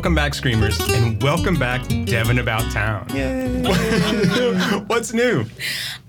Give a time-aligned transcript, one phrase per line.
[0.00, 3.06] Welcome back, Screamers, and welcome back, Dev'n About Town.
[4.88, 5.44] What's new?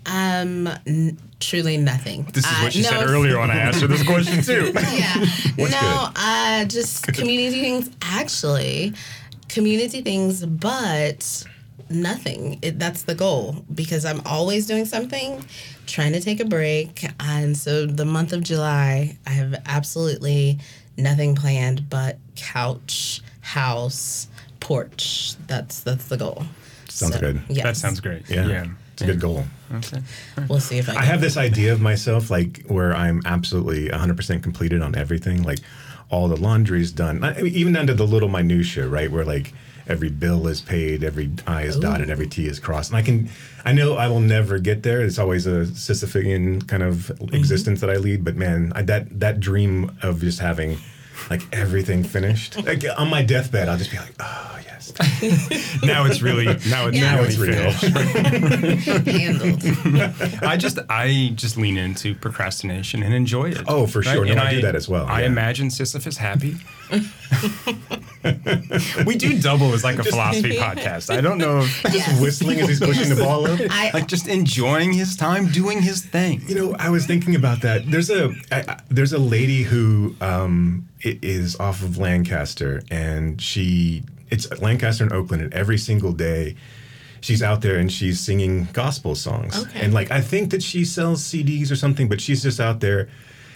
[0.06, 2.24] Um, n- truly nothing.
[2.32, 4.72] This is Uh, what she said no- earlier when I asked her this question, too.
[4.74, 5.18] yeah.
[5.58, 7.90] What's no, uh, just community things.
[8.02, 8.94] Actually,
[9.50, 11.46] community things, but
[11.90, 12.60] nothing.
[12.62, 15.44] It, that's the goal because I'm always doing something,
[15.86, 17.06] trying to take a break.
[17.20, 20.60] And so the month of July, I have absolutely
[20.98, 24.28] nothing planned but couch, house,
[24.60, 25.34] porch.
[25.48, 26.44] That's that's the goal.
[26.90, 27.42] Sounds good.
[27.50, 27.64] Yes.
[27.64, 28.30] That sounds great.
[28.30, 28.66] Yeah.
[28.94, 29.46] It's a good goal.
[29.74, 30.02] Okay.
[30.50, 30.96] We'll see if I.
[30.98, 35.44] I have this idea of myself, like where I'm absolutely 100% completed on everything.
[35.44, 35.60] Like
[36.10, 39.10] all the laundry's done, I mean, even down to the little minutia, right?
[39.10, 39.54] Where like
[39.88, 42.92] every bill is paid, every I is dotted, every T is crossed.
[42.92, 43.30] And I can,
[43.64, 45.02] I know I will never get there.
[45.02, 47.34] It's always a Sisyphean kind of Mm-hmm.
[47.36, 48.26] existence that I lead.
[48.26, 50.78] But man, I, that that dream of just having
[51.30, 54.92] like everything finished, like on my deathbed, I'll just be like, oh yes.
[55.84, 57.12] Now it's really now it's Yeah.
[57.12, 57.72] now Now it's it's real.
[59.14, 59.64] handled.
[60.44, 63.62] I just I just lean into procrastination and enjoy it.
[63.68, 64.26] Oh, for sure.
[64.26, 65.28] No, And I do that as well, I yeah.
[65.28, 66.56] imagine Sisyphus happy.
[69.06, 71.16] we do double as like a philosophy podcast.
[71.16, 72.22] I don't know if Yes.
[72.22, 73.60] Whistling as he's pushing the ball up.
[73.70, 76.42] I, like just enjoying his time doing his thing.
[76.48, 77.90] You know, I was thinking about that.
[77.90, 84.04] There's a I, I- there's a lady who um, is off of Lancaster, and she
[84.30, 86.56] it's Lancaster and Oakland, and every single day
[87.24, 89.64] she's out there and she's singing gospel songs.
[89.64, 89.82] Okay.
[89.82, 93.10] And like I think that she sells CDs or something, but she's just out there.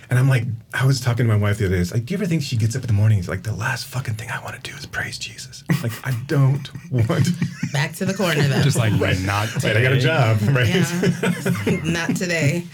[0.10, 0.44] And I'm like,
[0.74, 1.82] I was talking to my wife the other day.
[1.82, 3.20] It's like, do you ever think she gets up in the morning?
[3.20, 5.64] It's like the last fucking thing I want to do is praise Jesus.
[5.82, 7.28] Like I don't want.
[7.74, 8.62] back to the corner though.
[8.62, 9.68] Just like not today.
[9.68, 10.68] Right, I got a job, right?
[10.68, 12.66] Yeah, not today.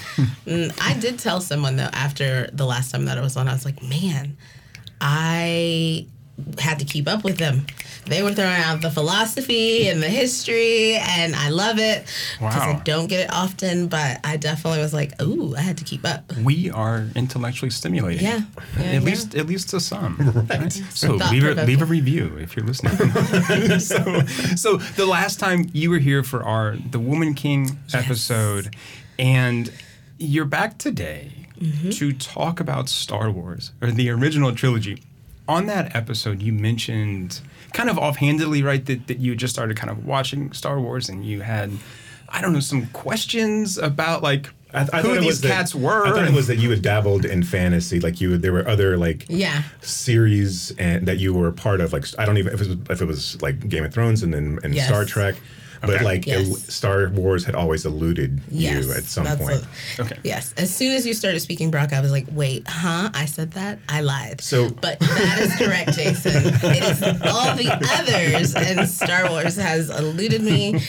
[0.45, 3.53] Mm, I did tell someone though after the last time that I was on, I
[3.53, 4.37] was like, man,
[4.99, 6.07] I
[6.59, 7.65] had to keep up with them.
[8.07, 12.05] They were throwing out the philosophy and the history, and I love it
[12.39, 12.79] because Wow.
[12.79, 13.87] I don't get it often.
[13.87, 16.35] But I definitely was like, ooh, I had to keep up.
[16.37, 18.23] we are intellectually stimulating.
[18.25, 18.41] Yeah,
[18.77, 18.99] yeah, at yeah.
[19.01, 20.17] least at least to some.
[20.49, 20.71] Right.
[20.89, 22.93] So Thought leave a, leave a review if you're listening.
[23.79, 24.21] so,
[24.55, 28.75] so the last time you were here for our the Woman King episode,
[29.19, 29.71] and
[30.17, 31.91] you're back today Mm-hmm.
[31.91, 35.03] to talk about Star Wars or the original trilogy.
[35.51, 37.41] On that episode, you mentioned
[37.73, 41.25] kind of offhandedly, right, that, that you just started kind of watching Star Wars and
[41.25, 41.71] you had,
[42.29, 45.47] I don't know, some questions about like I, I who thought it these was that-
[45.49, 46.05] cats were.
[46.07, 48.37] I thought it was that you had dabbled in fantasy, like you.
[48.37, 49.63] There were other like Yeah.
[49.81, 51.91] series and that you were a part of.
[51.93, 54.33] Like I don't even if it was, if it was like Game of Thrones and
[54.33, 54.87] then and Yes.
[54.87, 55.35] Star Trek,
[55.81, 56.47] but like Yes.
[56.49, 59.63] el- Star Wars had always eluded Yes, you at some that's point.
[59.97, 60.17] a- Okay.
[60.23, 60.53] Yes.
[60.57, 63.09] As soon as you started speaking Brock, I was like, wait, huh?
[63.13, 63.79] I said that?
[63.89, 64.41] I lied.
[64.41, 66.53] So- But that is correct, Jason.
[66.63, 67.69] It is all the
[67.99, 70.81] others, and Star Wars has eluded me,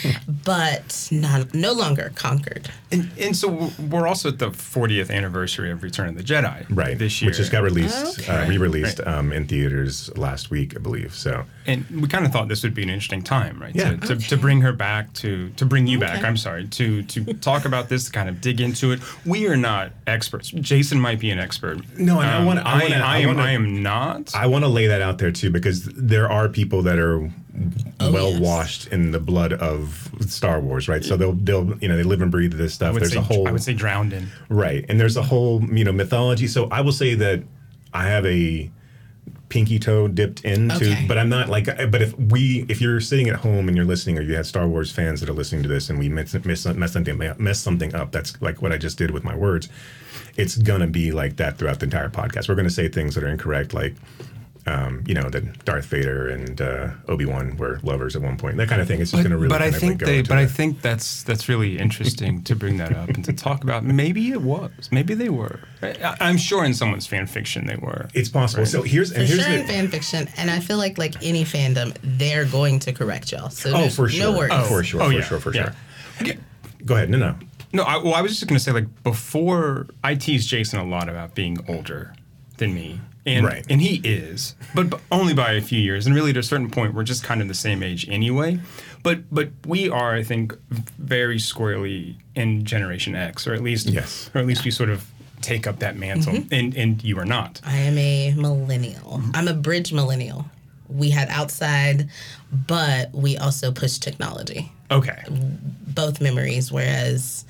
[0.44, 2.68] but not no longer conquered.
[2.90, 6.98] And, and so we're also at the 40th anniversary of Return of the Jedi Right,
[6.98, 7.30] this year.
[7.30, 9.08] which just got released, uh, re-released Right.
[9.08, 11.14] um, in theaters last week, I believe.
[11.14, 13.74] So and we kind of thought this would be an interesting time, right?
[13.74, 13.90] Yeah.
[13.96, 16.24] To, to, to bring her back, to to bring you back.
[16.24, 19.00] I'm sorry, to to talk about this, to kind of dig into it.
[19.24, 20.50] We are not experts.
[20.50, 21.76] Jason might be an expert.
[21.96, 23.26] No, and I Um, wanna- I I, wanna- I am.
[23.28, 24.34] wanna- I am not.
[24.34, 27.30] I want to lay that out there too because there are people that are
[28.00, 28.40] Oh, well yes.
[28.40, 31.04] washed in the blood of Star Wars, right?
[31.04, 32.94] So they'll they'll you know they live and breathe this stuff.
[32.96, 33.18] There's say.
[33.18, 34.26] a whole I would say drowned in.
[34.48, 34.84] Right.
[34.88, 36.46] And there's a whole, you know, mythology.
[36.48, 37.42] So I will say that
[37.92, 38.70] I have a
[39.52, 41.04] pinky toe dipped into, Okay.
[41.06, 44.18] but I'm not like, but if we, if you're sitting at home and you're listening
[44.18, 46.64] or you have Star Wars fans that are listening to this and we mess, mess,
[46.64, 49.68] mess, something, mess something up, that's like what I just did with my words.
[50.38, 52.48] It's going to be like that throughout the entire podcast.
[52.48, 53.94] We're going to say things that are incorrect, like,
[54.66, 58.56] um, you know, that Darth Vader and uh, Obi Wan were lovers at one point.
[58.58, 59.00] That kind of thing.
[59.00, 59.48] It's just going to really.
[59.48, 60.18] but I think go they.
[60.18, 60.50] into But I that.
[60.52, 63.82] think that's that's really interesting to bring that up and to talk about.
[63.84, 64.70] Maybe it was.
[64.92, 65.60] Maybe they were.
[65.82, 68.08] I, I'm sure in someone's fan fiction they were.
[68.14, 68.64] it's possible.
[68.66, 71.14] So here's and For here's sure the, in fan fiction, and I feel like like
[71.22, 73.50] any fandom, they're going to correct y'all.
[73.50, 74.30] So Oh, there's for sure.
[74.32, 74.52] no worries.
[74.54, 75.02] Oh, for sure.
[75.02, 75.22] Oh, for yeah.
[75.22, 75.40] sure.
[75.40, 75.72] For Yeah.
[76.24, 76.34] sure.
[76.84, 77.10] Go ahead.
[77.10, 77.34] No, no.
[77.74, 80.84] No, I, well, I was just going to say, like, before I tease Jason a
[80.84, 82.12] lot about being older
[82.58, 83.00] than me.
[83.24, 83.64] And, Right.
[83.70, 86.06] and he is, but, but only by a few years.
[86.06, 88.58] And really, at a certain point, we're just kind of the same age anyway.
[89.04, 90.56] But but we are, I think,
[90.98, 94.28] very squarely in Generation X, or at least, Yes.
[94.34, 95.06] or at least we sort of
[95.40, 96.32] take up that mantle.
[96.32, 96.54] Mm-hmm.
[96.54, 97.60] And and you are not.
[97.64, 99.22] I am a millennial.
[99.34, 100.46] I'm a bridge millennial.
[100.88, 102.08] We had outside,
[102.52, 104.72] but we also pushed technology.
[104.90, 105.22] Okay.
[105.30, 107.44] Both memories, whereas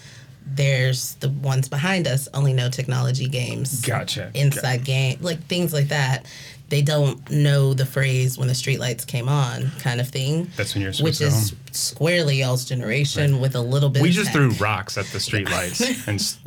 [0.47, 3.81] there's the ones behind us only know technology games.
[3.81, 4.31] Gotcha.
[4.35, 6.27] Inside game, like things like that.
[6.69, 10.51] they don't know the phrase when the streetlights came on kind of thing.
[10.57, 11.59] That's when you're which is home.
[11.71, 14.01] squarely y'all's generation with a little bit.
[14.03, 14.35] We of just tech.
[14.37, 16.39] threw rocks at the streetlights and s-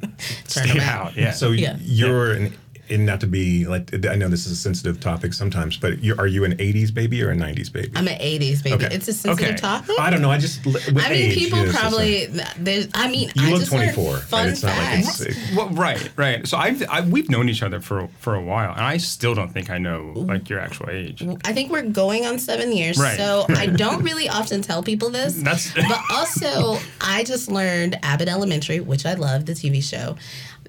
[0.47, 1.07] stayed out.
[1.09, 1.15] out.
[1.15, 1.31] Yeah.
[1.31, 1.77] So Yeah.
[1.79, 2.53] you're an,
[2.89, 6.15] and not to be like I know this is a sensitive topic sometimes, but you
[6.17, 7.91] are you an '80s baby or a '90s baby?
[7.95, 8.85] I'm an '80s baby.
[8.85, 8.95] Okay.
[8.95, 9.57] It's a sensitive Okay.
[9.57, 9.95] topic.
[9.99, 10.31] I don't know.
[10.31, 12.25] I just with I mean, age, people you know, it's just a- probably.
[12.63, 12.87] There's.
[12.93, 14.23] I mean, You I look just learned 24, right?
[14.23, 15.21] Fun It's not like facts.
[15.21, 16.47] it's- well, right, right.
[16.47, 19.51] So I've I, we've known each other for for a while, and I still don't
[19.51, 21.23] think I know like your actual age.
[21.45, 25.09] I think we're going on seven years, Right, so I don't really often tell people
[25.09, 25.35] this.
[25.35, 30.15] That's- but also I just learned Abbott Elementary, which I love, the TV show.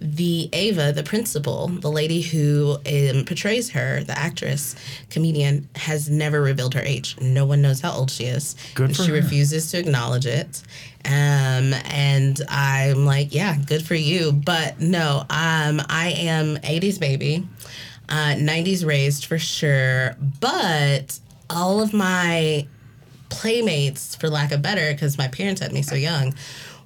[0.00, 4.76] The Ava, the principal, the lady who um, portrays her, the actress,
[5.10, 7.16] comedian, has never revealed her age.
[7.20, 8.56] No one knows how old she is.
[8.74, 9.16] Good and for she her.
[9.16, 10.62] refuses to acknowledge it.
[11.04, 14.32] Um, and I'm like, yeah, good for you.
[14.32, 17.46] But no, um, I am 80s baby
[18.08, 21.18] uh, 90s raised for sure, but
[21.50, 22.66] all of my
[23.28, 26.34] playmates, for lack of better, because my parents had me so young,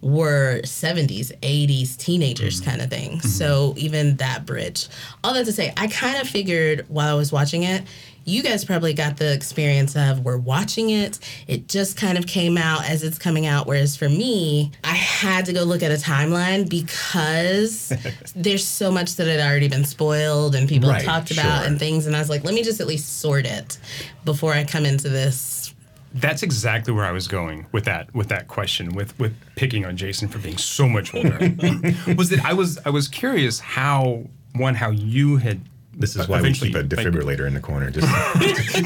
[0.02, 2.70] were 70s, 80s teenagers mm-hmm.
[2.70, 3.18] kind of thing.
[3.18, 3.28] Mm-hmm.
[3.28, 4.88] So even that bridge.
[5.22, 7.84] All that to say, I kind of figured while I was watching it,
[8.24, 11.18] you guys probably got the experience of we're watching it.
[11.46, 13.66] It just kind of came out as it's coming out.
[13.66, 17.92] Whereas for me, I had to go look at a timeline because
[18.36, 21.66] there's so much that had already been spoiled and people Right, talked about sure.
[21.66, 22.06] and things.
[22.06, 23.78] And I was like, let me just at least sort it
[24.24, 25.74] before I come into this.
[26.12, 29.96] That's exactly where I was going with that with that question with with picking on
[29.96, 31.38] Jason for being so much older.
[32.16, 34.24] was that I was I was curious how
[34.54, 35.60] one how you had
[35.94, 37.90] This is why we keep a like- defibrillator in the corner.
[37.90, 38.08] Just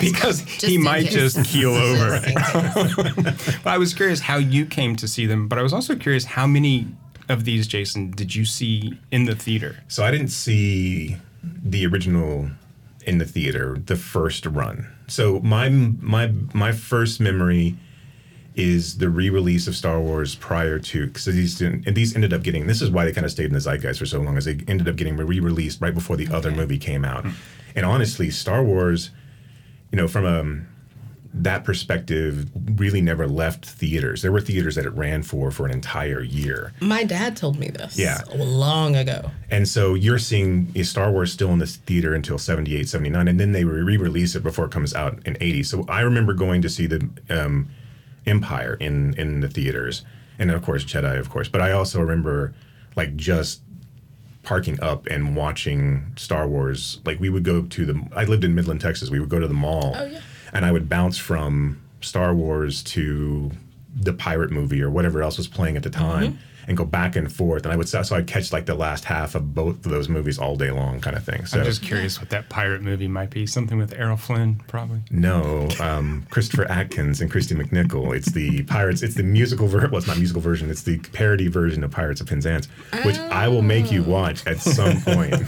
[0.00, 1.34] because he might case.
[1.34, 2.18] just keel over.
[2.18, 3.58] Just in case.
[3.64, 6.24] But I was curious how you came to see them, but I was also curious
[6.26, 6.88] how many
[7.30, 9.78] of these, Jason, did you see in the theater?
[9.88, 12.50] so I didn't see the original
[13.06, 14.90] in the theater the first run.
[15.06, 17.76] So my my my first memory
[18.54, 22.42] is the re-release of Star Wars prior to because these didn't, and these ended up
[22.42, 24.44] getting this is why they kind of stayed in the zeitgeist for so long as
[24.44, 27.24] they ended up getting re-released right before the other movie came out.
[27.24, 27.30] Hmm.
[27.74, 29.10] And honestly, Star Wars,
[29.90, 30.73] you know, from a
[31.36, 32.48] that perspective,
[32.78, 34.22] really never left theaters.
[34.22, 36.72] There were theaters that it ran for for an entire year.
[36.80, 38.20] My dad told me this Yeah.
[38.36, 39.32] long ago.
[39.50, 43.50] And so you're seeing Star Wars still in the theater until 78, 79, and then
[43.52, 45.64] they re-release it before it comes out in 80.
[45.64, 47.68] So I remember going to see the um,
[48.26, 50.02] Empire in in the theaters,
[50.38, 51.48] and of course Jedi, of course.
[51.48, 52.54] But I also remember
[52.96, 53.60] like just
[54.44, 57.00] parking up and watching Star Wars.
[57.04, 58.00] Like we would go to the.
[58.14, 59.10] I lived in Midland, Texas.
[59.10, 60.20] We would go to the mall, Oh, yeah.
[60.54, 63.50] And I would bounce from Star Wars to
[63.94, 66.32] the pirate movie or whatever else was playing at the time.
[66.32, 66.36] Mm-hmm.
[66.66, 69.34] And go back and forth, and I would so I'd catch like the last half
[69.34, 71.46] of both of those movies all day long, kind of thing.
[71.46, 73.46] So I'm just curious what that pirate movie might be.
[73.46, 75.00] Something with Errol Flynn, probably.
[75.10, 78.16] no, um, Christopher Atkins and Kristy McNichol.
[78.16, 79.02] It's the Pirates.
[79.02, 79.90] It's the musical version.
[79.90, 80.70] Well, it's not musical version.
[80.70, 82.66] It's the parody version of Pirates of Penzance,
[83.04, 85.34] which I will make you watch at some point.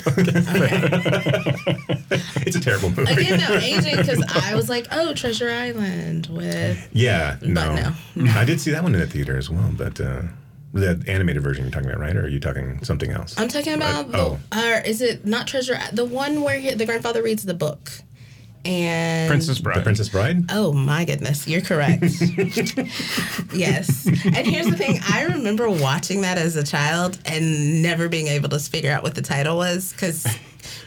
[2.47, 3.13] it's a terrible movie.
[3.13, 6.89] Again, no, aging because I was like, oh, Treasure Island with.
[6.93, 7.93] Yeah, no.
[8.15, 8.33] no.
[8.33, 10.23] I did see that one in the theater as well, but uh,
[10.77, 12.17] the animated version you're talking about, right?
[12.17, 13.39] Or are you talking something else?
[13.39, 14.39] I'm talking uh, about the, oh.
[14.55, 15.79] or is it not Treasure?
[15.93, 17.91] The one where he, the grandfather reads the book,
[18.67, 19.79] and Princess Bride.
[19.79, 20.45] the Princess Bride.
[20.51, 22.03] Oh my goodness, you're correct.
[23.55, 24.07] yes.
[24.07, 28.49] And here's the thing I remember watching that as a child and never being able
[28.49, 30.27] to figure out what the title was because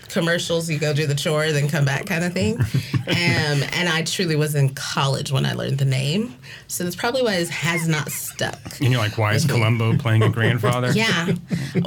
[0.09, 2.59] commercials, you go do the chore, then come back kind of thing.
[2.59, 6.35] Um, and I truly was in college when I learned the name.
[6.67, 8.57] So that's probably why it has not stuck.
[8.81, 10.91] And you're like, why is Columbo playing a grandfather?
[10.91, 11.27] Yeah.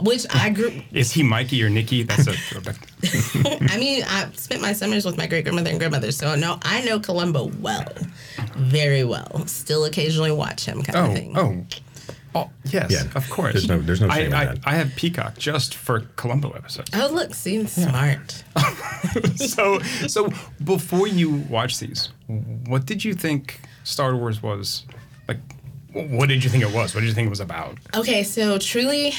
[0.02, 2.02] Which I grew, Is he Mikey or Nikki?
[2.04, 2.76] That's a throwback.
[3.72, 6.82] I mean, I spent my summers with my great grandmother and grandmother, so no, I
[6.84, 7.86] know Columbo well,
[8.56, 9.46] very well.
[9.46, 11.36] Still occasionally watch him, kind of Oh, thing.
[11.36, 11.66] oh.
[12.34, 13.02] Oh, yes, Yeah.
[13.14, 13.52] of course.
[13.52, 14.58] There's no- there's no I, shame in I, that.
[14.64, 16.90] I have Peacock just for Columbo episodes.
[16.94, 18.42] Oh, look, see, smart.
[19.36, 20.32] so, so
[20.64, 22.08] before you watch these,
[22.66, 24.84] what did you think Star Wars was?
[25.28, 25.38] Like,
[25.92, 26.94] what did you think it was?
[26.94, 27.76] What did you think it was about?
[27.94, 29.12] Okay, so truly,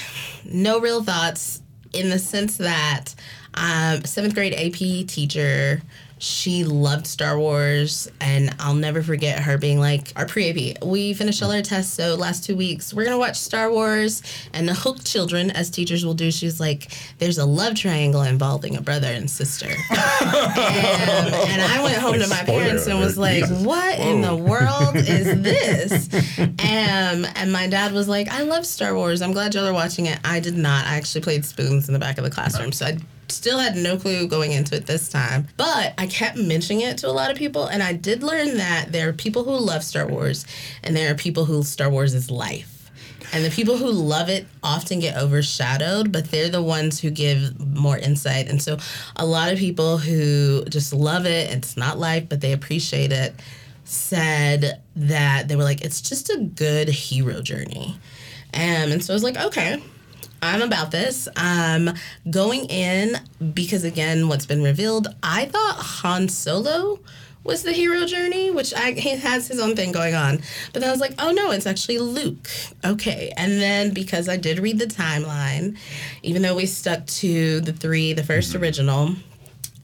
[0.45, 1.61] no real thoughts
[1.93, 3.13] in the sense that
[3.53, 5.81] um, seventh grade AP teacher.
[6.23, 11.43] She loved Star Wars, and I'll never forget her being like, "Our pre-AP, we finished
[11.43, 14.21] all our tests, so last two weeks we're gonna watch Star Wars."
[14.53, 18.77] And the hooked children, as teachers will do, she's like, "There's a love triangle involving
[18.77, 23.43] a brother and sister." and, and I went home to my parents and was like.
[23.49, 26.07] "What in the world is this?"
[26.39, 29.21] Um, and my dad was like, "I love Star Wars.
[29.21, 30.85] I'm glad y'all are watching it." I did not.
[30.85, 33.97] I actually played spoons in the back of the classroom, so I still had no
[33.97, 35.47] clue going into it this time.
[35.57, 38.91] But I kept mentioning it to a lot of people, and I did learn that
[38.91, 40.45] there are people who love Star Wars,
[40.83, 42.69] and there are people who Star Wars is life.
[43.31, 47.59] And the people who love it often get overshadowed, but they're the ones who give
[47.59, 48.47] more insight.
[48.47, 48.77] And so
[49.15, 53.33] a lot of people who just love it, it's not life, but they appreciate it,
[53.85, 57.97] said that they were like, it's just a good hero journey.
[58.53, 59.81] Um, and so I was like, okay,
[60.43, 61.29] I'm about this.
[61.37, 61.93] Um,
[62.29, 63.15] going in
[63.53, 66.99] because again, what's been revealed, I thought Han Solo
[67.45, 70.39] was the hero journey, which I, he has his own thing going on.
[70.71, 72.49] But then I was like, oh no, it's actually Luke.
[72.83, 73.31] Okay.
[73.37, 75.77] And then because I did read the timeline,
[76.23, 79.15] even though we stuck to the three, the 1st original,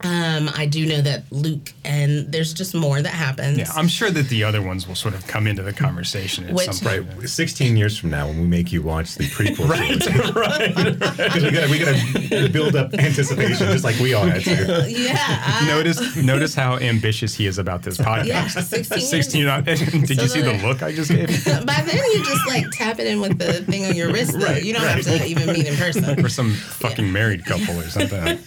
[0.02, 3.58] um, I do know that Luke and there's just more that happens.
[3.58, 6.54] Yeah, I'm sure that the other ones will sort of come into the conversation at
[6.54, 7.28] Which- some Right, point.
[7.28, 11.50] 16 years from now, when we make you watch the prequel, right, right, because we
[11.50, 14.90] gotta we gotta build up anticipation, just like we all had to.
[14.90, 15.16] yeah.
[15.18, 18.26] I- Notice, notice how ambitious he is about this podcast.
[18.26, 19.10] Yeah, 16 years.
[19.10, 21.64] 16 on- Did So you see the look I just gave you?
[21.64, 24.32] By then, you just like tap it in with the thing on your wrist.
[24.32, 24.46] though.
[24.46, 26.20] Right, you don't have to even meet in person.
[26.20, 28.38] For some fucking married couple or something.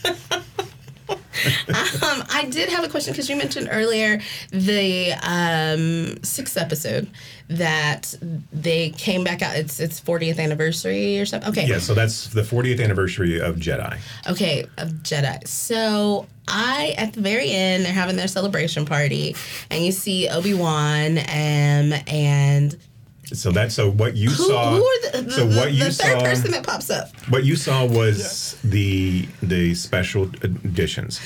[2.03, 4.19] Um, I did have a question because you mentioned earlier
[4.51, 7.09] the um, sixth episode
[7.47, 8.15] that
[8.51, 9.55] they came back out.
[9.55, 11.50] It's its 40th anniversary or something.
[11.50, 11.67] Okay.
[11.67, 13.97] Yeah, so that's the 40th anniversary of Jedi.
[14.27, 15.47] Okay, of Jedi.
[15.47, 19.35] So I at the very end, they're having their celebration party,
[19.69, 22.77] and you see Obi Wan um, and
[23.25, 24.75] So that's so what you who, saw.
[24.75, 27.10] who are the, the, so what the, you the third person that pops up?
[27.30, 31.20] What you saw was the the special editions.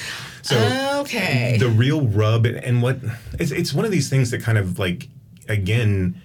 [0.43, 1.57] So Okay.
[1.59, 2.99] the real rub and, and what
[3.39, 5.09] it's it's one of these things that kind of like
[5.49, 6.21] again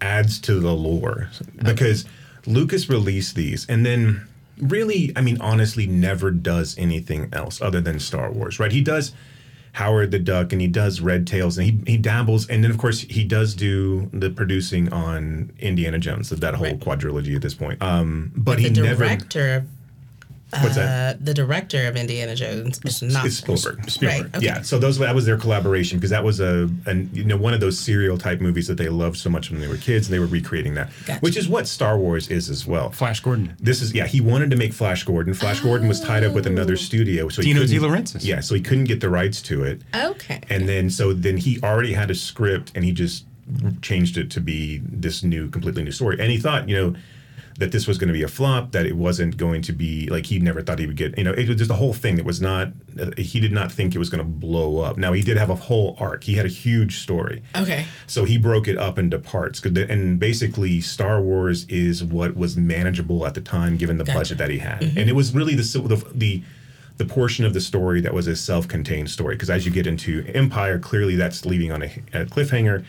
[0.00, 1.30] adds to the lore
[1.62, 2.04] because
[2.46, 4.26] Lucas released these and then
[4.58, 9.12] really I mean honestly never does anything else other than Star Wars right he does
[9.76, 12.78] Howard the Duck and he does Red Tails and he, he dabbles and then of
[12.78, 16.80] course he does do the producing on Indiana Jones of that whole Right.
[16.80, 19.64] quadrilogy at this point um but the he never director of
[20.60, 23.90] what's that uh, the director of Indiana Jones is not it's Spielberg.
[23.90, 24.22] Spielberg.
[24.24, 24.36] Right.
[24.36, 24.46] Okay.
[24.46, 27.52] Yeah, so those that was their collaboration because that was a an, you know one
[27.52, 30.14] of those serial type movies that they loved so much when they were kids and
[30.14, 31.20] they were recreating that, Gotcha.
[31.20, 32.90] which is what Star Wars is as well.
[32.90, 33.56] Flash Gordon.
[33.58, 35.34] This is yeah, he wanted to make Flash Gordon.
[35.34, 38.24] Flash Gordon was tied up with another studio, so he Dino De Laurentiis.
[38.24, 40.40] Yeah, so he couldn't get the rights to it, Okay.
[40.48, 43.24] and then so then he already had a script and he just
[43.82, 46.16] changed it to be this new, completely new story.
[46.20, 46.94] And he thought, you know.
[47.58, 50.26] That this was going to be a flop, that it wasn't going to be like
[50.26, 52.26] he never thought he would get, you know, it was just the whole thing that
[52.26, 52.68] was not,
[53.00, 54.98] uh, he did not think it was going to blow up.
[54.98, 57.42] Now, he did have a whole arc, he had a huge story.
[57.56, 57.86] Okay.
[58.06, 63.26] So he broke it up into parts, And basically, Star Wars is what was manageable
[63.26, 64.82] at the time, given the budget that he had.
[64.82, 66.42] And it was really the the the,
[66.98, 69.34] the portion of the story that was a self-contained story.
[69.34, 72.84] Because as you get into Empire, clearly that's leaving on a, a cliffhanger.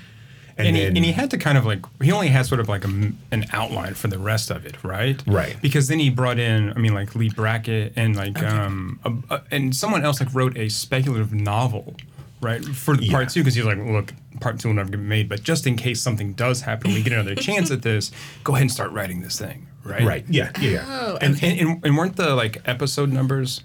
[0.57, 2.59] And, And he, then and he had to kind of like he only had sort
[2.59, 5.21] of like a m an outline for the rest of it, right?
[5.27, 5.55] Right.
[5.61, 9.41] Because then he brought in, I mean, like Leigh Brackett and like um a, a-
[9.51, 11.95] and someone else like wrote a speculative novel,
[12.41, 13.11] right, for Yeah.
[13.11, 15.75] part two because he's like, look, part two will never get made, but just in
[15.75, 18.11] case something does happen, we get another chance at this.
[18.43, 20.03] Go ahead and start writing this thing, right?
[20.03, 20.85] right, yeah, yeah, yeah.
[20.87, 23.63] Oh, And, and, and, and weren't the like episode numbers?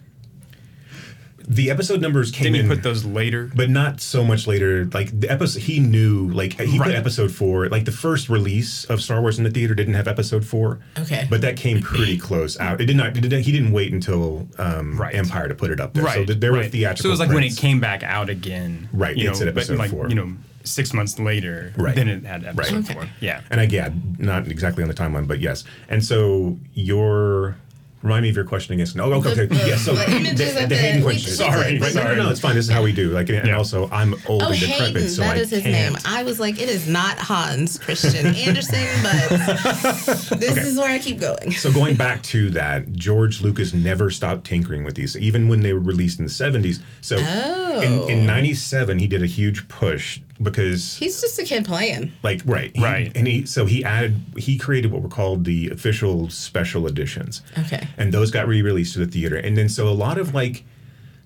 [1.48, 2.76] The episode numbers came Didn't he in.
[2.76, 3.50] put those later?
[3.54, 4.84] but not so much later.
[4.86, 6.28] Like the episode, he knew.
[6.30, 7.68] Like he put episode four.
[7.68, 10.78] Like the first release of Star Wars in the theater didn't have episode four.
[10.98, 11.26] Okay.
[11.28, 12.80] but that came pretty close out.
[12.80, 13.16] It did not.
[13.16, 15.14] It did, he didn't wait until um, Right.
[15.14, 16.04] Empire to put it up there.
[16.04, 16.14] right.
[16.14, 16.70] So th- there were right.
[16.70, 17.02] theatrical.
[17.02, 18.88] So it was like when it came back out again.
[18.92, 20.08] Right, You know, it's at but episode like four.
[20.08, 20.32] you know,
[20.64, 21.72] six months later.
[21.76, 21.94] Right.
[21.96, 22.94] Then it had episode Okay.
[22.94, 23.08] four.
[23.20, 23.40] Yeah.
[23.50, 25.64] And again, not exactly on the timeline, but yes.
[25.88, 27.56] And so your
[28.02, 28.86] remind me of your question again.
[28.94, 29.46] No, okay, okay.
[29.46, 29.76] The- yeah.
[29.76, 31.32] So the images of the- Hayden question.
[31.32, 32.54] Sorry, did- Right, no, no, no, it's fine.
[32.56, 33.10] This is how we do.
[33.10, 33.56] Like, and Yeah.
[33.56, 35.94] also, I'm old Oh, and Hayden, decrepit, so that I is his can't.
[35.94, 35.96] name.
[36.04, 39.28] I was like, it is not Hans Christian Andersen, but
[40.40, 41.52] this is where I keep going.
[41.52, 45.72] So going back to that, George Lucas never stopped tinkering with these, even when they
[45.72, 46.80] were released in the 70s.
[47.00, 47.80] So Oh.
[47.80, 52.12] in, in 97, he did a huge push because He's just a kid playing.
[52.22, 53.12] like right he- Right.
[53.14, 57.86] and he so he added he created what were called the official special editions Okay.
[57.96, 60.64] and those got re-released to the theater and then so a lot of like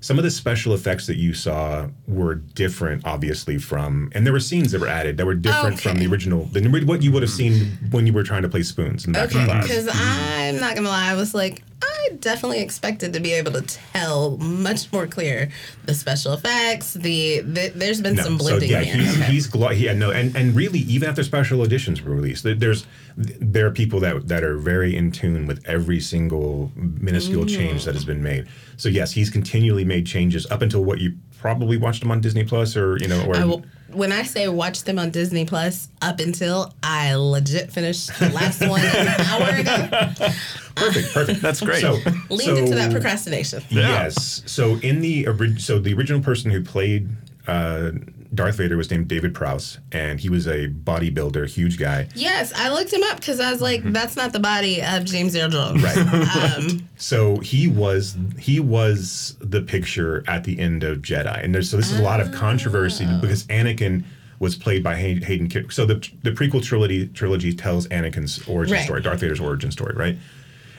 [0.01, 4.39] some of the special effects that you saw were different obviously from and there were
[4.41, 7.31] scenes that were added that were different from the original than what you would have
[7.33, 9.89] seen when you were trying to play spoons in the back Okay, of class because
[9.93, 14.37] I'm not gonna lie, I was like, I definitely expected to be able to tell
[14.39, 15.51] much more clear
[15.85, 16.95] the special effects.
[16.95, 19.33] The, the there's been some blending so yeah, he's Okay.
[19.33, 22.87] he's glo- yeah no, and and really even after special editions were released, there- there's
[23.17, 27.57] there are people that that are very in tune with every single minuscule mm-hmm.
[27.57, 28.47] change that has been made.
[28.77, 32.45] So yes, he's continually made changes up until what you probably watched him on Disney
[32.45, 33.63] Plus or you know or
[33.93, 38.61] when I say watch them on Disney Plus, up until I legit finished the last
[38.67, 39.89] one an hour ago,
[40.75, 41.41] perfect perfect.
[41.41, 41.81] That's great.
[41.81, 41.99] So
[42.31, 43.63] leaned into that so- procrastination.
[43.71, 44.43] Yes.
[44.47, 47.09] So in the ori- so the original person who played
[47.47, 47.93] uh,
[48.35, 52.09] Darth Vader was named David Prowse, and he was a bodybuilder, huge guy.
[52.15, 55.35] Yes, I looked him up because I was like, that's not the body of James
[55.37, 55.83] Earl Jones.
[55.83, 55.97] Right.
[56.59, 61.71] Um, So he was he was the picture at the end of Jedi, and there's
[61.71, 64.05] so this is a lot of controversy because Anakin
[64.39, 65.49] was played by Hay- Hayden.
[65.49, 68.85] Ki- So the the prequel trilogy trilogy tells Anakin's origin Right.
[68.85, 70.17] story, Darth Vader's origin story, right?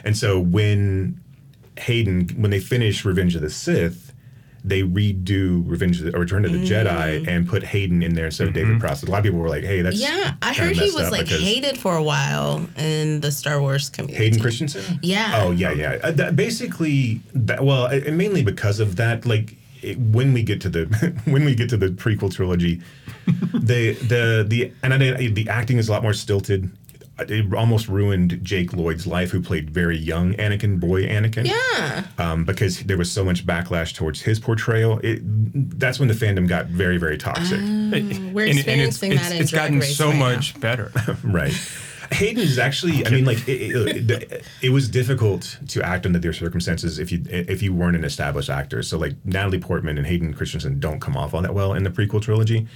[0.04, 1.20] And so when
[1.80, 4.07] Hayden when they finish Revenge of the Sith.
[4.64, 8.48] They redo Revenge of the, Return of the Jedi and put Hayden in there instead
[8.48, 9.04] of David Prowse.
[9.04, 11.78] A lot of people were like, "Hey, that's yeah, I heard he was like hated
[11.78, 14.24] for a while in the Star Wars community.
[14.24, 15.00] Hayden Christensen?
[15.02, 15.42] Yeah.
[15.44, 15.98] Oh yeah, yeah.
[16.04, 19.26] Uh, that basically, that, well, uh, mainly because of that.
[19.26, 20.86] Like it, when we get to the
[21.26, 22.82] when we get to the prequel trilogy,
[23.54, 26.72] the the the and I, the acting is a lot more stilted.
[27.20, 31.46] It almost ruined Jake Lloyd's life, who played very young Anakin, boy Anakin.
[31.48, 32.04] Yeah.
[32.18, 35.00] Um, because there was so much backlash towards his portrayal.
[35.00, 35.22] It
[35.80, 37.60] that's when the fandom got very, very toxic.
[37.60, 40.20] We're And- and experiencing it's, that it's, in it's Drag gotten Race so right now.
[40.36, 40.92] much better.
[41.24, 41.54] right.
[42.12, 43.06] Hayden is actually.
[43.06, 47.12] I mean, like it, it, it, it was difficult to act under their circumstances if
[47.12, 48.82] you if you weren't an established actor.
[48.84, 51.90] So like Natalie Portman and Hayden Christensen don't come off all that well in the
[51.90, 52.68] prequel trilogy.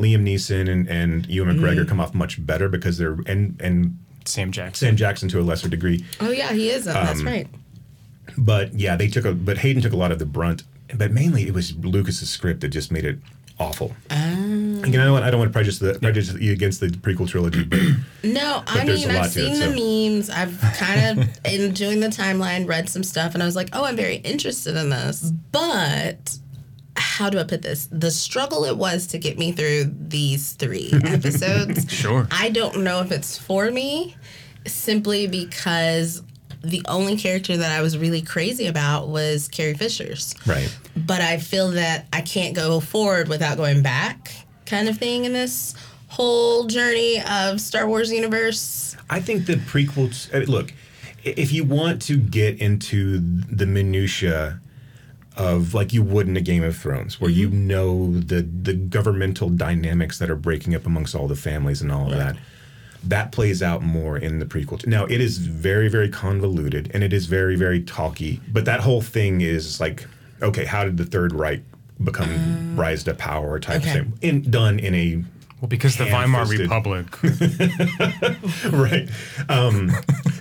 [0.00, 4.50] Liam Neeson and, and Ewan McGregor come off much better because they're and and Sam
[4.52, 4.88] Jackson.
[4.88, 6.04] Sam Jackson to a lesser degree.
[6.20, 6.88] Oh yeah, he is.
[6.88, 7.46] Um, That's right.
[8.36, 10.62] But yeah, they took a but Hayden took a lot of the brunt.
[10.94, 13.18] But mainly it was Lucas's script that just made it
[13.60, 13.94] awful.
[14.08, 15.22] Um, you know what?
[15.22, 17.78] I don't want to prejudice the prejudice you against the prequel trilogy, but
[18.24, 20.30] No, I there's mean a lot I've to it, seen the memes.
[20.30, 23.96] I've kind of enjoying the timeline, read some stuff, and I was like, oh, I'm
[23.96, 25.30] very interested in this.
[25.52, 26.38] But
[27.00, 27.88] how do I put this?
[27.90, 31.90] The struggle it was to get me through these three episodes.
[31.92, 32.28] Sure.
[32.30, 34.16] I don't know if it's for me,
[34.66, 36.22] simply because
[36.62, 40.34] the only character that I was really crazy about was Carrie Fisher's.
[40.46, 40.74] right.
[40.94, 44.30] But I feel that I can't go forward without going back,
[44.66, 45.74] kind of thing in this
[46.08, 48.96] whole journey of Star Wars universe.
[49.08, 50.30] I think the prequels.
[50.48, 50.74] Look,
[51.24, 54.60] if you want to get into the minutia
[55.36, 57.66] of like you would in a Game of Thrones, where you mm-hmm.
[57.66, 62.10] know the the governmental dynamics that are breaking up amongst all the families and all
[62.10, 62.36] of that.
[63.02, 64.86] That plays out more in the prequel.
[64.86, 68.40] Now it is very very convoluted and it is very very talky.
[68.52, 70.06] But that whole thing is like,
[70.42, 71.62] okay, how did the Third Reich
[72.02, 72.78] become mm.
[72.78, 73.90] rise to power type okay.
[73.90, 74.18] of thing?
[74.20, 75.24] In, done in a
[75.60, 77.06] Well, because the Weimar Republic.
[78.72, 79.08] right.
[79.48, 79.90] Um,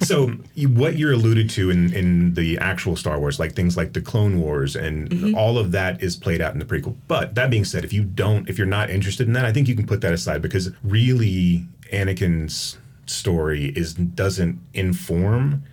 [0.02, 3.92] so you, what you're alluded to in, in the actual Star Wars, like things like
[3.94, 6.96] the Clone Wars and all of that is played out in the prequel.
[7.08, 9.68] But that being said, if you don't, if you're not interested in that, I think
[9.68, 15.64] you can put that aside because really Anakin's story is doesn't inform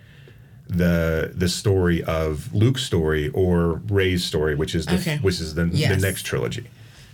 [0.68, 5.18] the the story of Luke's story or Rey's story, which is the Okay.
[5.18, 5.94] which is the, Yes.
[5.94, 6.66] the next trilogy.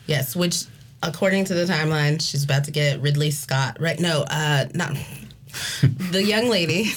[0.07, 0.65] Yes, which
[1.03, 3.77] according to the timeline, she's about to get Ridley Scott.
[3.81, 3.99] Right?
[3.99, 4.97] No, uh, not
[6.11, 6.91] the young lady.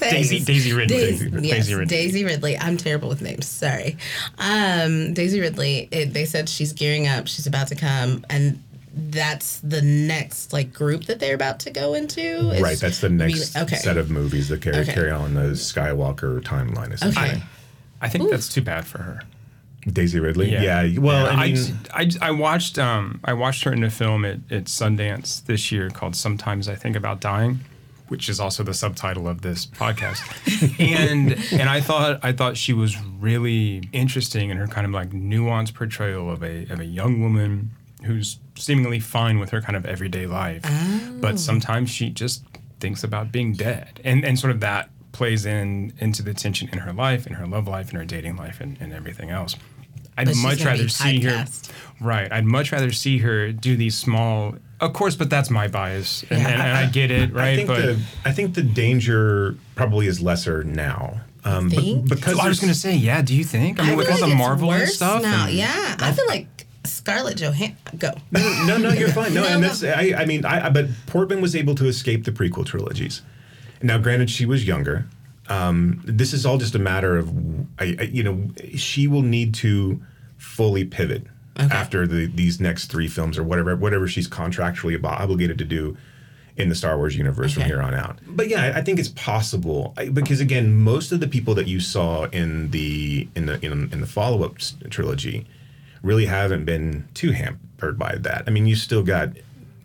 [0.00, 0.96] Daisy- Daisy Ridley.
[0.96, 1.86] Daisy, Daisy yes, Ridley.
[1.86, 2.58] Daisy Ridley.
[2.58, 3.46] I'm terrible with names.
[3.46, 3.96] Sorry.
[4.38, 5.88] Um, Daisy Ridley.
[5.90, 7.28] It, they said she's gearing up.
[7.28, 8.62] She's about to come, and
[8.94, 12.20] that's the next like group that they're about to go into.
[12.52, 13.76] is right, that's the next really- okay.
[13.76, 14.94] set of movies that carry Okay.
[14.94, 16.94] carry on the Skywalker timeline.
[16.94, 17.28] Essentially.
[17.28, 17.42] Okay.
[18.00, 19.20] I think that's too bad for her.
[19.92, 20.50] Daisy Ridley.
[20.50, 20.98] Yeah.
[20.98, 24.64] Well, I mean, I, I, watched um, I watched her in a film at, at
[24.64, 27.60] Sundance this year called Sometimes I Think About Dying,
[28.08, 30.20] which is also the subtitle of this podcast.
[30.80, 35.10] and and I thought I thought she was really interesting in her kind of like
[35.10, 37.70] nuanced portrayal of a of a young woman
[38.04, 40.64] who's seemingly fine with her kind of everyday life,
[41.20, 42.44] but sometimes she just
[42.80, 46.78] thinks about being dead, and and sort of that plays in into the tension in
[46.78, 49.56] her life, in her love life, in her dating life, and, and everything else.
[50.16, 51.46] I'd But much rather see her.
[52.00, 52.30] Right.
[52.32, 54.54] I'd much rather see her do these small.
[54.80, 56.48] Of course, but that's my bias, and, Yeah.
[56.48, 57.50] and, and I get it, right?
[57.52, 61.20] I think but the I think the danger probably is lesser now.
[61.44, 62.08] Um, be- Think?
[62.08, 63.22] because So I was going to say, yeah.
[63.22, 63.80] Do you think?
[63.80, 65.22] I mean, with all the like it's Marvel and worse stuff.
[65.22, 65.46] now.
[65.46, 67.98] and- yeah, I feel like Scarlett Johansson.
[67.98, 68.12] Go.
[68.32, 69.32] no, no, you're fine.
[69.32, 69.88] No, No, and no.
[69.94, 73.22] I, I mean, I, I but Portman was able to escape the prequel trilogies.
[73.82, 75.06] Now, granted, she was younger,
[75.48, 77.30] um, this is all just a matter of,
[77.78, 80.02] I, I, you know, she will need to
[80.38, 81.24] fully pivot
[81.58, 85.96] after the, these next three films or whatever whatever she's contractually obligated to do
[86.56, 88.18] in the Star Wars universe from here on out.
[88.26, 91.66] But yeah, I I think it's possible I, because again, most of the people that
[91.66, 94.58] you saw in the in the in, in the follow up
[94.90, 95.46] trilogy
[96.02, 98.44] really haven't been too hampered by that.
[98.46, 99.30] I mean, you still got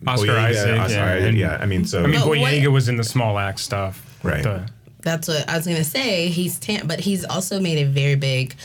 [0.06, 1.58] Oscar Boyega, Isaac, Oscar yeah, Isaac, yeah.
[1.62, 4.20] I mean, so I mean, But what- Boyega was in the Small Axe stuff.
[4.24, 4.44] Right.
[4.44, 4.68] the-
[5.02, 6.28] That's what I was gonna say.
[6.30, 8.56] He's tan, but he's also made a very big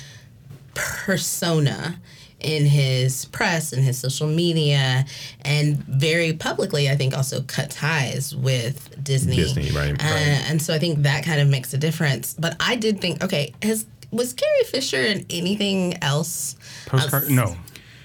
[0.74, 1.98] persona
[2.40, 5.04] in his press and his social media,
[5.42, 9.36] and very publicly, I think, also cut ties with Disney.
[9.36, 10.44] Disney, right, Uh, right.
[10.50, 12.34] And so I think that kind of makes a difference.
[12.38, 16.56] But I did think, okay, has was Carrie Fisher in anything else?
[16.86, 17.24] Postcard?
[17.24, 17.32] Else?
[17.32, 17.56] No.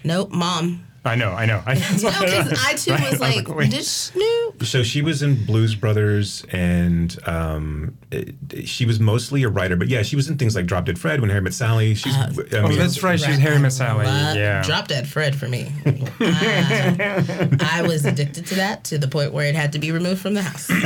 [0.03, 0.85] Nope, mom.
[1.03, 1.63] I know, I know.
[1.65, 4.63] I, No, because I too Right, was was like, like, did Snoop?
[4.63, 8.35] So she was in Blues Brothers, and um, it-
[8.67, 9.75] she was mostly a writer.
[9.75, 11.95] But yeah, she was in things like Drop Dead Fred, When Harry Met Sally.
[11.95, 13.19] She's, I oh, mean, that's right.
[13.19, 14.05] She's Harry Met Sally.
[14.05, 14.61] Love- Yeah.
[14.61, 15.71] Drop Dead Fred for me.
[15.85, 17.23] Uh,
[17.61, 20.35] I was addicted to that to the point where it had to be removed from
[20.35, 20.69] the house.
[20.69, 20.77] um,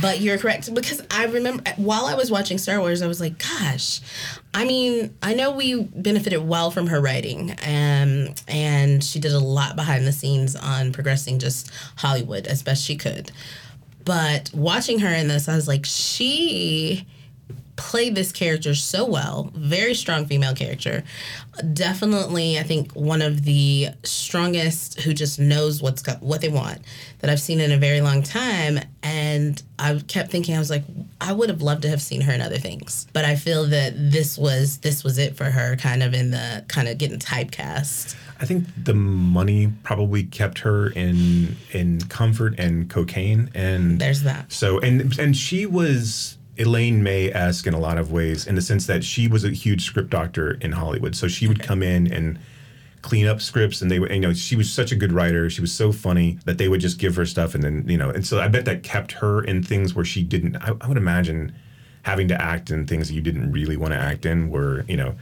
[0.00, 3.38] but you're correct because I remember while I was watching Star Wars, I was like,
[3.38, 4.00] gosh,
[4.54, 9.38] I mean, I know we benefited well from her writing, um, and she did a
[9.38, 13.30] lot behind the scenes on progressing just Hollywood as best she could.
[14.04, 17.06] But watching her in this, I was like, she
[17.78, 19.50] played this character so well.
[19.54, 21.04] Very strong female character.
[21.72, 26.80] Definitely, I think one of the strongest who just knows what's got what they want
[27.20, 28.80] that I've seen in a very long time.
[29.02, 30.82] And I kept thinking, I was like,
[31.20, 33.94] I would have loved to have seen her in other things, but I feel that
[33.96, 38.16] this was this was it for her, kind of in the kind of getting typecast.
[38.40, 44.52] I think the money probably kept her in in comfort and cocaine, and There's that.
[44.52, 48.62] So and and she was Elaine May esque in a lot of ways, in the
[48.62, 51.14] sense that she was a huge script doctor in Hollywood.
[51.16, 52.38] So she would come in and
[53.02, 55.48] clean up scripts, and they would, you know, she was such a good writer.
[55.48, 58.10] She was so funny that they would just give her stuff, and then you know,
[58.10, 60.56] and so I bet that kept her in things where she didn't.
[60.56, 61.54] I, I would imagine
[62.02, 64.96] having to act in things that you didn't really want to act in, were, you
[64.96, 65.14] know.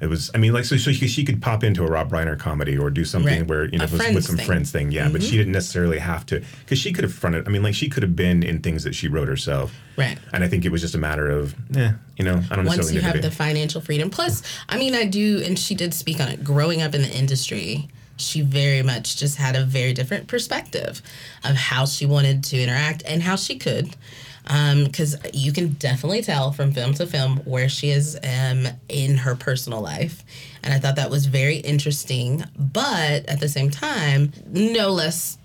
[0.00, 2.38] It was, I mean, like, so, so she, she could pop into a Rob Reiner
[2.38, 3.48] comedy or do something Right.
[3.48, 4.46] where, you know, with, with some thing.
[4.46, 4.90] friends thing.
[4.92, 5.08] Yeah.
[5.08, 7.88] But she didn't necessarily have to, because she could have fronted, I mean, like, she
[7.88, 9.74] could have been in things that she wrote herself.
[9.96, 10.18] Right.
[10.34, 12.92] And I think it was just a matter of, eh, you know, I don't once
[12.92, 14.10] you have the financial freedom.
[14.10, 16.44] Plus, I mean, I do, and she did speak on it.
[16.44, 21.00] Growing up in the industry, she very much just had a very different perspective
[21.44, 23.96] of how she wanted to interact and how she could.
[24.46, 29.34] Because you can definitely tell from film to film where she is um, in her
[29.34, 30.22] personal life.
[30.62, 35.38] And I thought that was very interesting, but at the same time, no less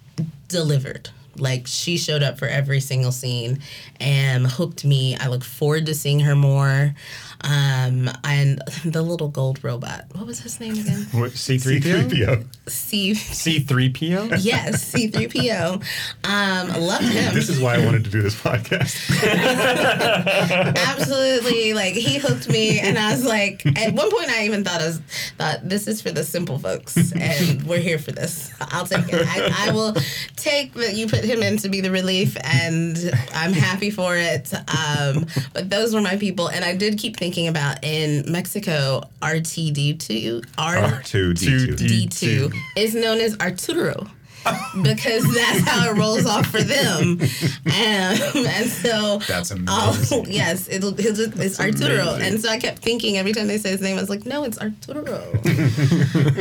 [0.48, 1.10] delivered.
[1.38, 3.60] Like she showed up for every single scene
[4.00, 5.16] and hooked me.
[5.16, 6.94] I look forward to seeing her more.
[7.43, 10.06] Um, and the little gold robot.
[10.13, 11.06] What was his name again?
[11.12, 12.45] C3PO?
[12.65, 13.13] C3PO.
[13.15, 14.39] C3PO?
[14.41, 15.84] Yes, C3PO.
[16.23, 17.34] Um, loved him.
[17.34, 19.12] This is why I wanted to do this podcast.
[20.75, 21.73] Absolutely.
[21.73, 24.88] Like he hooked me and I was like at one point I even thought I
[24.88, 24.99] was
[25.38, 28.51] thought this is for the simple folks and we're here for this.
[28.62, 29.25] I'll take it.
[29.27, 29.95] I, I will
[30.36, 32.97] take that you put him in to be the relief and
[33.34, 34.54] I'm happy for it.
[34.54, 40.46] Um, but those were my people and I did keep thinking about in Mexico RTD2
[40.58, 41.76] R R2D2.
[41.76, 44.08] D2 is known as Arturo.
[44.82, 50.26] because that's how it rolls off for them, um, and so That's Oh amazing.
[50.34, 52.22] yes, it'll, he'll it's Arturo, amazing.
[52.24, 54.44] and so I kept thinking every time they say his name, I was like, no,
[54.44, 55.04] it's Arturo.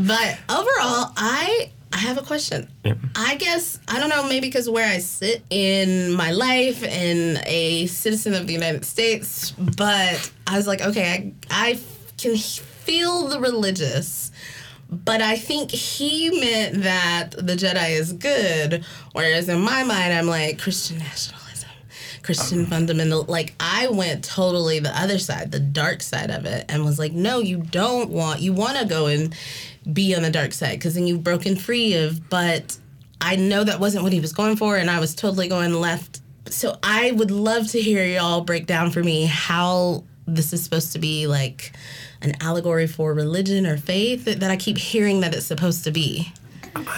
[0.06, 2.68] but overall, I I have a question.
[3.16, 7.86] I guess I don't know, maybe because where I sit in my life and a
[7.86, 11.78] citizen of the United States, but I was like, okay, I I
[12.18, 14.30] can feel the religious.
[14.90, 20.26] But I think he meant that the Jedi is good, whereas in my mind, I'm
[20.26, 21.68] like Christian nationalism,
[22.22, 22.70] Christian mm-hmm.
[22.70, 23.24] fundamental.
[23.24, 27.12] Like I went totally the other side, the dark side of it, and was like,
[27.12, 28.40] no, you don't want.
[28.40, 29.34] You want to go and
[29.92, 32.28] be on the dark side because then you've broken free of.
[32.28, 32.76] But
[33.20, 36.20] I know that wasn't what he was going for, and I was totally going left.
[36.48, 40.92] So I would love to hear y'all break down for me how this is supposed
[40.92, 41.72] to be like
[42.22, 45.90] an allegory for religion or faith that, that I keep hearing that it's supposed to
[45.90, 46.32] be.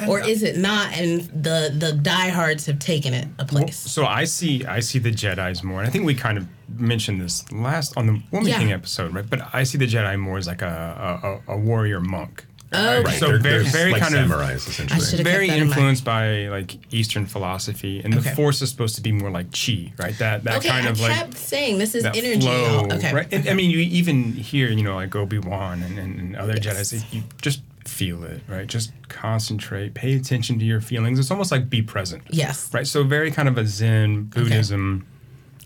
[0.09, 0.93] Or is it not?
[0.93, 3.77] And the the diehards have taken it a place.
[3.77, 6.47] So I see I see the Jedi's more, and I think we kind of
[6.79, 8.59] mentioned this last on the Woman Yeah.
[8.59, 9.29] King episode, right?
[9.29, 12.45] But I see the Jedi more as like a, a- a warrior monk.
[12.73, 13.19] Oh, Right.
[13.19, 15.23] So they're, very, they're very like kind of samurais, essentially.
[15.25, 15.79] very kept that in mind.
[15.79, 19.93] influenced by like Eastern philosophy, and the Force is supposed to be more like chi,
[19.99, 20.17] right?
[20.19, 22.41] That that Okay, kind I of like kept saying this is energy.
[22.41, 23.13] flow, oh, okay.
[23.13, 23.27] right?
[23.33, 26.55] And, I mean, you even hear, you know, like Obi Wan and, and, and other
[26.63, 26.93] Yes.
[26.93, 28.67] Jedi, you just feel it, right?
[28.69, 31.19] Just concentrate, pay attention to your feelings.
[31.19, 32.73] It's almost like be present, Yes.
[32.73, 32.87] right?
[32.87, 35.07] So very kind of a Zen Buddhism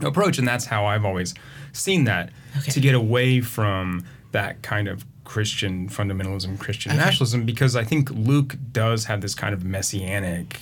[0.01, 1.35] approach, and that's how I've always
[1.73, 2.71] seen that Okay.
[2.73, 8.57] to get away from that kind of Christian fundamentalism, Christian nationalism, because I think Luke
[8.73, 10.61] does have this kind of messianic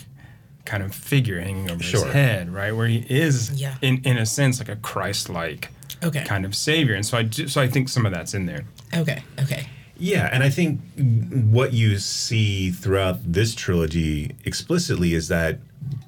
[0.64, 2.05] kind of figure hanging over Sure.
[2.05, 2.75] his head, right?
[2.75, 3.75] Where he is, Yeah.
[3.83, 5.70] in, in a sense, like a Christ-like
[6.05, 6.25] Okay.
[6.25, 8.64] kind of savior, and so I do, so I think some of that's in there.
[8.94, 9.22] Okay.
[9.40, 9.66] Okay.
[9.98, 15.59] Yeah, and I think what you see throughout this trilogy explicitly is that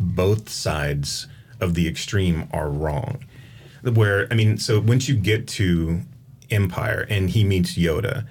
[0.00, 1.26] both sides
[1.60, 3.24] of the extreme are wrong.
[3.82, 6.00] Where I mean, so once you get to
[6.50, 8.26] Empire and he meets Yoda,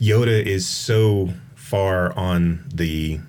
[0.00, 3.20] Yoda is so far on the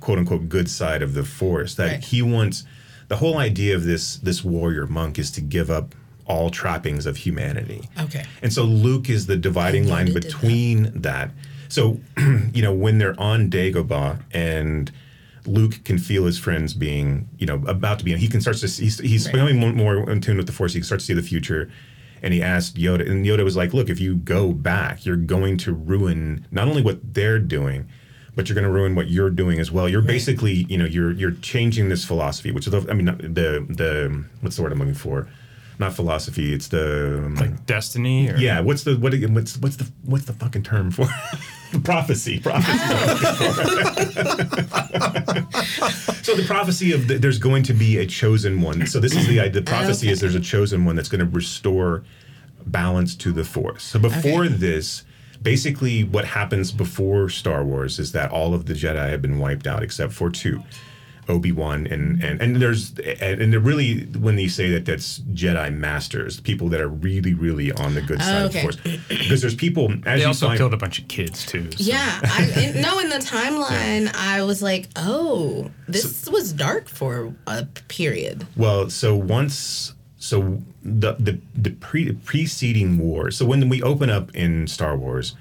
[0.00, 2.04] quote unquote good side of the force that Right.
[2.04, 2.64] he wants
[3.08, 5.94] the whole idea of this this warrior monk is to give up
[6.26, 7.88] all trappings of humanity.
[7.98, 8.24] Okay.
[8.40, 10.22] And so Luke is the dividing line did that.
[10.22, 11.32] between that.
[11.68, 12.00] So,
[12.52, 14.92] you know, when they're on Dagobah and
[15.46, 18.66] Luke can feel his friends being, you know, about to be, he can start to,
[18.68, 19.32] he's, he's Right.
[19.32, 20.74] becoming more, more in tune with the Force.
[20.74, 21.68] He can start to see the future.
[22.22, 25.56] And he asked Yoda, and Yoda was like, look, if you go back, you're going
[25.58, 27.88] to ruin not only what they're doing,
[28.36, 29.88] but you're going to ruin what you're doing as well.
[29.88, 33.66] You're basically, you know, you're you're changing this philosophy, which is, the, I mean, the
[33.68, 35.28] the what's the word I'm looking for?
[35.80, 36.52] Not philosophy.
[36.52, 39.14] It's the um, Like destiny, or yeah, what's the what?
[39.14, 41.08] What's what's the what's the fucking term for
[41.84, 42.38] prophecy?
[42.38, 42.78] Prophecy.
[46.22, 48.86] so the prophecy of the, there's going to be a chosen one.
[48.86, 52.04] So this is the the prophecy is there's a chosen one that's going to restore
[52.66, 53.82] balance to the force.
[53.84, 54.54] So before Okay.
[54.54, 55.04] this.
[55.42, 59.66] Basically, what happens before Star Wars is that all of the Jedi have been wiped
[59.66, 60.62] out except for two,
[61.30, 65.20] Obi Wan and and and there's and, and they're really when they say that that's
[65.20, 68.44] Jedi masters, people that are really really on the good oh, side okay.
[68.44, 71.08] of the Force, because there's people as they you also find, killed a bunch of
[71.08, 71.70] kids too.
[71.72, 72.20] so- Yeah.
[72.22, 77.64] I in, no, in the timeline, I was like, oh, this was dark for a
[77.88, 78.46] period.
[78.56, 83.30] Well, so once so the the the pre, preceding war.
[83.30, 85.34] So when we open up in Star Wars,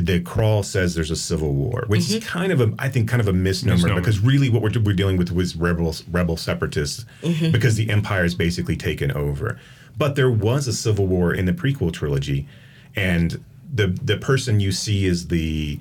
[0.00, 3.20] the crawl says there's a civil war, which is kind of a I think kind
[3.20, 4.00] of a misnomer, Misnomer.
[4.00, 7.04] because really what we're, we're dealing with was rebels rebel separatists
[7.52, 9.58] because the empire is basically taken over.
[9.98, 12.46] But there was a civil war in the prequel trilogy,
[12.96, 15.78] and the the person you see is the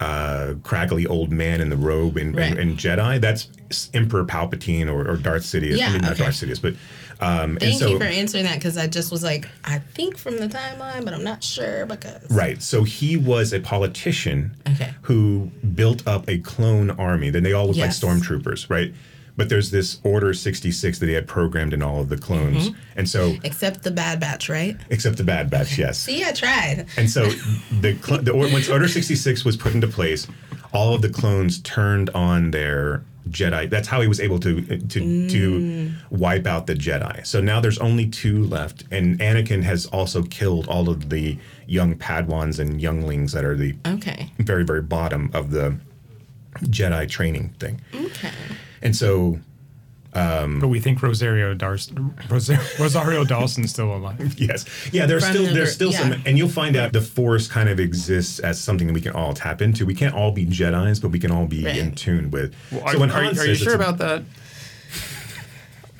[0.00, 2.52] uh, craggly old man in the robe in, Right.
[2.52, 3.20] in, in Jedi.
[3.20, 3.48] That's
[3.92, 5.76] Emperor Palpatine or, or Darth Sidious.
[5.76, 6.22] Yeah, I mean, not okay.
[6.24, 6.74] Darth Sidious, but
[7.20, 10.16] um, and Thank so you for answering that because I just was like, I think
[10.16, 12.30] from the timeline, but I'm not sure because.
[12.30, 12.62] right.
[12.62, 14.94] So he was a politician Okay.
[15.02, 17.30] who built up a clone army.
[17.30, 18.02] Then they all look Yes.
[18.02, 18.92] like stormtroopers, right?
[19.36, 22.78] But there's this Order 66 that he had programmed in all of the clones, Mm-hmm.
[22.98, 24.76] and so Except the Bad Batch, right?
[24.90, 25.96] except the Bad Batch, yes.
[25.98, 26.86] See, I tried.
[26.96, 27.28] And so
[27.80, 30.26] the, cl- the or- once Order 66 was put into place,
[30.72, 33.68] all of the clones turned on their Jedi.
[33.68, 35.94] That's how he was able to uh, to to mm.
[36.10, 37.26] wipe out the Jedi.
[37.26, 41.94] So now there's only two left, and Anakin has also killed all of the young
[41.96, 44.32] Padawans and younglings that are the Okay.
[44.38, 45.76] very very bottom of the
[46.64, 47.80] Jedi training thing.
[47.94, 48.30] Okay.
[48.82, 49.40] And so
[50.14, 54.34] Um, but we think Rosario Dawson, Rosario Dawson's still alive.
[54.38, 54.64] Yes.
[54.92, 57.46] Yeah, there's From still the there's gr- still some and you'll find out the force
[57.46, 59.84] kind of exists as something that we can all tap into.
[59.84, 61.76] We can't all be Jedi's, but we can all be Right.
[61.76, 62.54] in tune with.
[62.82, 64.22] Are, so when are, are you sure it's a- about that?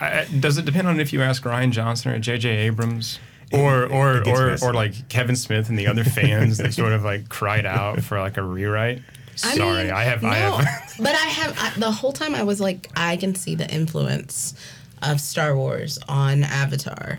[0.01, 2.49] I, I- does it depend on if you ask Rian Johnson or J.J.
[2.49, 3.19] Abrams?
[3.53, 4.67] Or, or, or, messy.
[4.67, 8.21] or like Kevin Smith and the other fans that sort of like cried out for
[8.21, 9.03] like a rewrite.
[9.45, 10.95] I Sorry, mean, I have, no, I have.
[10.99, 14.55] but I have I, the whole time I was like, I can see the influence
[15.03, 17.19] of Star Wars on Avatar,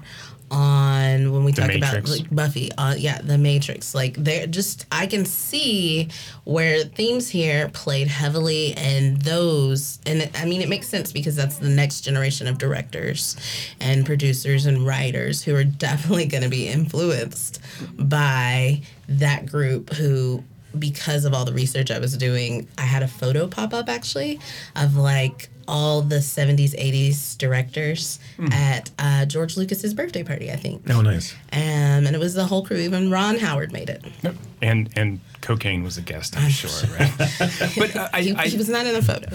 [0.52, 3.94] on when we talk about like Buffy, uh, yeah, the Matrix.
[3.94, 6.10] Like they're just, I can see
[6.44, 11.36] where themes here played heavily and those, and it, I mean, it makes sense because
[11.36, 13.36] that's the next generation of directors
[13.80, 17.62] and producers and writers who are definitely going to be influenced
[17.98, 20.44] by that group who
[20.78, 24.40] because of all the research I was doing, I had a photo pop up actually
[24.76, 28.18] of like all the 70s, 80s directors
[28.52, 30.82] at uh, George Lucas's birthday party, I think.
[30.90, 31.34] Oh, nice.
[31.54, 31.60] Um,
[32.08, 32.78] and it was the whole crew.
[32.78, 34.04] Even Ron Howard made it.
[34.24, 34.36] Yep.
[34.64, 37.14] and and cocaine was a guest, I'm sure, right?
[37.78, 39.28] but uh, I, He, I, he was not in the photo.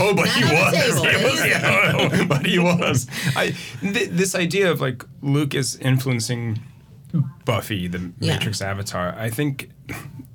[0.00, 0.72] oh, but he was.
[0.72, 3.06] the table, He was, yeah, but he was.
[3.36, 6.58] I, th- this idea of like Lucas influencing
[7.44, 8.34] Buffy, the Yeah.
[8.34, 9.14] Matrix Avatar.
[9.18, 9.70] I think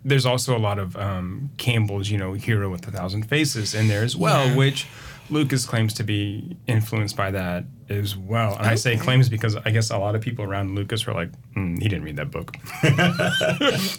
[0.06, 3.88] there's also a lot of um, Campbell's, you know, Hero with a Thousand Faces in
[3.88, 4.56] there as well, Yeah.
[4.56, 4.88] which
[5.30, 8.58] Lucas claims to be influenced by that as well.
[8.58, 11.30] And I say claims because I guess a lot of people around Lucas were like,
[11.56, 12.58] mm, he didn't read that book.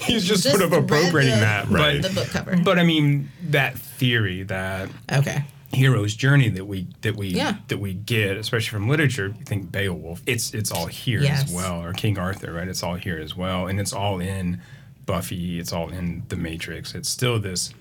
[0.02, 1.68] He's just, sort of appropriating the- that.
[1.68, 2.02] Right.
[2.02, 2.56] The book cover.
[2.62, 5.44] But I mean, that theory that okay.
[5.74, 7.56] Hero's journey that we that we Yeah.
[7.68, 9.34] that we get, especially from literature.
[9.38, 11.44] You think Beowulf, it's it's all here Yes.
[11.44, 12.68] as well, or King Arthur, right?
[12.68, 14.60] It's all here as well, and it's all in
[15.06, 15.58] Buffy.
[15.58, 16.94] It's all in the Matrix.
[16.94, 17.74] It's still this.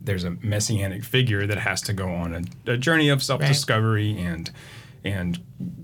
[0.00, 2.34] There's a messianic figure that has to go on
[2.66, 4.50] a, a journey of self discovery and
[5.04, 5.38] and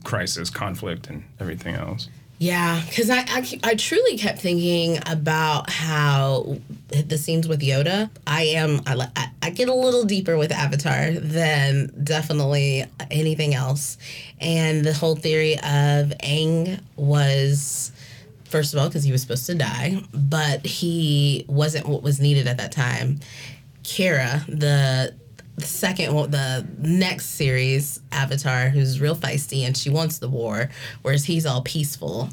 [0.05, 2.09] crisis, conflict, and everything else.
[2.43, 6.57] Yeah, because I, I I truly kept thinking about how
[6.89, 8.11] the scenes with Yoda.
[8.27, 13.97] I am I, I, get a little deeper with Avatar than definitely anything else,
[14.41, 17.93] and the whole theory of Aang was.
[18.47, 22.49] First of all, because he was supposed to die, but he wasn't what was needed
[22.49, 23.21] at that time.
[23.85, 25.15] Korra, the
[25.57, 30.71] the second one, the next series, Avatar, who's real feisty and she wants the war,
[31.03, 32.31] whereas he's all peaceful.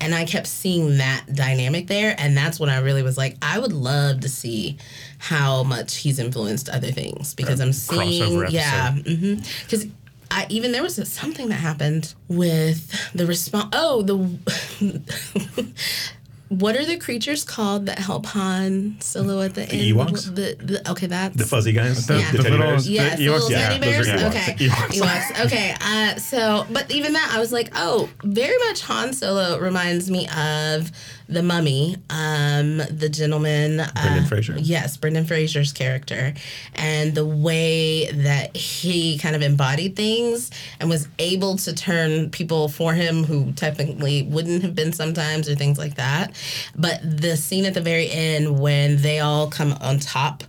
[0.00, 3.60] And I kept seeing that dynamic there, and that's when I really was like, I
[3.60, 4.76] would love to see
[5.18, 9.90] how much he's influenced other things because I'm seeing, yeah, because mm-hmm.
[10.32, 13.68] I even there was something that happened with the response.
[13.72, 15.72] Oh, the
[16.60, 19.96] what are the creatures called that help Han Solo at the, The end?
[19.96, 20.34] Ewoks?
[20.34, 22.84] The, the okay, that's The fuzzy guys, the, The- the the teddy little- bears.
[22.86, 24.08] The Yes, the, Ewoks, little yeah, teddy bears.
[24.08, 24.28] are Ewoks.
[24.28, 25.00] Okay, Ewoks.
[25.00, 25.44] Ewoks.
[25.46, 25.74] Okay.
[25.80, 30.28] Uh, so, but even that, I was like, oh, very much Han Solo reminds me
[30.28, 30.90] of
[31.32, 33.76] the Mummy, um, the gentleman.
[33.76, 34.54] Brendan uh, Fraser?
[34.58, 36.34] Yes, Brendan Fraser's character,
[36.74, 42.68] and the way that he kind of embodied things and was able to turn people
[42.68, 46.34] for him who technically wouldn't have been sometimes or things like that.
[46.76, 50.44] But the scene at the very end when they all come on top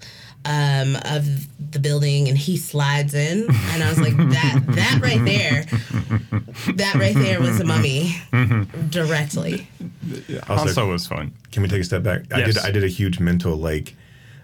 [0.46, 5.24] um, of the building and he slides in, and I was like, that that right
[5.26, 5.66] there,
[6.76, 8.16] that right there was a mummy
[8.90, 9.68] directly.
[10.50, 11.34] Also, Also, was fun.
[11.52, 12.34] Can we take a step back?
[12.34, 12.58] I did.
[12.60, 13.96] I did a huge mental like,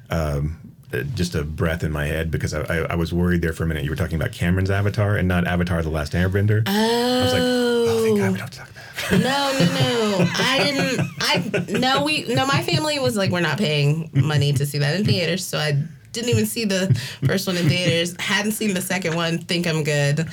[0.10, 0.58] um,
[0.94, 3.64] uh, just a breath in my head because I, I, I was worried there for
[3.64, 3.84] a minute.
[3.84, 6.64] You were talking about Cameron's Avatar and not Avatar: The Last Airbender.
[6.68, 8.76] I was like, oh, thank God we don't talk about.
[8.76, 9.20] That.
[9.20, 9.20] No,
[9.60, 10.32] no, no.
[10.36, 11.10] I didn't.
[11.22, 12.04] I no.
[12.04, 12.46] We no.
[12.46, 15.82] My family was like, we're not paying money to see that in theaters, so I
[16.12, 16.94] didn't even see the
[17.26, 18.16] first one in theaters.
[18.20, 19.38] Hadn't seen the second one.
[19.40, 20.28] Think I'm good.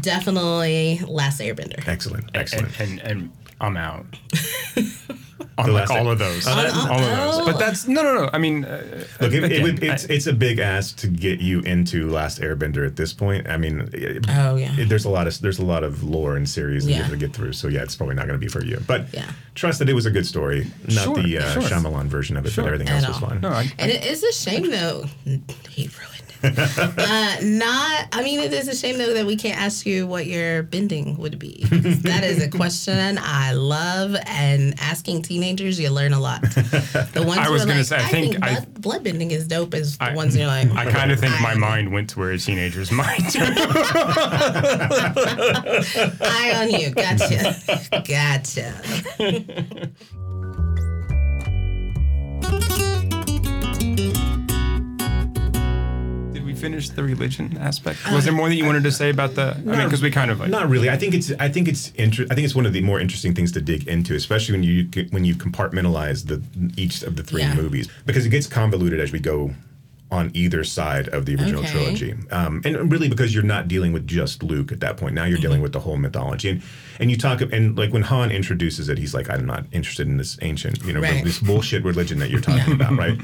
[0.00, 1.86] Definitely Last Airbender.
[1.86, 2.80] Excellent, And, excellent.
[2.80, 4.06] and, and I'm out.
[5.56, 6.46] on like all of those.
[6.46, 7.46] On- all of those.
[7.46, 8.30] But that's no, no, no.
[8.32, 11.40] I mean, uh, Look, it, it would, it's I- it's a big ask to get
[11.40, 13.48] you into Last Airbender at this point.
[13.48, 14.74] I mean, it- Oh, yeah.
[14.78, 17.02] it- there's a lot of there's a lot of lore and series that you Yeah.
[17.02, 17.52] have to get through.
[17.52, 18.82] So yeah, it's probably not going to be for you.
[18.86, 19.30] But Yeah.
[19.54, 21.62] trust that it was a good story, not Sure, the uh, sure.
[21.62, 22.64] Shyamalan version of it, Sure.
[22.64, 23.28] but everything At else was all.
[23.30, 23.40] fine.
[23.40, 25.04] no, I, And it is a shame though.
[25.24, 26.13] He ruined it.
[26.98, 28.08] uh, not.
[28.12, 31.16] I mean, it is a shame though that we can't ask you what your bending
[31.16, 31.64] would be.
[31.70, 36.42] that is a question I love, and asking teenagers, you learn a lot.
[36.42, 39.30] The ones I was are gonna say, I I think think I- blood, blood bending
[39.30, 39.74] is dope.
[39.74, 42.30] Is the I- ones you're like, I kind of think my mind went to where
[42.30, 43.22] a teenager's mind.
[46.20, 46.90] Eye on you.
[46.90, 47.56] Gotcha.
[48.06, 49.90] gotcha.
[56.64, 57.98] Finish the religion aspect?
[58.12, 59.48] Was there more that you wanted to say about the?
[59.54, 60.50] I mean, because we kind of like.
[60.50, 60.88] Not really.
[60.90, 61.30] I think it's.
[61.38, 61.90] I think it's.
[62.04, 64.62] Inter- I think it's one of the more interesting things to dig into, especially when
[64.64, 66.38] you when you compartmentalize the
[66.82, 67.54] each of the three Yeah.
[67.54, 69.54] movies, because it gets convoluted as we go
[70.10, 71.72] on either side of the original Okay.
[71.72, 75.12] trilogy, um, and really because you're not dealing with just Luke at that point.
[75.14, 75.42] Now you're Mm-hmm.
[75.42, 76.62] dealing with the whole mythology, and
[77.00, 80.16] and you talk and like when Han introduces it, he's like, I'm not interested in
[80.18, 81.24] this ancient, you know, Right.
[81.24, 83.18] this bullshit religion that you're talking about, right?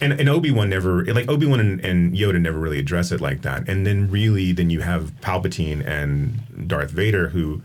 [0.00, 3.20] And, and Obi Wan never like Obi Wan and, and Yoda never really address it
[3.20, 3.68] like that.
[3.68, 7.62] And then really, then you have Palpatine and Darth Vader who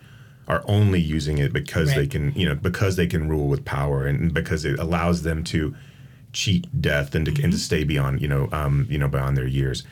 [0.48, 4.06] are only using it because they can, you know, because they can rule with power
[4.06, 5.76] and because it allows them to
[6.32, 9.48] cheat death and to, and to stay beyond, you know, um, you know, beyond their
[9.48, 9.84] years.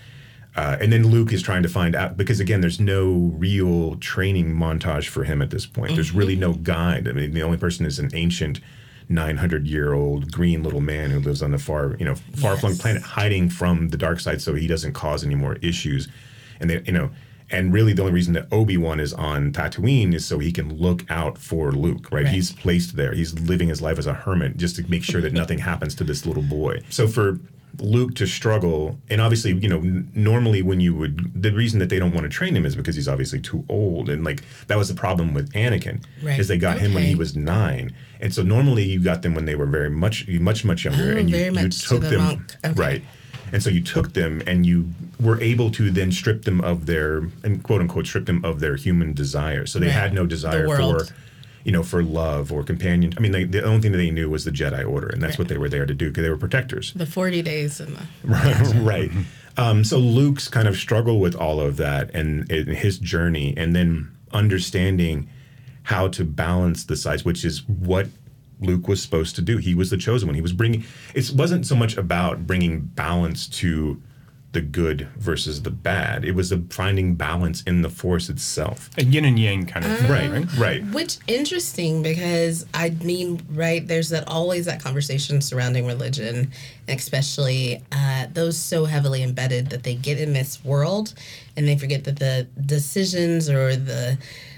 [0.55, 4.53] Uh, and then Luke is trying to find out because again, there's no real training
[4.53, 5.95] montage for him at this point.
[5.95, 7.09] There's really no guide.
[7.09, 8.61] I mean, the only person is an ancient,
[9.09, 12.73] 900 year old green little man who lives on the far, you know, far flung
[12.73, 12.81] Yes.
[12.81, 16.07] planet, hiding from the dark side, so he doesn't cause any more issues.
[16.59, 17.09] And they, you know,
[17.51, 20.75] and really the only reason that Obi Wan is on Tatooine is so he can
[20.77, 22.09] look out for Luke.
[22.11, 22.23] Right?
[22.25, 22.33] Right.
[22.33, 23.13] He's placed there.
[23.13, 26.03] He's living his life as a hermit just to make sure that nothing happens to
[26.03, 26.79] this little boy.
[26.89, 27.39] So for
[27.79, 31.89] Luke to struggle, and obviously, you know, n- normally when you would, the reason that
[31.89, 34.77] they don't want to train him is because he's obviously too old, and like that
[34.77, 36.39] was the problem with Anakin, Right.
[36.39, 39.45] is they got him when he was nine, and so normally you got them when
[39.45, 42.09] they were very much, much, much younger, Oh, and you, you much to took the
[42.09, 42.45] them.
[42.65, 42.73] Okay.
[42.75, 43.03] right,
[43.51, 47.29] and so you took them and you were able to then strip them of their,
[47.43, 49.93] and quote unquote, strip them of their human desires, so they Right.
[49.93, 51.07] had no desire world.
[51.07, 51.13] for
[51.65, 53.11] you know, for love or companion.
[53.17, 55.39] I mean, they, the only thing that they knew was the Jedi Order, and that's
[55.39, 56.93] what they were there to do because they were protectors.
[56.93, 58.81] The 40 days and the.
[58.81, 59.11] right.
[59.57, 63.75] Um, so Luke's kind of struggle with all of that and, and his journey, and
[63.75, 65.27] then understanding
[65.83, 68.07] how to balance the sides, which is what
[68.59, 69.57] Luke was supposed to do.
[69.57, 70.35] He was the chosen one.
[70.35, 70.83] He was bringing.
[71.15, 74.01] It wasn't so much about bringing balance to
[74.55, 76.23] the good versus the bad.
[76.23, 78.89] It was a finding balance in the Force itself.
[78.97, 80.31] A yin and yang kind of thing, Right.
[80.31, 80.57] right?
[80.57, 80.85] Right.
[80.93, 83.85] Which interesting because I mean, right?
[83.85, 86.51] There's that always that conversation surrounding religion,
[86.87, 91.13] and especially uh, those so heavily embedded that they get in this world,
[91.57, 94.17] and they forget that the decisions or the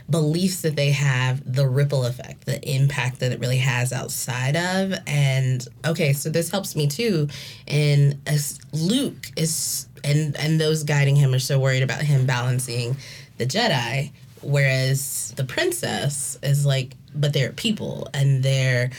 [0.10, 4.94] beliefs that they have, the ripple effect, the impact that it really has outside of.
[5.06, 7.28] And okay, so this helps me too.
[7.68, 12.96] And as Luke is, and and those guiding him are so worried about him balancing
[13.38, 18.92] the Jedi, whereas the princess is like, but they're people and they're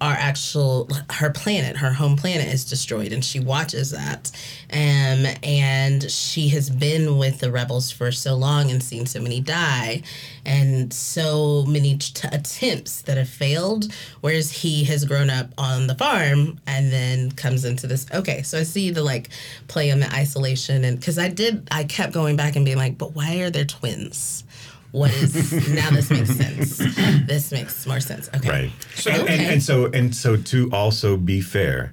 [0.00, 4.30] our actual her planet her home planet is destroyed and she watches that.
[4.72, 9.40] Um, and she has been with the rebels for so long and seen so many
[9.40, 10.02] die
[10.44, 15.94] and so many t- attempts that have failed whereas he has grown up on the
[15.94, 19.30] farm and then comes into this okay so i see the like
[19.68, 22.98] play on the isolation and because i did i kept going back and being like
[22.98, 24.43] but why are there twins
[24.94, 26.78] what is now this makes sense.
[27.26, 28.30] This makes more sense.
[28.36, 28.48] Okay.
[28.48, 28.70] Right.
[28.94, 31.92] So- and, and, and so and so to also be fair,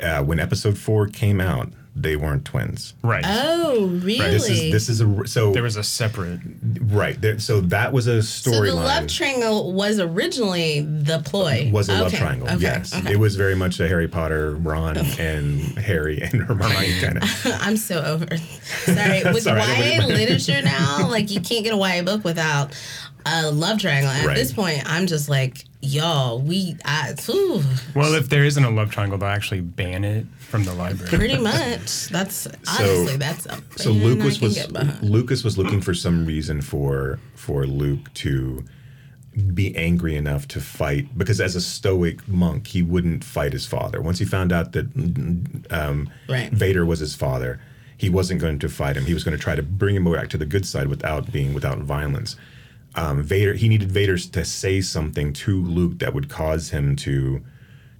[0.00, 2.94] uh, when episode four came out, they weren't twins.
[3.02, 3.22] Right.
[3.26, 6.40] oh really This is this is a so there was a separate.
[6.84, 7.38] right there.
[7.38, 8.42] So that was a storyline.
[8.42, 12.48] so the love triangle was originally the ploy was a love triangle.
[12.48, 13.12] okay, yes, okay.
[13.12, 17.46] it was very much a Harry Potter, Ron, and Harry and Hermione kind of.
[17.60, 18.36] I'm so over.
[18.84, 22.72] Sorry, with Sorry, YA literature now, like you can't get a YA book without
[23.26, 24.10] a love triangle.
[24.10, 24.36] And Right.
[24.36, 27.62] At this point, I'm just like, y'all, we, I, ooh,
[27.94, 31.08] Well, if there isn't a love triangle, they'll actually ban it from the library.
[31.08, 32.08] pretty much.
[32.08, 35.02] That's honestly, that's a So Lucas I can was get.
[35.02, 38.64] Lucas was looking for some reason for for Luke to
[39.54, 44.02] be angry enough to fight because as a stoic monk he wouldn't fight his father.
[44.02, 44.86] Once he found out that
[45.70, 46.52] um, Right.
[46.52, 47.58] Vader was his father,
[47.96, 49.06] he wasn't going to fight him.
[49.06, 51.54] He was going to try to bring him back to the good side without being
[51.54, 52.36] without violence.
[52.94, 57.42] Um, Vader he needed Vader to say something to Luke that would cause him to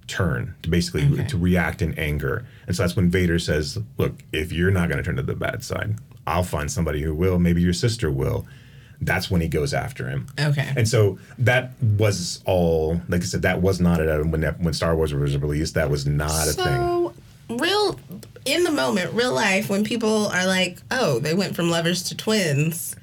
[0.07, 1.25] turn to basically Okay.
[1.27, 4.97] to react in anger and so that's when vader says look if you're not going
[4.97, 5.95] to turn to the bad side
[6.27, 8.45] i'll find somebody who will maybe your sister will
[8.99, 10.73] that's when he goes after him Okay.
[10.75, 14.73] and so that was all like i said that was not it when that, when
[14.73, 17.13] star wars was released that was not a thing So,
[17.49, 17.97] real,
[18.45, 22.15] in the moment, real life, when people are like, oh, they went from lovers to
[22.17, 22.95] twins.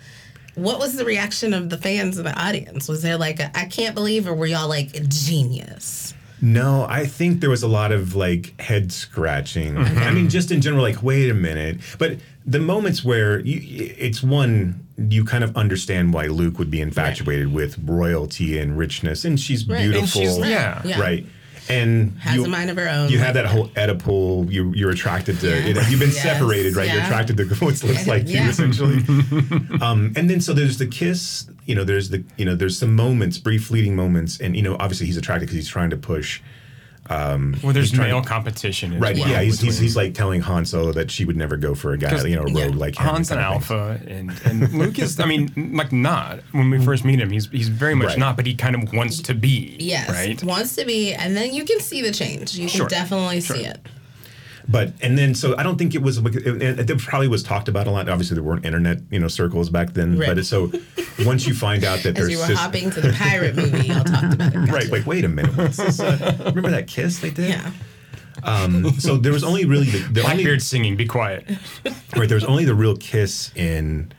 [0.60, 2.88] What was the reaction of the fans and the audience?
[2.88, 6.14] Was there like, a, I can't believe, or were y'all like, genius?
[6.42, 9.74] No, I think there was a lot of like head scratching.
[9.74, 9.98] Mm-hmm.
[9.98, 11.80] I mean, just in general, like, wait a minute.
[11.98, 16.80] But the moments where you, it's one, you kind of understand why Luke would be
[16.80, 19.80] infatuated with royalty and richness, and she's Right.
[19.80, 20.80] And beautiful, she's- yeah.
[20.84, 21.00] Yeah.
[21.00, 21.26] right?
[21.72, 23.08] And Has you, a mind of her own.
[23.10, 24.50] You like have that whole Oedipal.
[24.50, 25.48] You you're attracted to.
[25.48, 25.66] Yeah.
[25.80, 26.92] it- you've been Yes, separated, right?
[26.92, 28.96] You're attracted to what looks like you, essentially.
[29.80, 31.48] um, and then so there's the kiss.
[31.66, 34.76] You know, there's the you know there's some moments, brief fleeting moments, and you know
[34.80, 36.40] obviously he's attracted because he's trying to push.
[37.08, 38.92] Um, well, there's He's male to- competition.
[38.94, 39.16] As Right.
[39.18, 39.40] well yeah.
[39.42, 42.22] He's, he's, he's like telling Han Solo that she would never go for a guy,
[42.24, 42.66] you know, a rogue yeah.
[42.68, 43.06] like him.
[43.06, 43.76] Han's an kind of thing.
[43.78, 45.18] alpha, and, and Luke is.
[45.18, 47.30] I mean, like not when we first meet him.
[47.30, 48.18] He's he's very much Right.
[48.18, 49.76] not, but he kind of wants to be.
[49.80, 50.42] Yes, Right.
[50.44, 52.54] wants to be, and then you can see the change.
[52.56, 53.56] You can definitely sure.
[53.56, 53.80] see it.
[54.70, 56.18] But and then so I don't think it was.
[56.18, 58.08] It, it, it probably was talked about a lot.
[58.08, 60.16] Obviously, there weren't internet you know circles back then.
[60.16, 60.34] Right.
[60.34, 60.70] But so
[61.26, 63.88] once you find out that As there's you were sis- hopping to the pirate movie,
[63.88, 64.56] y'all talked about it.
[64.58, 64.66] right.
[64.68, 64.92] Gotcha.
[64.92, 65.56] Like wait a minute.
[65.56, 65.98] What's this?
[65.98, 67.50] Uh, remember that kiss they did?
[67.50, 67.72] Yeah.
[68.44, 70.94] Um, so there was only really the, the only Blackbeard singing.
[70.96, 71.48] Be quiet.
[72.16, 72.28] right.
[72.28, 74.12] There was only the real kiss in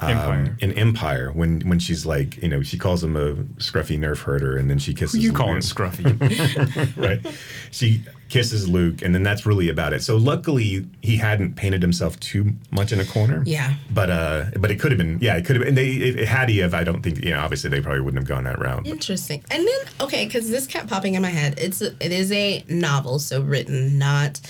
[0.00, 0.56] um, Empire.
[0.60, 4.56] in Empire when when she's like you know she calls him a scruffy nerf herder
[4.56, 5.22] and then she kisses.
[5.22, 5.62] You call him Luke.
[5.62, 6.96] Scruffy.
[6.96, 7.34] right?
[7.70, 10.02] She kisses Luke, and then that's really about it.
[10.02, 13.42] So luckily, he hadn't painted himself too much in a corner.
[13.44, 13.74] Yeah.
[13.92, 15.18] But uh, but it could have been.
[15.20, 15.60] Yeah, it could have.
[15.60, 15.68] been.
[15.68, 16.72] And they it, it had he have.
[16.72, 17.40] I don't think you know.
[17.40, 18.84] Obviously, they probably wouldn't have gone that route.
[18.84, 19.44] but- Interesting.
[19.50, 21.58] And then okay, because this kept popping in my head.
[21.58, 24.40] It's a, it is a novel, so written, not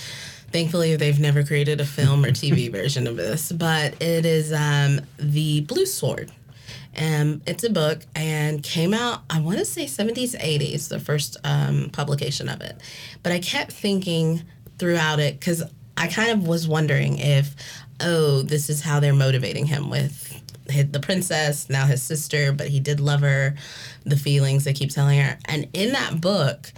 [0.53, 5.01] Thankfully, they've never created a film or TV version of this, but it is um,
[5.17, 6.33] the Blue Sword.
[7.01, 11.39] Um, it's a book and came out, I want to say 70s, 80s, the first
[11.45, 12.77] um, publication of it.
[13.23, 14.43] But I kept thinking
[14.79, 15.63] throughout it, because
[15.97, 17.55] I kind of was wondering if,
[18.01, 20.27] oh, this is how they're motivating him with
[20.67, 23.57] the princess, now his sister, but he did love her,
[24.05, 25.39] the feelings they keep telling her.
[25.47, 26.71] And in that book,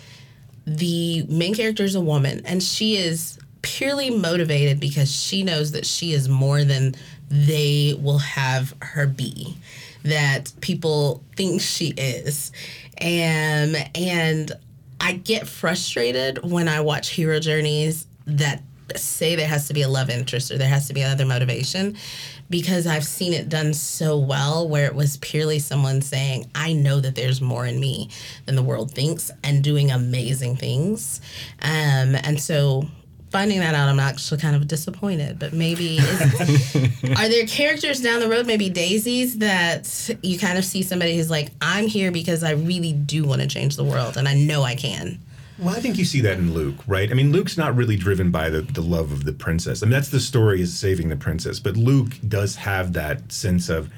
[0.67, 5.85] the main character is a woman, and she is purely motivated because she knows that
[5.85, 6.95] she is more than
[7.29, 9.57] they will have her be
[10.05, 12.53] that people think she is.
[12.99, 14.53] And and
[15.01, 18.63] I get frustrated when I watch hero journeys that
[18.97, 21.97] say there has to be a love interest or there has to be another motivation
[22.51, 27.01] because I've seen it done so well where it was purely someone saying, I know
[27.01, 28.11] that there's more in me
[28.45, 31.21] than the world thinks and doing amazing things.
[31.63, 32.85] Um, and so
[33.33, 35.39] finding that out, I'm actually kind of disappointed.
[35.39, 35.99] But maybe
[37.17, 41.31] are there characters down the road, maybe daisies, that you kind of see somebody who's
[41.31, 44.63] like, I'm here because I really do want to change the world, and I know
[44.63, 45.19] I can.
[45.59, 47.11] Well, I think you see that in Luke, right?
[47.11, 49.83] I mean, Luke's not really driven by the, the love of the princess.
[49.83, 51.61] I mean, that's the story is saving the princess.
[51.61, 53.89] But Luke does have that sense of,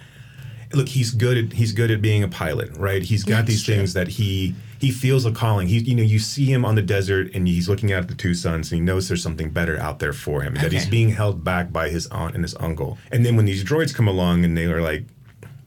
[0.73, 3.03] look, he's good at he's good at being a pilot, right?
[3.03, 3.75] He's got That's these true.
[3.77, 5.69] things that he he feels a calling.
[5.69, 8.15] He, you know, you see him on the desert and he's looking out at the
[8.15, 10.55] two suns and he knows there's something better out there for him.
[10.55, 12.99] That he's being held back by his aunt and his uncle.
[13.11, 15.05] And then when these droids come along and they are like,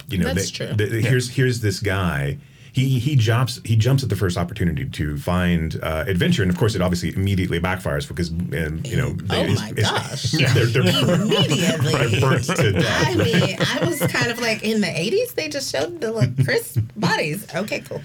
[0.09, 0.75] you know, That's they, true.
[0.75, 2.37] they- here's here's this guy.
[2.77, 6.57] He, he jumps he jumps at the first opportunity to find uh, adventure and of
[6.57, 10.33] course it obviously immediately backfires because um, you know Oh my it's- gosh.
[10.33, 11.93] yeah, they're, they're Immediately.
[11.93, 13.07] right, burnt to death.
[13.07, 16.33] I mean, I was kind of like in the 80s, they just showed the like
[16.45, 17.47] crisp bodies.
[17.55, 18.01] Okay, cool.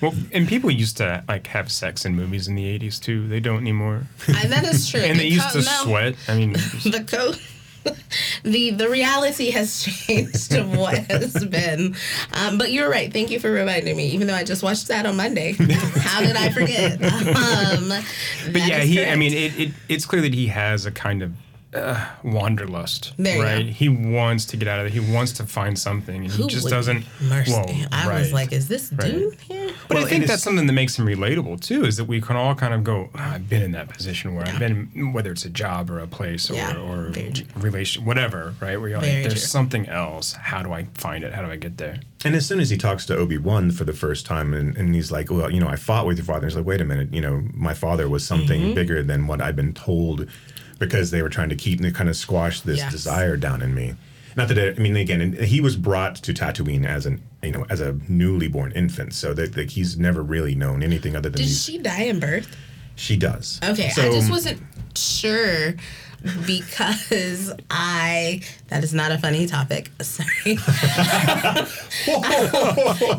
[0.00, 3.26] Well, and people used to like have sex in movies in the '80s too.
[3.26, 4.02] They don't anymore.
[4.28, 5.00] And that is true.
[5.08, 6.14] And they The used co- to no, sweat.
[6.28, 6.52] I mean,
[6.84, 7.38] The code.
[8.44, 11.96] The the reality has changed of what has been,
[12.32, 13.12] um, but you're right.
[13.12, 14.06] Thank you for reminding me.
[14.08, 16.92] Even though I just watched that on Monday, how did I forget?
[17.02, 17.88] Um,
[18.52, 19.04] but yeah, he.
[19.04, 19.72] I mean, it, it.
[19.88, 21.32] It's clear that he has a kind of
[21.74, 23.66] uh, wanderlust, There right?
[23.66, 23.72] go.
[23.72, 24.92] He wants to get out of it.
[24.92, 27.04] He wants to find something, and Who he just doesn't.
[27.22, 27.52] mercy.
[27.52, 28.18] Well, I right.
[28.20, 29.72] was like, is this dude here?
[29.88, 31.84] But Well, I think that's something that makes him relatable too.
[31.84, 34.46] Is that we can all kind of go, "Oh, I've been in that position where
[34.46, 37.12] I've been, whether it's a job or a place or Yeah, or
[37.56, 38.78] relation, whatever, right?
[38.80, 39.40] Where you're like, there's true.
[39.40, 40.32] something else.
[40.32, 41.32] How do I find it?
[41.34, 42.00] How do I get there?
[42.24, 44.94] And as soon as he talks to Obi Wan for the first time, and, and
[44.94, 47.12] he's like, "Well, you know, I fought with your father." He's like, "Wait a minute,
[47.12, 48.74] you know, my father was something Mm-hmm.
[48.74, 50.26] bigger than what I've been told,"
[50.78, 52.92] because they were trying to keep and kind of squash this Yes.
[52.92, 53.94] desire down in me.
[54.36, 57.52] Not that it, I mean, again, and he was brought to Tatooine as an you
[57.52, 61.28] know as a newly born infant, so that like, he's never really known anything other
[61.30, 61.62] than Did these.
[61.64, 62.56] she die in birth?
[62.96, 63.60] she does.
[63.64, 64.62] Okay, So, I just um, wasn't
[64.96, 65.74] sure
[66.46, 69.90] because I that is not a funny topic.
[70.02, 70.56] Sorry.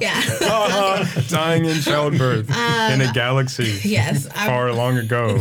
[0.01, 0.21] yeah.
[1.27, 4.27] Dying in childbirth in a galaxy Um, Yes.
[4.35, 5.37] I, far long ago.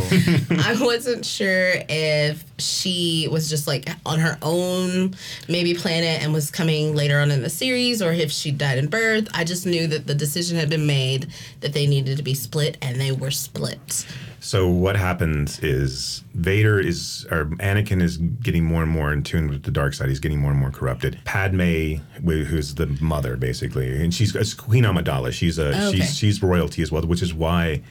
[0.59, 5.15] I wasn't sure if she was just like on her own,
[5.49, 8.87] maybe planet, and was coming later on in the series, or if she died in
[8.87, 9.27] birth.
[9.33, 11.27] I just knew that the decision had been made
[11.61, 14.05] that they needed to be split, and they were split.
[14.45, 19.47] So what happens is Vader is or Anakin is getting more and more in tune
[19.49, 20.07] with the dark side.
[20.07, 21.17] He's getting more and more corrupted.
[21.25, 25.31] Padme, who's the mother basically, and she's it's Queen Amidala.
[25.33, 25.97] She's a Oh, okay.
[25.97, 27.81] she's she's royalty as well, which is why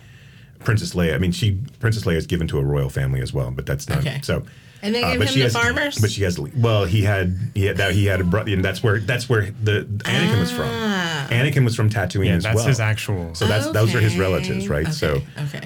[0.61, 1.17] Princess Leia.
[1.17, 3.89] I mean, she Princess Leia is given to a royal family as well, but that's
[3.89, 4.21] not Okay.
[4.23, 4.45] so.
[4.81, 5.99] And they uh, gave but him she the has, farmers?
[6.01, 8.81] But she has well, he had he had that he had a brother, and that's
[8.81, 10.69] where that's where the Anakin was from.
[10.71, 11.27] Ah.
[11.31, 12.67] Anakin was from Tatooine Yeah, as that's well.
[12.69, 13.35] his actual.
[13.35, 14.85] So that's those are his relatives, right?
[14.85, 14.93] Okay.
[14.93, 15.61] So okay.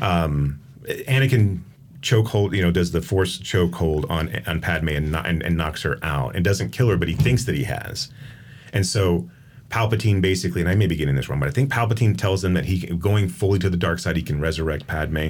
[0.88, 1.60] Anakin
[2.00, 5.98] chokehold, you know, does the Force chokehold on on Padme and, and and knocks her
[6.02, 8.10] out and doesn't kill her, but he thinks that he has,
[8.72, 9.28] and so
[9.70, 12.54] Palpatine basically, and I may be getting this wrong, but I think Palpatine tells him
[12.54, 15.28] that he going fully to the dark side, he can resurrect Padme.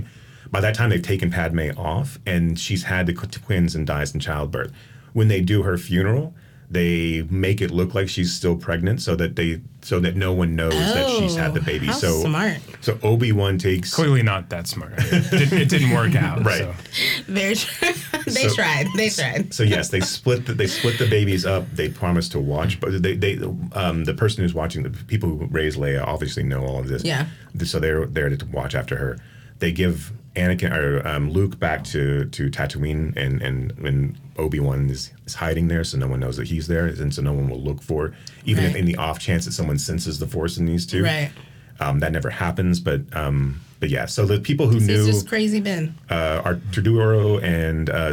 [0.51, 4.21] By that time, they've taken Padme off, and she's had the twins and dies in
[4.21, 4.73] childbirth.
[5.13, 6.35] When they do her funeral,
[6.71, 10.55] they make it look like she's still pregnant, so that they so that no one
[10.55, 11.87] knows that she's had the Oh, baby.
[11.87, 12.59] how so smart.
[12.83, 14.93] So Obi Wan takes Clearly not that smart.
[14.99, 16.43] It, did, it didn't work out.
[16.45, 16.59] Right.
[16.59, 16.75] so.
[17.27, 17.55] They're
[18.25, 18.87] they So- tried.
[18.97, 19.55] They tried.
[19.55, 21.64] So yes, they split the, they split the babies up.
[21.73, 23.39] They promise to watch, but they they
[23.73, 27.03] um, the person who's watching the people who raise Leia obviously know all of this.
[27.05, 27.27] Yeah.
[27.64, 29.19] So they're there to watch after her.
[29.59, 34.89] They give Anakin or um, Luke back to to Tatooine, and and and Obi Wan
[34.89, 37.49] is, is hiding there, so no one knows that he's there, and so no one
[37.51, 38.14] will look for,
[38.45, 38.80] even if Right.
[38.80, 41.03] in the off chance that someone senses the Force in these two.
[41.05, 41.30] Right.
[41.80, 45.28] Um, that never happens, but um, but yeah, so the people who It's knew just
[45.28, 45.95] crazy Ben.
[46.11, 48.12] uh, Arturo and uh, uh,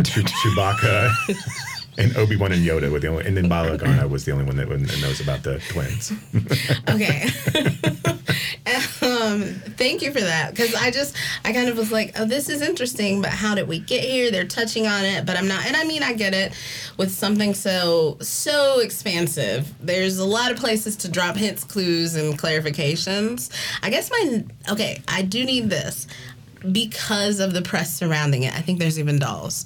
[0.00, 1.10] Chewbacca
[1.98, 4.44] and Obi Wan and Yoda were the only, and then Bail Organa was the only
[4.44, 4.68] one that
[5.00, 6.12] knows about the twins.
[6.88, 7.28] Okay.
[9.02, 9.42] um,
[9.76, 12.62] thank you for that because I just I kind of was like, oh, this is
[12.62, 14.30] interesting, but how did we get here?
[14.30, 15.66] They're touching on it, but I'm not.
[15.66, 16.52] And I mean, I get it
[16.96, 19.72] with something so so expansive.
[19.80, 23.50] There's a lot of places to drop hints, clues, and clarifications.
[23.82, 26.06] I guess my okay, I do need this
[26.70, 28.54] because of the press surrounding it.
[28.54, 29.64] I think there's even dolls.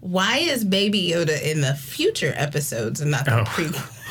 [0.00, 3.44] Why is Baby Yoda in the future episodes and not the Oh.
[3.44, 3.94] prequels?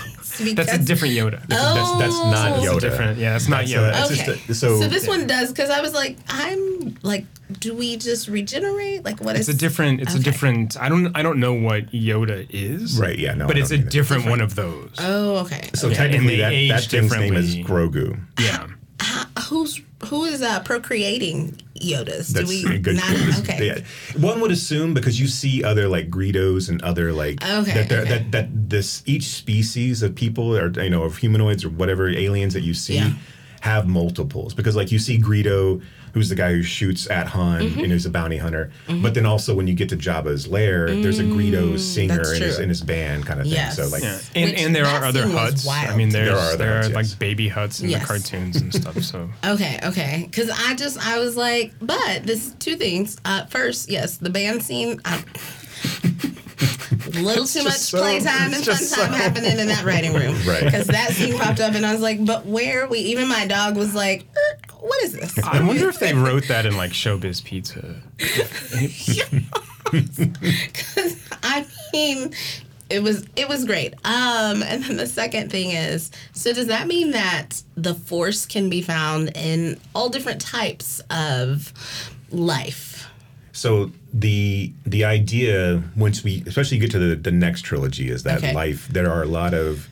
[0.55, 1.41] That's a different Yoda.
[1.45, 1.47] Oh.
[1.47, 2.29] That's, that's oh.
[2.29, 2.79] not That's Yoda.
[2.81, 3.91] different- yeah, that's not That's, Yoda.
[3.91, 4.25] that's Okay.
[4.35, 7.25] just a- so, so this one does because I was like, I'm like,
[7.59, 9.03] do we just regenerate?
[9.03, 9.99] Like, what is It's a different.
[10.01, 10.79] It's a different.
[10.79, 11.15] I don't.
[11.15, 12.99] I don't know what Yoda is.
[12.99, 14.91] Right, yeah, no, But it's a don't different one of those.
[14.99, 15.69] Oh, okay.
[15.73, 17.55] so Yeah, technically and that, that age thing's name is.
[17.55, 18.19] Grogu.
[18.39, 18.67] yeah.
[19.49, 22.27] Who's who is uh, procreating Yodas?
[22.29, 22.95] That's do we a good.
[22.97, 23.39] not?
[23.39, 23.67] Okay.
[23.67, 23.79] Yeah.
[24.19, 28.09] One would assume because you see other like Greedos and other like Okay, that, okay.
[28.09, 32.53] that that this each species of people or you know of humanoids or whatever aliens
[32.55, 33.13] that you see Yeah.
[33.61, 35.81] have multiples because like you see Greedo
[36.17, 37.79] who's the guy who shoots at Han Mm-hmm.
[37.79, 41.19] and who's a bounty hunter but then also when you get to Jabba's lair there's
[41.19, 43.75] a Greedo singer Mm, in his, in his band kind of thing Yes.
[43.77, 44.19] so like Yeah.
[44.35, 45.89] And, Which and there are other scene was Hutts.
[45.91, 46.57] I mean, to there's me.
[46.57, 47.13] there There are, are like yes.
[47.15, 48.01] baby Hutts in Yes.
[48.01, 48.97] the cartoons and stuff.
[49.03, 50.23] So Okay, okay.
[50.29, 53.17] Because I just, I was like, but this two things.
[53.25, 54.99] Uh, first, yes, the band scene.
[57.15, 60.35] Um, little too much so- playtime and fun time so- happening in that writing room.
[60.47, 60.63] Right.
[60.63, 62.99] Because that scene popped up and I was like, but where are we?
[62.99, 65.37] Even my dog was like, "Er, what is this?
[65.39, 68.01] I wonder if they wrote that in like Showbiz Pizza.
[69.91, 72.33] Because, I mean,
[72.89, 73.93] it was it was great.
[74.05, 78.69] Um, and then the second thing is, so does that mean that the force can
[78.69, 81.71] be found in all different types of
[82.31, 83.07] life?
[83.53, 88.39] So the the idea once we especially get to the, the next trilogy is that
[88.39, 88.53] Okay.
[88.53, 89.87] life there are a lot of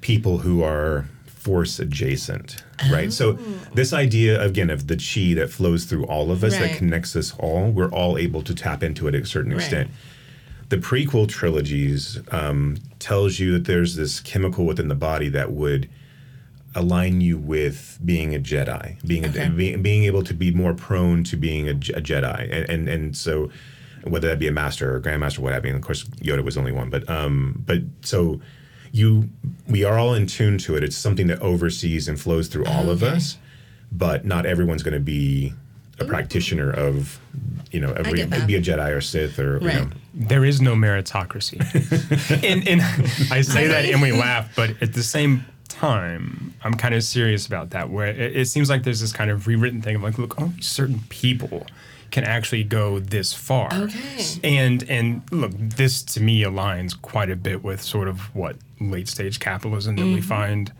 [0.00, 3.74] people who are force adjacent right so Oh.
[3.74, 6.70] this idea again of the chi that flows through all of us Right.
[6.70, 9.60] that connects us all we're all able to tap into it at a certain Right.
[9.62, 9.90] extent
[10.68, 15.88] the prequel trilogies um, tells you that there's this chemical within the body that would
[16.74, 19.46] align you with being a Jedi, being Okay.
[19.46, 22.88] a, being, being able to be more prone to being a, a Jedi, and, and
[22.88, 23.50] and so
[24.04, 25.70] whether that be a master or a grandmaster, what have you.
[25.72, 28.40] And of course, Yoda was only one, but um, but so
[28.92, 29.28] you
[29.68, 30.82] we are all in tune to it.
[30.84, 33.36] It's something that oversees and flows through all of us,
[33.92, 35.52] but not everyone's going to be
[35.98, 37.20] a practitioner of
[37.70, 38.46] you know every, get that.
[38.46, 39.74] be a Jedi or Sith or Right.
[39.74, 41.60] you know There is no meritocracy.
[42.44, 42.80] and, and
[43.30, 45.44] I say that and we laugh, but at the same
[45.80, 47.90] time, I'm kind of serious about that.
[47.90, 50.60] Where it, it seems like there's this kind of rewritten thing of like, look, only
[50.60, 51.66] certain people
[52.10, 53.72] can actually go this far.
[53.72, 54.24] Okay.
[54.42, 59.08] And and look, this to me aligns quite a bit with sort of what late
[59.08, 60.14] stage capitalism that Mm-hmm.
[60.14, 60.72] we find.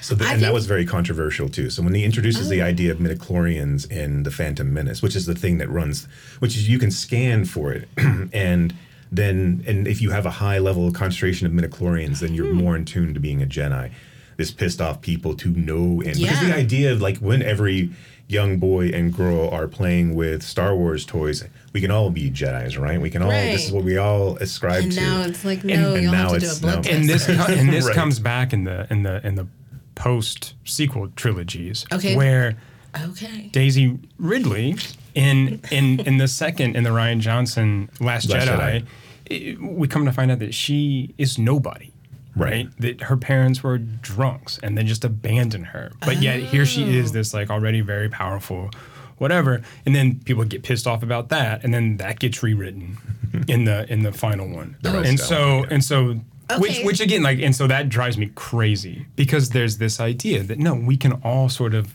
[0.00, 1.70] So the, I and that was very controversial too.
[1.70, 2.50] So when he introduces Oh.
[2.50, 6.06] the idea of midichlorians in the Phantom Menace, which is the thing that runs,
[6.38, 7.88] which is you can scan for it,
[8.32, 8.74] and
[9.12, 12.34] then and if you have a high level of concentration of midichlorians, then Hmm.
[12.34, 13.90] you're more in tune to being a Jedi.
[14.36, 17.90] This pissed off people to no end because the idea of like when every
[18.28, 22.76] young boy and girl are playing with Star Wars toys, we can all be Jedi's,
[22.76, 23.00] right?
[23.00, 23.30] We can all.
[23.30, 25.00] This is what we all ascribe And to.
[25.00, 26.82] now it's like, And- no, and you'll now have to do it's a blood no.
[26.82, 26.94] test.
[26.94, 27.94] And this co- and this Right.
[27.94, 29.46] comes back in the in the in the
[29.94, 31.86] post sequel trilogies.
[31.92, 32.16] Okay.
[32.16, 32.56] Where
[33.04, 33.48] Okay.
[33.52, 34.76] Daisy Ridley
[35.16, 38.84] in in in the second in the Rian Johnson Last, Last Jedi,
[39.30, 41.90] i- we come to find out that she is nobody.
[42.36, 42.52] Right.
[42.52, 42.68] Right.
[42.80, 45.92] That her parents were drunks and then just abandoned her.
[46.04, 46.88] But yet here she Oh.
[47.00, 48.70] is, this like already very powerful,
[49.16, 49.62] whatever.
[49.86, 52.98] And then people get pissed off about that, and then that gets rewritten
[53.48, 54.76] in the in the final one.
[54.82, 55.66] The and so it, yeah.
[55.70, 56.20] and so
[56.58, 60.58] which which again like and so that drives me crazy because there's this idea that
[60.58, 61.94] no, we can all sort of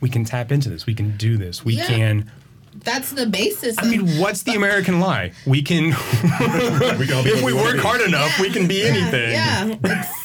[0.00, 0.84] we can tap into this.
[0.84, 1.64] We can do this.
[1.64, 1.86] We Yeah.
[1.86, 2.30] can.
[2.84, 3.76] That's the basis.
[3.78, 5.32] I mean, what's the American lie?
[5.46, 5.86] We can.
[6.98, 9.32] we can if we work hard enough, we can be anything.
[9.32, 10.20] Yeah, it's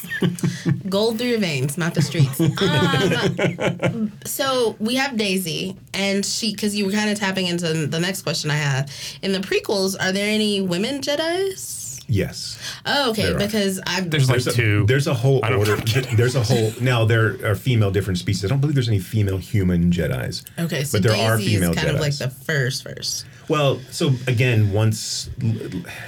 [0.88, 2.40] gold through your veins, not the streets.
[2.40, 8.00] Um, so we have Daisy, and she, because you were kind of tapping into the
[8.00, 8.90] next question I had.
[9.22, 11.85] In the prequels, are there any women Jedi's?
[12.08, 12.58] Yes.
[12.84, 13.30] Oh, okay.
[13.30, 13.38] There.
[13.38, 14.86] Because I've There's like a, two.
[14.86, 15.76] there's a whole I order.
[16.16, 16.72] There's a whole.
[16.80, 18.44] Now there are female different species.
[18.44, 20.44] I don't believe there's any female human Jedi's.
[20.58, 20.84] okay.
[20.84, 23.26] So but there Daisy are female is kind of like the first first.
[23.48, 25.30] Well, so again, once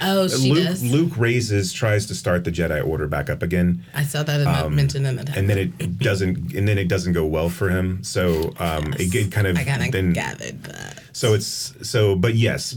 [0.03, 0.83] Oh, she Luke, does.
[0.85, 4.47] Luke raises, tries to start the Jedi Order back up again, I saw that in
[4.47, 7.69] the mentioned in the and then it doesn't, and then it doesn't go well for
[7.69, 8.03] him.
[8.03, 11.03] So um, it, it kind of I kind of gathered that.
[11.13, 12.77] So it's so, but yes,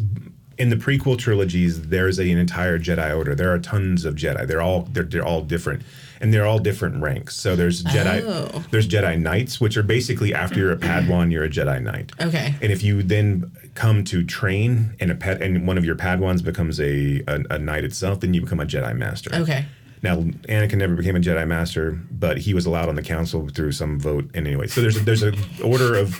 [0.61, 3.33] in the prequel trilogies, there's a, an entire Jedi Order.
[3.35, 4.47] There are tons of Jedi.
[4.47, 5.81] They're all they're, they're all different,
[6.21, 7.35] and they're all different ranks.
[7.35, 8.63] So there's Jedi, Oh.
[8.71, 12.11] there's Jedi Knights, which are basically after you're a Padawan, you're a Jedi Knight.
[12.21, 12.53] Okay.
[12.61, 16.43] And if you then come to train, and a pet, and one of your Padawans
[16.43, 19.33] becomes a, a a knight itself, then you become a Jedi Master.
[19.33, 19.65] Okay.
[20.03, 23.73] Now, Anakin never became a Jedi Master, but he was allowed on the council through
[23.73, 24.29] some vote.
[24.33, 25.31] And anyway, so there's a, there's a
[25.63, 26.19] order of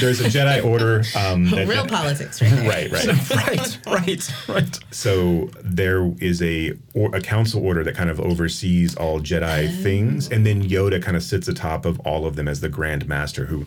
[0.00, 1.02] there's a Jedi order.
[1.14, 2.68] Um, that- Real that- politics, right there.
[2.70, 3.30] Right, right.
[3.36, 4.78] right, right, right.
[4.92, 9.82] So there is a or, a council order that kind of oversees all Jedi Oh.
[9.82, 13.06] things, and then Yoda kind of sits atop of all of them as the Grand
[13.06, 13.66] Master, who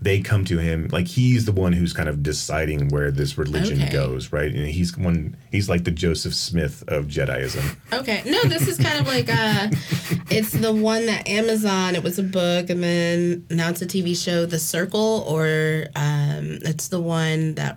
[0.00, 3.80] they come to him like he's the one who's kind of deciding where this religion
[3.82, 3.90] Okay.
[3.92, 4.52] goes, right?
[4.54, 7.76] And he's one he's like the Joseph Smith of Jediism.
[7.92, 8.22] Okay.
[8.26, 9.68] No, this is kind of like uh
[10.30, 14.14] it's the one that Amazon, it was a book and then now it's a TV
[14.22, 17.76] show, The Circle, or um it's the one that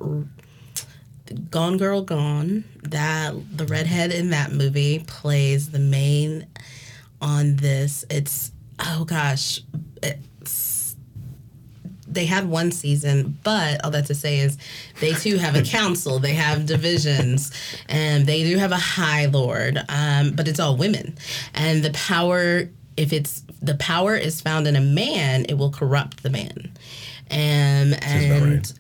[1.52, 6.48] Gone Girl Gone, that the redhead in that movie plays the main
[7.22, 8.04] on this.
[8.10, 9.62] It's oh gosh.
[10.02, 10.52] It's
[12.12, 14.58] they had one season, but all that to say is
[15.00, 17.52] they too have a council, they have divisions,
[17.88, 21.16] and they do have a high lord, um, but it's all women.
[21.54, 26.24] And the power, if it's the power is found in a man, it will corrupt
[26.24, 26.72] the man.
[27.32, 28.72] Um, and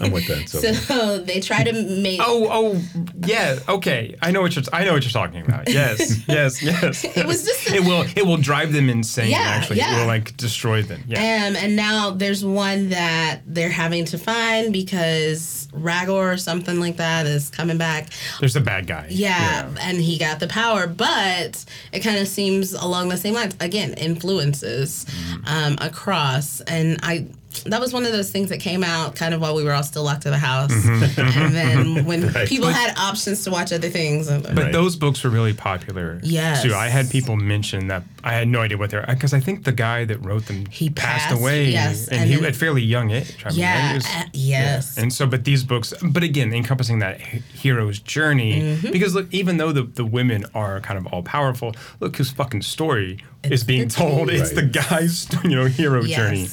[0.00, 0.44] I'm with that.
[0.48, 2.20] So, so they try to make.
[2.22, 2.82] Oh, oh,
[3.26, 3.58] yeah.
[3.68, 4.64] Okay, I know what you're.
[4.72, 5.68] I know what you're talking about.
[5.68, 7.04] Yes, yes, yes.
[7.04, 8.04] It was just a- it will.
[8.16, 9.30] It will drive them insane.
[9.30, 11.02] Yeah, actually, it will like destroy them.
[11.06, 11.18] Yeah.
[11.48, 16.96] Um, and now there's one that they're having to find because Ragor or something like
[16.96, 18.08] that is coming back.
[18.40, 19.06] There's a bad guy.
[19.10, 21.62] Yeah, and he got the power, but
[21.92, 23.54] it kind of seems along the same lines.
[23.60, 25.42] Again, influences Mm-hmm.
[25.46, 27.26] um, across, and I.
[27.66, 29.82] That was one of those things that came out kind of while we were all
[29.82, 31.20] still locked in the house, Mm-hmm.
[31.42, 32.48] and then when Right.
[32.48, 34.28] people had options to watch other things.
[34.28, 34.72] But Right.
[34.72, 36.20] those books were really popular.
[36.22, 36.62] Yes.
[36.62, 36.74] Too.
[36.74, 39.72] I had people mention that I had no idea what they're because I think the
[39.72, 41.70] guy that wrote them He passed, passed, away.
[41.70, 43.36] yes, and, and he then- at fairly young age.
[43.44, 44.96] I yeah, he was- uh, yes.
[44.98, 48.92] And so, but these books, but again, encompassing that hero's journey, Mm-hmm.
[48.92, 52.62] because look, even though the, the women are kind of all powerful, look whose fucking
[52.62, 54.28] story is being told.
[54.28, 54.40] teen.
[54.40, 56.48] It's the guy's, you know, hero journey.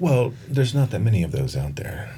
[0.00, 0.10] Yes.
[0.10, 2.14] well, there's not that many of those out there.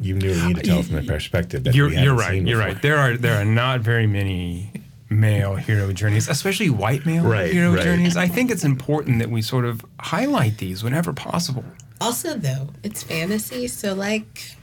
[0.00, 2.32] You really need to tell from the perspective that You're, we you're right.
[2.32, 2.80] seen You're right.
[2.82, 4.72] There are there are not very many
[5.08, 7.82] male hero journeys, especially white male Right, hero right.
[7.84, 8.16] journeys.
[8.16, 11.64] I think it's important that we sort of highlight these whenever possible.
[12.00, 14.56] Also, though, it's fantasy, so like.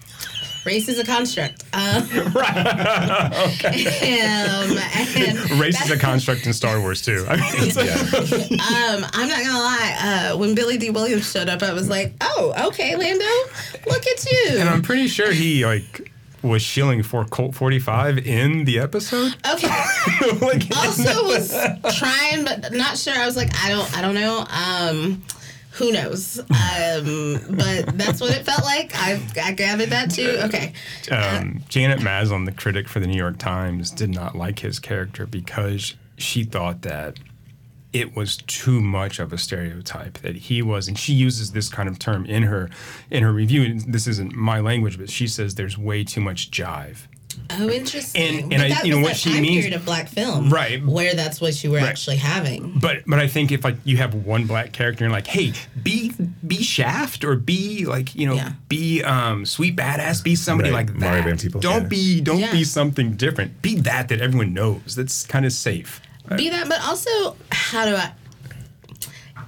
[0.66, 1.64] Race is a construct.
[1.74, 2.04] Um,
[3.52, 4.78] um,
[5.16, 7.26] and Race is a construct in Star Wars too.
[7.28, 7.90] I mean, like-
[8.62, 9.98] Um, I'm not gonna lie.
[10.34, 13.26] Uh, when Billy Dee Williams showed up, I was like, "Oh, okay, Lando,
[13.88, 16.12] look at you." and I'm pretty sure he like
[16.44, 19.36] was shilling for Colt 45 in the episode.
[19.54, 19.68] okay.
[20.42, 21.52] like, Also, was
[21.98, 23.14] trying, but not sure.
[23.14, 24.46] I was like, I don't, I don't know.
[24.50, 25.24] Um,
[25.82, 26.40] who knows?
[26.40, 28.92] Um, but that's what it felt like.
[28.96, 30.38] I, I gathered that too.
[30.44, 30.74] Okay.
[31.12, 35.26] um, Janet Maslin, the critic for the New York Times, did not like his character
[35.26, 37.18] because she thought that
[37.94, 41.90] it was too much of a stereotype that he was and she uses this kind
[41.90, 42.70] of term in her
[43.10, 46.50] in her review and this isn't my language but she says there's way too much
[46.52, 47.08] jive
[47.50, 48.22] Oh, interesting.
[48.42, 49.86] And- But and I- that you know, was what that she time means- period of
[49.86, 50.86] black film, Right.
[50.86, 51.88] Where that's what you were Right.
[51.88, 52.80] actually having.
[52.80, 55.54] but but I think if like you have one black character and like hey
[55.84, 56.12] be
[56.46, 58.52] be Shaft or be like you know Yeah.
[58.70, 60.88] be um sweet badass be somebody Right.
[60.88, 61.88] like Mario that Van Peebles, don't yeah.
[61.88, 62.52] be don't Yeah.
[62.52, 66.02] be something different be that that everyone knows that's kind of safe
[66.38, 68.12] Be that, but also, how do I?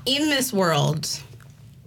[0.05, 1.07] In this world,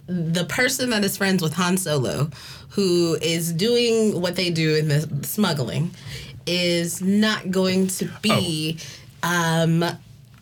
[0.07, 2.29] the person that is friends with Han Solo,
[2.77, 5.89] who is doing what they do in the smuggling,
[6.45, 8.77] is not going to be,
[9.23, 9.83] um,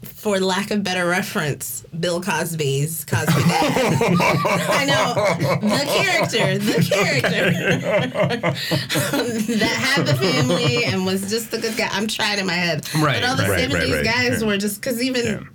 [0.03, 3.41] for lack of better reference, Bill Cosby's Cosby Dad.
[4.69, 5.13] I know
[5.61, 7.51] the character, the character
[9.55, 11.87] that had the family and was just the good guy.
[11.89, 14.47] I'm trying in my head, Right, but all the right, right, '70s right, guys right.
[14.47, 15.47] were just because even.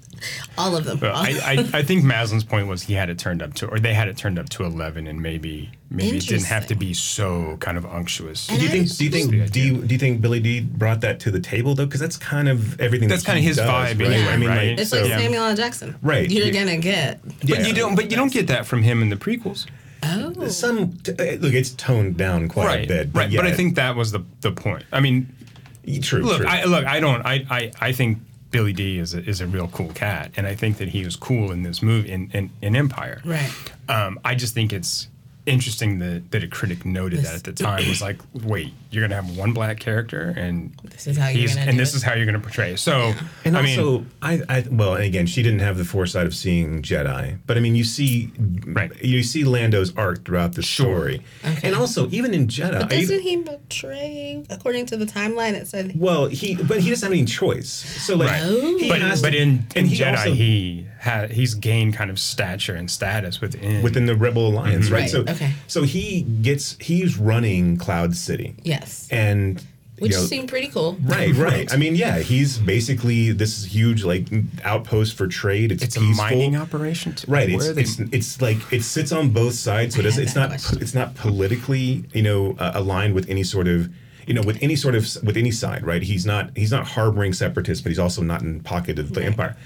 [0.60, 0.98] All of them.
[0.98, 3.78] But I, I, I think Maslin's point was he had it turned up to, or
[3.78, 6.94] they had it turned up to eleven, and maybe maybe it didn't have to be
[6.94, 8.48] so kind of unctuous.
[8.48, 8.96] And Do you think?
[8.96, 9.52] Do you think?
[9.52, 11.86] Do you, do you think Billy Dee brought that to the table though?
[11.86, 13.08] Because that's kind of everything.
[13.08, 14.12] That's that kinda his does, vibe right?
[14.12, 14.68] anyway, I mean, right?
[14.70, 15.56] like, it's so, like Samuel L.
[15.56, 15.96] Jackson.
[16.02, 16.30] Right.
[16.30, 16.52] You're Yeah.
[16.52, 17.20] gonna get.
[17.42, 17.56] yeah.
[17.56, 17.94] But you don't.
[17.96, 19.66] But you don't get that from him in the prequels,
[20.02, 20.48] Oh.
[20.48, 22.84] Some t- uh, look, it's toned down quite right?
[22.84, 23.10] a bit.
[23.12, 23.30] right.
[23.34, 24.84] But I think that was the the point.
[24.92, 25.32] I mean,
[26.02, 26.22] true.
[26.22, 26.46] look, true.
[26.46, 26.84] I look.
[26.86, 27.24] I don't.
[27.26, 28.18] I I, I think
[28.50, 31.16] Billy Dee is a, is a real cool cat, and I think that he was
[31.16, 33.20] cool in this movie in in, in Empire.
[33.24, 33.52] Right.
[33.88, 35.08] Um, I just think it's
[35.46, 39.20] interesting that that a critic noted that at the time was like, wait, you're gonna
[39.20, 41.96] have one black character, and This is how you're he's gonna and this it.
[41.98, 42.72] is how you're gonna portray.
[42.74, 42.78] it.
[42.78, 43.14] So
[43.44, 46.34] And I mean, also, I, I well, and again, she didn't have the foresight of
[46.34, 48.30] seeing Jedi, but I mean, you see,
[48.66, 48.92] Right.
[49.02, 51.68] you see Lando's arc throughout the story, Okay.
[51.68, 54.44] and also even in Jedi, But doesn't he betray?
[54.50, 55.92] According to the timeline, it said.
[55.98, 57.68] well, he but he doesn't have any choice.
[57.70, 58.42] So like, Right.
[58.80, 61.94] He but has but to- in, in and he Jedi also- he had he's gained
[61.94, 65.00] kind of stature and status within within the Rebel Alliance, right?
[65.00, 65.52] Right, So okay.
[65.66, 69.08] so he gets he's running Cloud City, Yes.
[69.10, 69.64] and
[69.98, 70.98] Which you know, seemed pretty cool.
[71.02, 71.72] Right, right.
[71.74, 74.28] I mean, yeah, he's basically this huge like
[74.62, 75.72] outpost for trade.
[75.72, 77.14] It's, it's a mining operation.
[77.14, 77.30] Too.
[77.30, 77.48] Right.
[77.48, 80.16] Where It's, are they- it's it's like it sits on both sides, so it does,
[80.16, 80.82] had it's not question.
[80.82, 83.88] it's not politically you know uh, aligned with any sort of
[84.26, 85.82] you know with any sort of with any side.
[85.86, 86.02] Right.
[86.02, 89.56] He's not he's not harboring separatists, but he's also not in pocket of the empire.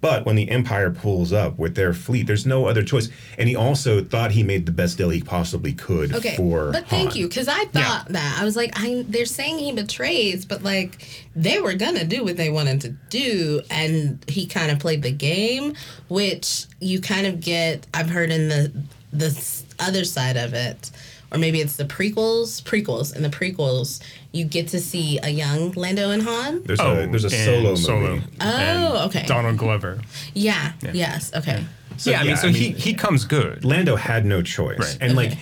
[0.00, 3.10] But when the empire pulls up with their fleet, there's no other choice.
[3.36, 6.72] And he also thought he made the best deal he possibly could Okay, for.
[6.72, 10.44] but thank you, because I thought that I was like, I they're saying he betrays,
[10.46, 14.78] but like they were gonna do what they wanted to do, and he kind of
[14.78, 15.74] played the game,
[16.08, 17.86] which you kind of get.
[17.92, 18.72] I've heard in the
[19.12, 20.90] the other side of it,
[21.32, 24.00] or maybe it's the prequels, prequels, in the prequels,
[24.32, 26.62] you get to see a young Lando and Han.
[26.64, 28.26] There's oh, a there's a and solo movie.
[28.40, 29.24] Oh, okay.
[29.26, 30.00] Donald Glover.
[30.34, 30.72] Yeah.
[30.92, 31.32] Yes.
[31.34, 31.64] Okay.
[31.96, 33.64] So, yeah, I mean, so he he comes good.
[33.64, 34.98] Lando had no choice, Right.
[35.00, 35.32] and like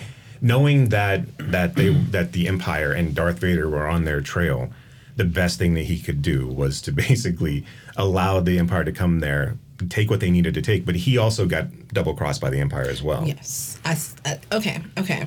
[0.41, 4.69] knowing that that they that the Empire and Darth Vader were on their trail,
[5.15, 7.65] the best thing that he could do was to basically
[7.95, 9.57] allow the Empire to come there,
[9.87, 10.85] take what they needed to take.
[10.85, 13.25] But he also got double crossed by the Empire as well.
[13.25, 13.79] Yes.
[13.85, 14.81] I, uh, okay.
[14.97, 15.25] Okay.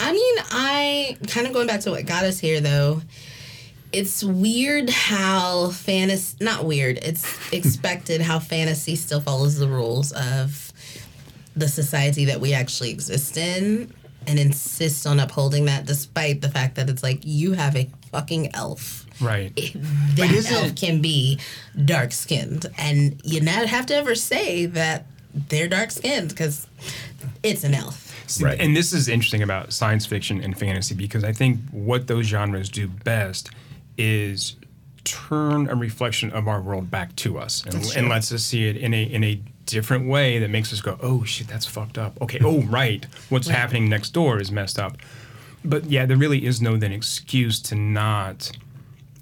[0.00, 3.02] I mean, I kind of going back to what got us here, though.
[3.92, 10.72] It's weird how fantasy, not weird, it's expected how fantasy still follows the rules of
[11.56, 13.94] the society that we actually exist in
[14.26, 18.54] and insists on upholding that despite the fact that it's like you have a fucking
[18.54, 19.03] elf.
[19.20, 19.54] Right.
[20.16, 21.38] That isn't- elf can be
[21.84, 22.66] dark skinned.
[22.78, 25.06] And you not have to ever say that
[25.48, 26.66] they're dark skinned because
[27.42, 28.00] it's an elf.
[28.26, 28.58] See, Right.
[28.60, 32.68] And this is interesting about science fiction and fantasy because I think what those genres
[32.68, 33.50] do best
[33.98, 34.56] is
[35.04, 38.76] turn a reflection of our world back to us and, and lets us see it
[38.76, 42.20] in a in a different way that makes us go, oh shit, that's fucked up.
[42.22, 43.56] Okay, oh right, what's Right.
[43.56, 44.96] happening next door is messed up.
[45.64, 48.50] But yeah, there really is no then excuse to not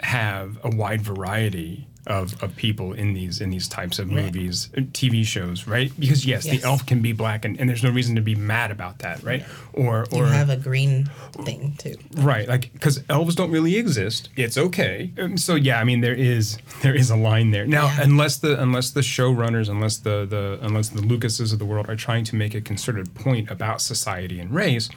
[0.02, 4.24] have a wide variety of, of people in these in these types of Right.
[4.24, 5.92] movies, TV shows, right?
[6.00, 6.60] Because yes, Yes.
[6.60, 9.22] the elf can be black, and, and there's no reason to be mad about that,
[9.22, 9.44] right?
[9.72, 11.08] Or You or have a green
[11.44, 11.94] thing too.
[12.16, 14.30] right, like because elves don't really exist.
[14.34, 15.12] It's okay.
[15.36, 18.02] So yeah, I mean there is there is a line there now, Yeah.
[18.02, 21.94] unless the unless the showrunners, unless the the unless the Lucases of the world are
[21.96, 24.88] trying to make a concerted point about society and race,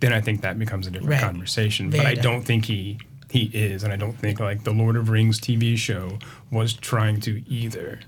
[0.00, 1.20] then I think that becomes a different Right.
[1.20, 1.92] conversation.
[1.92, 2.22] Very but I different.
[2.38, 2.98] don't think he
[3.30, 6.18] he is, and I don't think like the Lord of Rings TV show
[6.50, 8.00] was trying to either.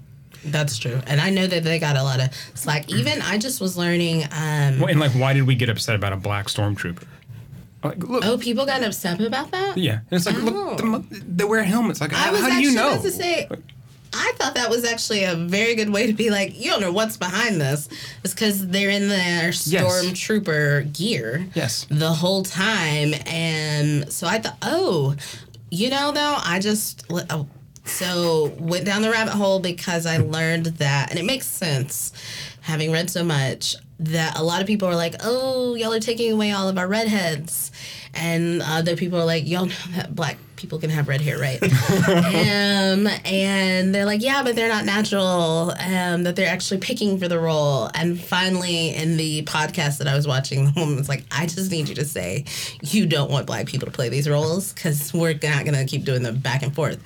[0.45, 1.01] That's true.
[1.07, 2.91] And I know that they got a lot of slack.
[2.91, 6.13] Even I just was learning um Well, and like, why did we get upset about
[6.13, 7.05] a black stormtrooper?
[7.85, 9.77] Like, look, oh people got upset about that?
[9.77, 10.77] yeah, and it's like, Oh.
[10.83, 12.01] look, the, they wear helmets.
[12.01, 12.93] Like, I how, was how do you know?
[12.93, 13.49] about to say
[14.43, 17.17] thought that was actually a very good way to be like, you don't know what's
[17.17, 17.89] behind this.
[18.25, 21.87] It's because they're in their stormtrooper gear Yes.
[21.91, 23.15] the whole time.
[23.27, 25.15] And so I thought, oh,
[25.71, 27.47] you know, though, I just oh,
[27.85, 32.13] so went down the rabbit hole because I learned that, and it makes sense,
[32.63, 36.33] having read so much, that a lot of people are like, oh, y'all are taking
[36.33, 37.71] away all of our redheads.
[38.15, 41.61] And other people are like, y'all know that black people can have red hair, right?
[42.09, 45.73] um, and they're like, yeah, but they're not natural.
[45.73, 47.91] Um, that they're actually picking for the role.
[47.95, 51.71] And finally, in the podcast that I was watching, the woman was like, I just
[51.73, 52.45] need you to say
[52.81, 56.23] you don't want black people to play these roles because we're not gonna keep doing
[56.23, 57.03] them back and forth.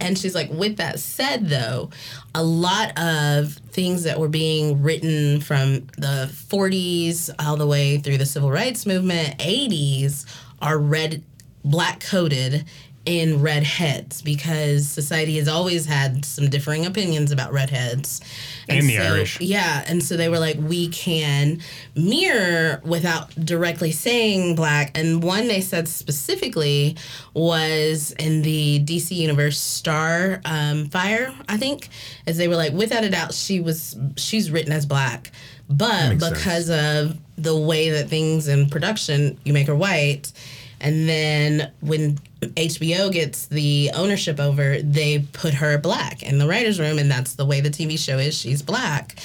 [0.00, 1.90] And she's like, with that said, though,
[2.34, 8.18] a lot of things that were being written from the 40s all the way through
[8.18, 10.26] the civil rights movement, 80s,
[10.60, 11.22] are red,
[11.64, 12.64] black coded
[13.06, 18.20] in redheads because society has always had some differing opinions about redheads
[18.68, 19.40] And the so- Irish.
[19.40, 21.60] yeah and so they were like we can
[21.96, 26.94] mirror without directly saying black and one they said specifically
[27.32, 31.88] was in the dc universe star um, fire i think
[32.26, 35.32] as they were like without a doubt she was she's written as black
[35.70, 36.38] but makes sense.
[36.38, 40.32] because of the way that things in production you make her white
[40.80, 46.80] and then when HBO gets the ownership over, they put her black in the writer's
[46.80, 48.36] room, and that's the way the TV show is.
[48.36, 49.16] She's black.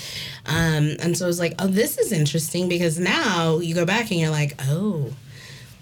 [0.46, 4.12] Um, and so I was like, oh, this is interesting because now you go back
[4.12, 5.14] and you're like, oh,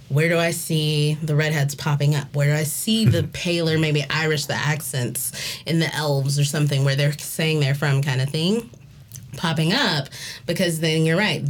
[0.10, 2.36] where do I see the redheads popping up?
[2.36, 5.32] Where do I see the paler, maybe Irish, the accents
[5.66, 8.70] in the elves or something where they're saying they're from kind of thing?
[9.38, 10.08] Popping up
[10.46, 11.44] because then you're right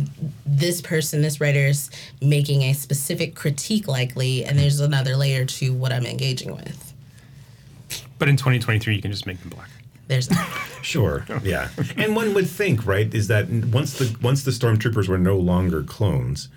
[0.46, 1.90] this person this writer is
[2.22, 6.94] making a specific critique likely and there's another layer to what i'm engaging with
[8.20, 9.70] But in 2023, you can just make them black.
[10.08, 10.30] there's
[10.82, 11.26] Sure.
[11.44, 11.70] Yeah.
[11.98, 15.84] and one would think, right, is that once the once the stormtroopers were no longer
[15.84, 16.50] clones,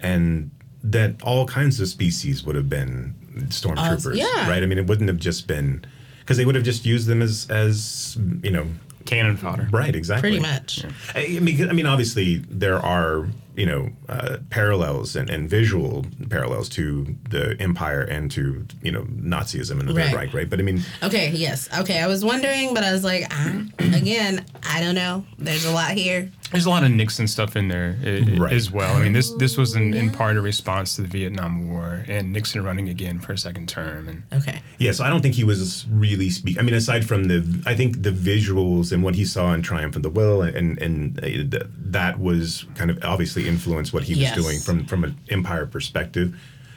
[0.00, 0.50] and
[0.82, 3.14] that all kinds of species would have been
[3.48, 4.48] stormtroopers, yeah.
[4.48, 4.62] right?
[4.62, 5.84] I mean, it wouldn't have just been
[6.20, 8.66] because they would have just used them as as you know,
[9.04, 9.68] Cannon fodder.
[9.70, 9.94] right?
[9.94, 10.30] Exactly.
[10.30, 10.84] pretty much
[11.14, 13.26] I mean, I mean, obviously there are
[13.56, 19.02] you know uh, parallels and, and visual parallels to the empire and to you know
[19.04, 20.06] Nazism and the Right.
[20.06, 20.50] Third Reich, right?
[20.50, 24.44] But I mean, okay yes okay i was wondering but i was like ah, again
[24.64, 27.96] i don't know there's a lot here There's a lot of Nixon stuff in there
[28.04, 28.52] i- i- Right.
[28.52, 28.94] as well.
[28.96, 32.32] I mean, this this was in, in part a response to the Vietnam War and
[32.32, 34.08] Nixon running again for a second term.
[34.08, 36.58] And okay Yeah, so I don't think he was really speak.
[36.58, 39.96] I mean, aside from the, I think the visuals and what he saw in Triumph
[39.96, 44.20] of the Will, and and uh, that was kind of obviously influenced what he was
[44.20, 44.36] Yes.
[44.36, 46.36] doing from from an empire perspective.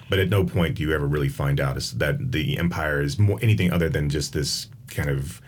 [0.09, 3.19] But at no point do you ever really find out is that the empire is
[3.19, 5.41] more anything other than just this kind of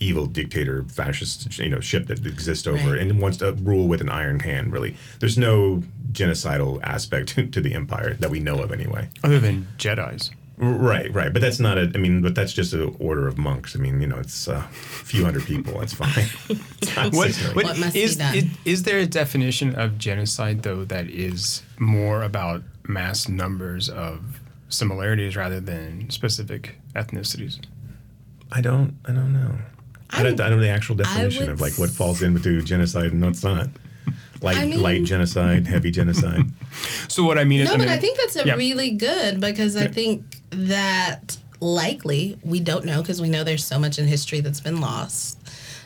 [0.00, 3.00] evil dictator fascist you know ship that exists over Right.
[3.00, 5.82] and wants to rule with an iron hand really there's no
[6.12, 11.32] genocidal aspect to the empire that we know of anyway other than Jedi's, Right, right,
[11.32, 11.90] but that's not a.
[11.96, 13.74] I mean, but that's just an order of monks.
[13.74, 15.80] I mean, you know, it's a few hundred people.
[15.80, 16.28] That's fine.
[16.80, 17.54] It's not What, six million.
[17.56, 18.34] What must be is, done?
[18.36, 24.38] is is there a definition of genocide though that is more about mass numbers of
[24.68, 27.58] similarities rather than specific ethnicities?
[28.52, 28.94] I don't.
[29.06, 29.58] I don't know.
[30.14, 33.22] I don't, I don't know the actual definition of like what falls into genocide and
[33.24, 33.68] what's not.
[34.42, 36.44] Light, I mean- light genocide, heavy genocide.
[37.08, 38.54] So what I mean is, No, I but I think that's a yeah.
[38.56, 43.78] really good because I think that likely we don't know because we know there's so
[43.78, 45.38] much in history that's been lost.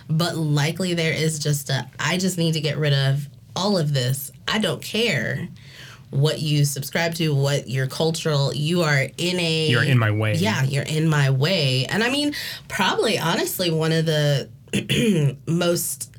[0.08, 3.92] But likely there is just a I just need to get rid of all of
[3.92, 4.30] this.
[4.46, 5.48] I don't care
[6.10, 10.34] what you subscribe to, what your cultural you are in a You're in my way.
[10.34, 11.84] Yeah, you're in my way.
[11.86, 12.34] And I mean,
[12.68, 14.48] probably honestly one of the
[15.46, 16.10] most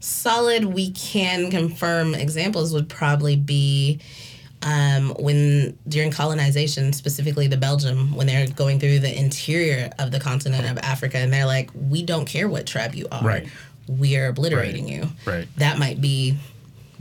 [0.00, 4.00] solid we can confirm examples would probably be
[4.62, 10.18] um, when during colonization, specifically the Belgium, when they're going through the interior of the
[10.18, 13.48] continent of Africa, and they're like, "We don't care what tribe you are, Right.
[13.86, 15.46] we are obliterating you." Right.
[15.58, 16.36] That might be,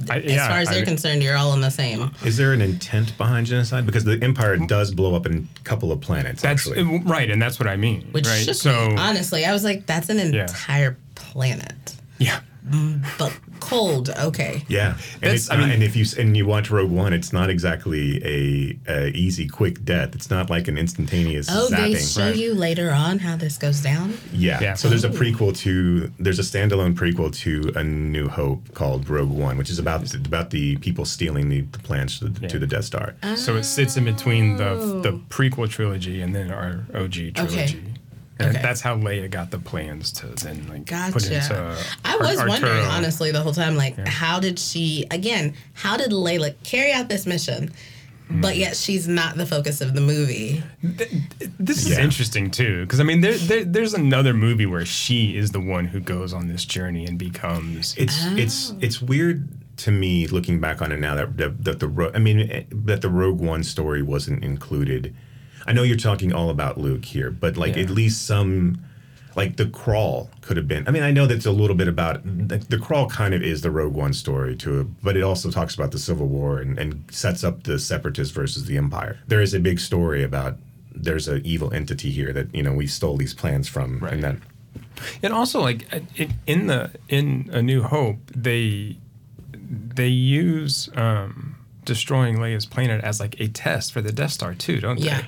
[0.09, 2.11] I, as yeah, far as they're I- concerned, you're all in the same.
[2.23, 3.85] Is there an intent behind genocide?
[3.85, 4.67] Because the empire mm.
[4.67, 6.41] does blow up in a couple of planets.
[6.41, 6.81] That's actually.
[6.81, 8.07] Uh, right, and that's what I mean.
[8.11, 8.43] Which right.
[8.43, 8.95] shook so me.
[8.97, 10.41] Honestly, I was like, "That's an Yeah.
[10.41, 12.39] entire planet." yeah,
[13.17, 14.09] but cold.
[14.09, 14.63] Okay.
[14.67, 17.49] Yeah, and it's I mean- and if you and you watch Rogue One, it's not
[17.49, 20.15] exactly a, a easy, quick death.
[20.15, 22.15] It's not like an instantaneous Oh, they zapping.
[22.15, 22.35] show Right.
[22.35, 24.17] you later on how this goes down.
[24.31, 24.59] Yeah.
[24.61, 24.73] Yeah.
[24.75, 29.29] So there's a prequel to there's a standalone prequel to A New Hope called Rogue
[29.31, 32.47] One, which is about about the people stealing the, the plans to the, Yeah.
[32.49, 33.15] to the Death Star.
[33.35, 35.01] so it sits in between the Oh.
[35.01, 37.81] the prequel trilogy and then our OG trilogy.
[38.39, 38.61] And Okay.
[38.61, 41.35] that's how Leia got the plans to then like put Gotcha.
[41.35, 41.77] into.
[42.05, 46.11] I Ar- was wondering, honestly, the whole time, like, how did she, again, how did
[46.11, 47.71] Layla carry out this mission,
[48.29, 48.59] but Hmm.
[48.59, 50.61] yet she's not the focus of the movie?
[51.59, 52.01] This is Yeah.
[52.03, 55.85] interesting too, because I mean, there, there there's another movie where she is the one
[55.85, 57.95] who goes on this journey and becomes.
[57.97, 61.87] It's it's it's weird to me looking back on it now that that, that the
[61.87, 65.15] Ro- I mean eh, that the Rogue One story wasn't included.
[65.67, 67.83] I know you're talking all about Luke here, but like Yeah.
[67.83, 68.79] at least some
[69.35, 70.87] like the crawl could have been.
[70.87, 73.07] I mean, I know that's a little bit about the, the crawl.
[73.07, 76.27] Kind of is the Rogue One story to, but it also talks about the Civil
[76.27, 79.19] War and, and sets up the Separatists versus the Empire.
[79.27, 80.57] There is a big story about
[80.95, 84.13] there's an evil entity here that you know we stole these plans from, Right.
[84.13, 84.37] and that
[85.21, 88.97] And also, like in, in the in A New Hope, they
[89.93, 91.55] they use um,
[91.85, 95.21] destroying Leia's planet as like a test for the Death Star too, don't Yeah.
[95.21, 95.27] they?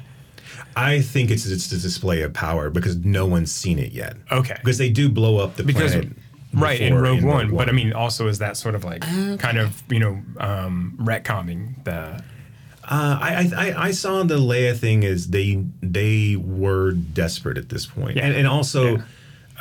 [0.87, 4.15] I think it's it's a display of power because no one's seen it yet.
[4.31, 4.55] Okay.
[4.59, 6.11] Because they do blow up the because planet.
[6.53, 9.01] right in Rogue, in One, but I mean also is that sort of like
[9.39, 12.23] kind of you know um, retconning the
[12.91, 17.69] Uh, I, I I- I saw the Leia thing as they they were desperate at
[17.69, 18.25] this point, Yeah.
[18.25, 19.01] and, and also Yeah.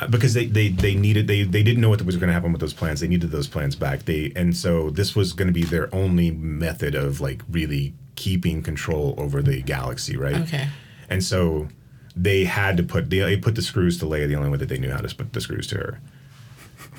[0.01, 2.51] uh, because they, they they needed they they didn't know what was going to happen
[2.53, 3.01] with those plans.
[3.01, 4.05] They needed those plans back.
[4.05, 8.63] They and so this was going to be their only method of like really keeping
[8.63, 10.39] control over the galaxy, right?
[10.47, 10.67] Okay.
[11.09, 11.67] And so
[12.15, 14.69] they had to put they, they put the screws to Leia the only way that
[14.69, 15.99] they knew how to put the screws to her.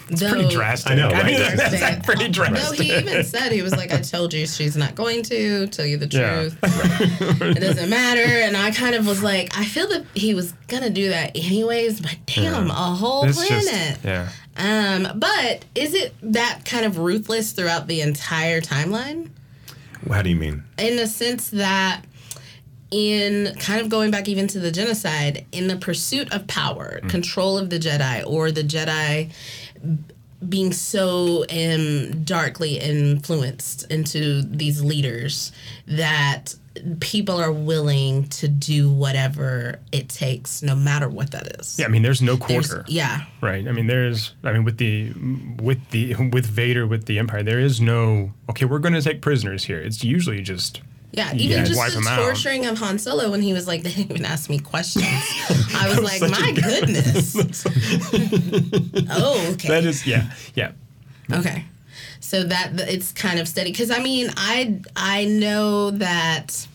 [0.08, 0.92] it's pretty drastic.
[0.92, 1.38] I know, mean, right?
[1.38, 2.02] that's, that's Drastic.
[2.04, 5.66] pretty No, he even said he was like, "I told you she's not going to
[5.68, 6.34] tell you the Yeah.
[6.48, 6.58] truth.
[7.42, 10.90] it doesn't matter." And I kind of was like, I feel that he was gonna
[10.90, 13.64] do that anyways, but damn, a whole It's planet.
[13.64, 14.28] just yeah.
[14.56, 19.30] Um, but is it that kind of ruthless throughout the entire timeline?
[20.10, 20.64] How do you mean?
[20.78, 22.04] In the sense that
[22.90, 27.56] in kind of going back even to the genocide, in the pursuit of power, control
[27.58, 29.30] of the Jedi, or the Jedi
[30.48, 35.52] being so um, darkly influenced into these leaders
[35.86, 36.54] that
[37.00, 41.78] people are willing to do whatever it takes, no matter what that is.
[41.78, 42.84] Yeah, I mean, there's no There's- quarter.
[42.88, 43.24] yeah.
[43.42, 43.68] Right.
[43.68, 44.34] I mean, there's.
[44.42, 45.12] I mean, with the
[45.62, 48.32] with the with Vader with the Empire, there is no.
[48.48, 49.78] Okay, we're going to take prisoners here.
[49.80, 50.80] It's usually just.
[51.12, 52.16] Yeah, even Yeah, just the 'em out.
[52.18, 55.04] torturing of Han Solo when he was like, they didn't even ask me questions.
[55.74, 57.34] I was like, my goodness.
[59.10, 59.68] oh, okay.
[59.68, 60.06] That is.
[60.06, 60.30] Yeah.
[60.54, 60.72] Yeah.
[61.32, 61.64] Okay.
[62.20, 66.66] So that it's kind of steady because I mean I I know that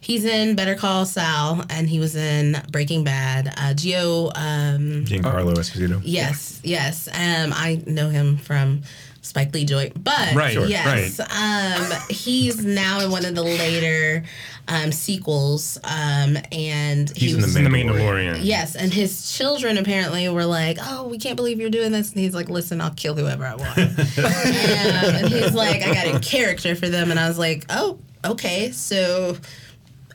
[0.00, 3.48] he's in Better Call Saul and he was in Breaking Bad.
[3.48, 6.00] Uh, Gio, um, Giancarlo Esposito.
[6.04, 7.08] yes, yes.
[7.08, 8.82] Um, I know him from
[9.24, 10.66] Spike Lee joint, but Right, Sure.
[10.66, 14.22] yes, um, he's now in one of the later
[14.68, 18.34] um, sequels, um, and He's in the was In the Mandalorian.
[18.34, 18.38] Mandalorian.
[18.42, 22.20] Yes, and his children apparently were like, "Oh, we can't believe you're doing this." And
[22.20, 26.20] he's like, "Listen, I'll kill whoever I want." Um, and he's like, "I got a
[26.20, 29.36] character for them," and I was like, "Oh, okay, so."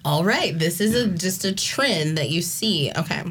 [0.05, 2.89] All right, this is a, just a trend that you see.
[2.95, 3.21] Okay,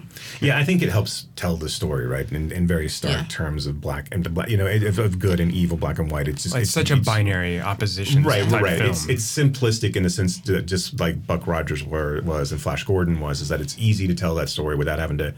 [0.41, 2.31] Yeah, I think it helps tell the story, right?
[2.31, 3.25] In, in very stark Yeah.
[3.29, 6.29] terms of black and black, you know, of, of good and evil, black and white.
[6.29, 8.23] It's just It's, such a binary opposition.
[8.23, 8.79] right, type right.
[8.79, 8.91] Film.
[8.91, 12.85] It's it's simplistic in the sense that just like Buck Rogers were, was and Flash
[12.85, 15.35] Gordon was, is that it's easy to tell that story without having to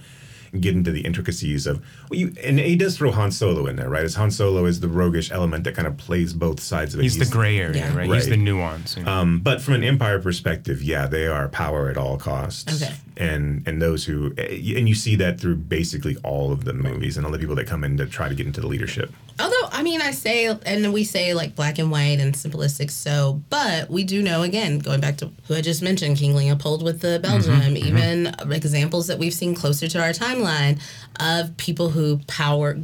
[0.58, 1.80] get into the intricacies of.
[2.10, 4.04] Well, you and he does throw Han Solo in there, right?
[4.04, 7.04] As Han Solo is the roguish element that kind of plays both sides of it.
[7.04, 7.96] He's the gray area, Yeah.
[7.96, 8.10] right?
[8.10, 8.96] He's the nuance.
[8.96, 9.12] you know?
[9.12, 12.82] Um, but from an empire perspective, yeah, they are power at all costs.
[12.82, 12.94] Okay.
[13.20, 17.16] And and those who eh, and you see that through basically all of the movies
[17.16, 19.12] and all the people that come in to try to get into the leadership.
[19.38, 22.90] although I mean, I say, and we say like black and white and simplistic.
[22.90, 26.82] So, but we do know again, going back to who I just mentioned, King Leopold
[26.82, 27.88] with the Belgium, mm-hmm, mm-hmm.
[27.88, 30.80] even examples that we've seen closer to our timeline
[31.20, 32.78] of people who power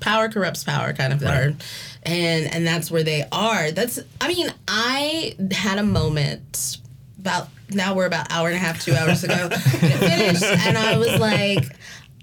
[0.00, 1.52] power corrupts power kind of are
[2.04, 6.78] and and that's where they are that's i mean i had a moment
[7.20, 10.42] about now we're about hour and a half two hours ago finished.
[10.42, 11.64] And i was like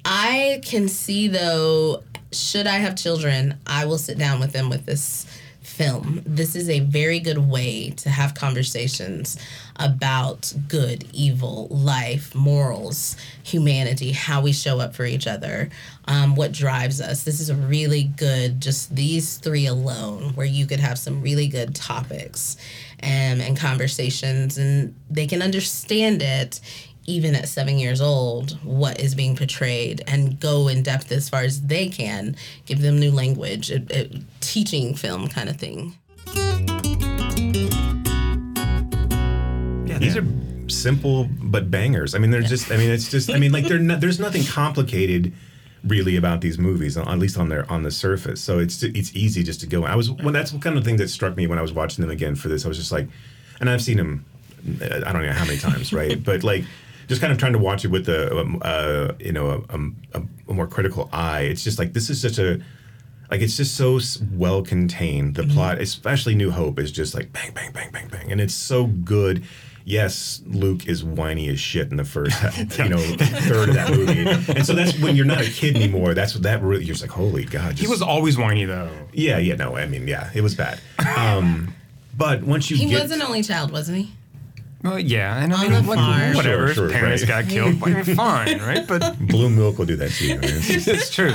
[0.03, 4.85] i can see though should i have children i will sit down with them with
[4.85, 5.25] this
[5.77, 6.23] film.
[6.25, 9.37] This is a very good way to have conversations
[9.75, 15.69] about good evil life morals humanity how we show up for each other
[16.05, 17.23] um, what drives us.
[17.23, 21.47] This is a really good just these three alone where you could have some really
[21.47, 22.57] good topics
[23.03, 26.59] um, and conversations and they can understand it
[27.05, 31.41] even at seven years old what is being portrayed and go in depth as far
[31.41, 32.35] as they can
[32.65, 34.09] give them new language a, a
[34.41, 35.95] teaching film kind of thing
[39.85, 40.21] yeah, these Yeah.
[40.21, 42.13] are simple but bangers.
[42.13, 42.71] I mean, they're just.
[42.71, 43.29] I mean, it's just.
[43.31, 45.33] I mean, like they're not, there's nothing complicated
[45.88, 48.41] really about these movies, at least on their on the surface.
[48.41, 49.83] So it's it's easy just to go.
[49.83, 52.01] I was well, that's kind of the thing that struck me when I was watching
[52.01, 52.65] them again for this.
[52.65, 53.07] I was just like,
[53.59, 54.25] and I've seen them.
[54.81, 56.21] uh, I don't know how many times, right?
[56.29, 56.63] but like.
[57.07, 59.77] Just kind of trying to watch it with a, um, uh, you know, a,
[60.18, 61.43] a, a more critical eye.
[61.43, 62.59] It's just like this is such a,
[63.31, 63.97] like it's just so
[64.34, 65.35] well contained.
[65.35, 68.53] The plot, especially New Hope, is just like bang, bang, bang, bang, bang, and it's
[68.53, 69.43] so good.
[69.89, 72.35] Yes, Luke is whiny as shit in the first,
[72.77, 76.14] you know, third of that movie, and so that's when you're not a kid anymore.
[76.14, 76.84] That's what that really.
[76.84, 77.80] You're just like, holy god.
[77.80, 78.89] he was always whiny though.
[79.14, 79.55] Yeah, yeah.
[79.55, 80.81] No, I mean, yeah, it was bad.
[81.18, 81.73] Um,
[82.18, 84.11] but once you he get, was an only child wasn't he
[84.84, 85.88] Well, yeah, and I On mean, the
[86.35, 86.68] whatever.
[86.73, 87.45] Sure, sure, parents right.
[87.45, 87.81] got killed.
[87.81, 88.85] I mean, fine, right?
[88.85, 90.35] But blue milk will do that to you.
[90.35, 90.43] man.
[90.43, 91.31] It's- it's true.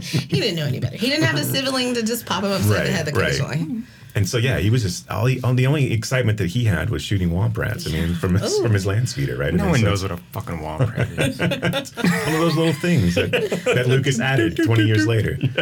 [0.00, 2.68] he didn't know any better he didn't have a sibling to just pop him upside
[2.68, 3.68] the Right, head right.
[4.16, 6.64] Occasionally And so yeah, he was just all, he, all the only excitement that he
[6.64, 7.86] had was shooting womp rats.
[7.86, 8.62] I mean, from his, Ooh.
[8.62, 9.52] from his land speeder, right?
[9.52, 11.38] No And one so knows what a fucking womp rat is.
[11.96, 13.30] one of those little things that,
[13.64, 15.38] that Lucas added 20 years later.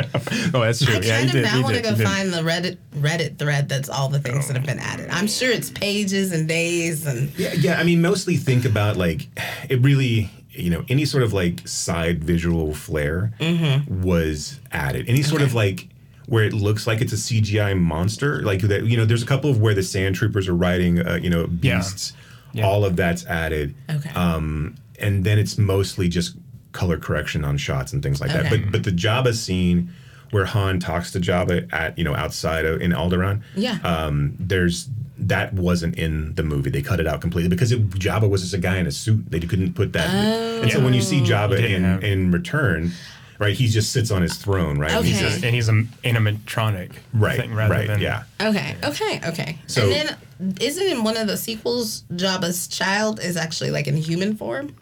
[0.54, 0.94] oh, that's true.
[0.94, 1.42] I yeah, he kind of did.
[1.42, 4.66] now want to go find the Reddit Reddit thread that's all the things that have
[4.66, 5.10] been added.
[5.10, 7.80] I'm sure it's pages and days and Yeah, yeah.
[7.80, 9.28] I mean, mostly think about like
[9.68, 14.02] it really, you know, any sort of like side visual flair mm-hmm.
[14.02, 15.08] was added.
[15.08, 15.88] Any sort of like
[16.26, 18.84] where it looks like it's a CGI monster, like that.
[18.86, 21.46] You know, there's a couple of where the sand troopers are riding, uh, you know,
[21.46, 22.12] beasts.
[22.52, 22.66] Yeah.
[22.66, 23.74] All of that's added.
[23.90, 24.10] okay.
[24.10, 26.36] Um, and then it's mostly just
[26.70, 28.48] color correction on shots and things like that.
[28.48, 29.92] But but the Jabba scene
[30.30, 33.78] where Han talks to Jabba at you know outside of, in Alderaan, yeah.
[33.84, 34.88] um, there's
[35.18, 36.70] that wasn't in the movie.
[36.70, 39.30] They cut it out completely because it, Jabba was just a guy in a suit.
[39.30, 40.10] They couldn't put that.
[40.12, 40.62] In.
[40.64, 42.92] And so when you see Jabba in have- in Return,
[43.38, 44.92] right, he just sits on his throne, right?
[44.94, 45.08] Okay.
[45.08, 48.24] He's He's just- and he's an animatronic right, thing rather right, than yeah.
[48.40, 48.76] okay.
[48.84, 49.20] Okay.
[49.26, 49.58] Okay.
[49.66, 49.92] So- and
[50.40, 54.74] then isn't in one of the sequels Jabba's child is actually like in human form?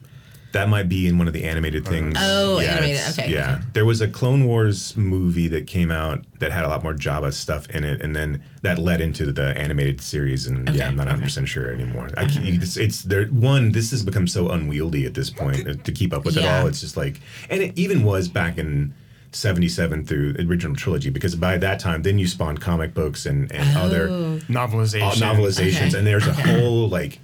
[0.52, 2.14] That might be in one of the animated things.
[2.20, 3.62] Oh, animated, okay, Yeah, okay.
[3.72, 7.32] there was a Clone Wars movie that came out that had a lot more Jabba
[7.32, 10.46] stuff in it, and then that led into the animated series.
[10.46, 12.10] And Okay, yeah, I'm not 100 percent sure anymore.
[12.18, 13.24] I can't, it's, it's there.
[13.28, 16.44] One, this has become so unwieldy at this point uh, to keep up with it
[16.44, 16.66] all.
[16.66, 18.94] It's just like, and it even was back in.
[19.34, 23.50] 77 through the original trilogy because by that time then you spawned comic books and,
[23.50, 24.38] and other Oh.
[24.50, 25.02] novelization.
[25.08, 25.96] uh, novelizations, Okay.
[25.98, 26.60] and there's a Okay.
[26.60, 27.18] whole like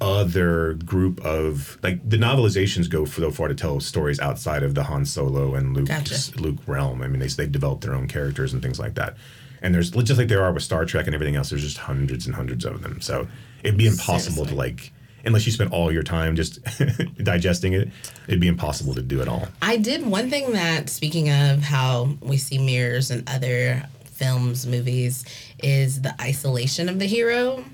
[0.00, 4.84] other group of like the novelizations go so far to tell stories outside of the
[4.84, 6.38] Han Solo and Luke Gotcha.
[6.38, 7.02] Luke realm.
[7.02, 9.16] I mean, they they've developed their own characters and things like that.
[9.62, 11.50] And there's just like there are with Star Trek and everything else.
[11.50, 13.00] There's just hundreds and hundreds of them.
[13.00, 13.26] So
[13.62, 14.92] it'd be impossible to like
[15.24, 16.60] unless you spent all your time just
[17.16, 17.88] digesting it.
[18.28, 19.48] It'd be impossible to do it all.
[19.60, 25.24] I did one thing that, speaking of how we see mirrors in other films, movies,
[25.62, 27.64] is the isolation of the hero.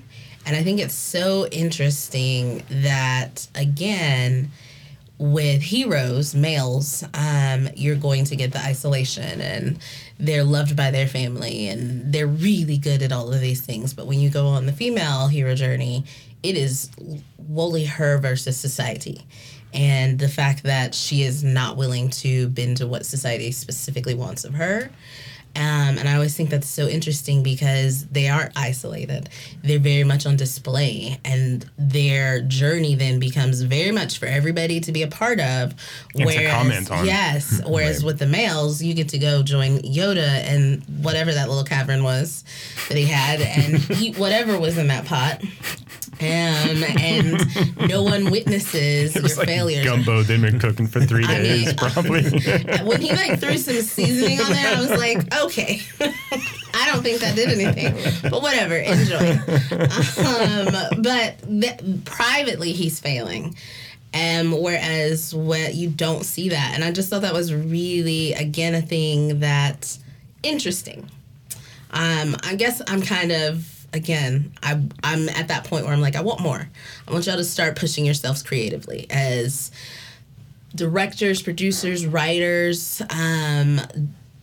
[0.45, 4.51] And I think it's so interesting that, again,
[5.17, 9.79] with heroes, males, um, you're going to get the isolation and
[10.19, 13.93] they're loved by their family and they're really good at all of these things.
[13.93, 16.03] But when you go on the female hero journey,
[16.41, 16.89] it is
[17.53, 19.21] wholly her versus society.
[19.73, 24.43] And the fact that she is not willing to bend to what society specifically wants
[24.43, 24.91] of her.
[25.55, 29.29] Um, and I always think that's so interesting because they aren't isolated.
[29.63, 34.91] They're very much on display, and their journey then becomes very much for everybody to
[34.91, 35.75] be a part of.
[36.15, 37.05] And to comment on.
[37.05, 37.61] Yes.
[37.67, 38.05] Whereas Right.
[38.07, 42.43] with the males, you get to go join Yoda and whatever that little cavern was
[42.89, 45.39] that he had and eat whatever was in that pot.
[46.21, 49.83] Um, and no one witnesses It your like failures.
[49.83, 52.21] gumbo they've been cooking for three I days, mean- probably.
[52.85, 55.81] when he like threw some seasoning on there, I was like, okay.
[56.75, 57.93] I don't think that did anything,
[58.29, 58.75] but whatever.
[58.75, 59.39] Enjoy.
[60.23, 63.55] Um, but th- privately, he's failing.
[64.13, 68.75] Um, whereas what you don't see that, and I just thought that was really again
[68.75, 69.99] a thing that's
[70.43, 71.09] interesting.
[71.91, 76.15] Um, I guess I'm kind of again I I'm at that point where I'm like
[76.15, 76.69] I want more.
[77.07, 79.71] I want y'all to start pushing yourselves creatively as
[80.75, 83.79] directors, producers, writers, um,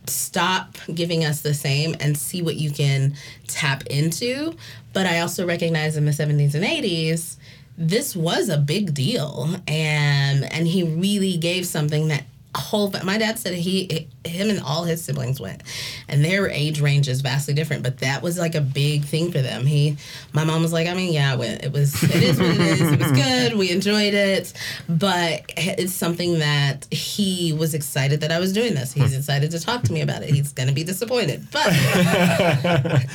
[0.07, 3.15] stop giving us the same and see what you can
[3.47, 4.55] tap into.
[4.93, 7.37] But I also recognize in the 70s and 80s,
[7.77, 9.55] this was a big deal.
[9.67, 12.25] And and he really gave something that
[12.55, 15.63] whole my dad said he him and all his siblings went.
[16.07, 19.41] And their age range is vastly different but that was like a big thing for
[19.41, 19.65] them.
[19.65, 19.97] He
[20.33, 21.63] my mom was like i mean yeah I went.
[21.63, 22.81] it was it is what it is.
[22.81, 23.57] It was good.
[23.57, 24.53] We enjoyed it.
[24.89, 28.91] But it's something that he was excited that i was doing this.
[28.91, 30.29] He's excited to talk to me about it.
[30.29, 31.47] He's gonna be disappointed.
[31.51, 31.67] But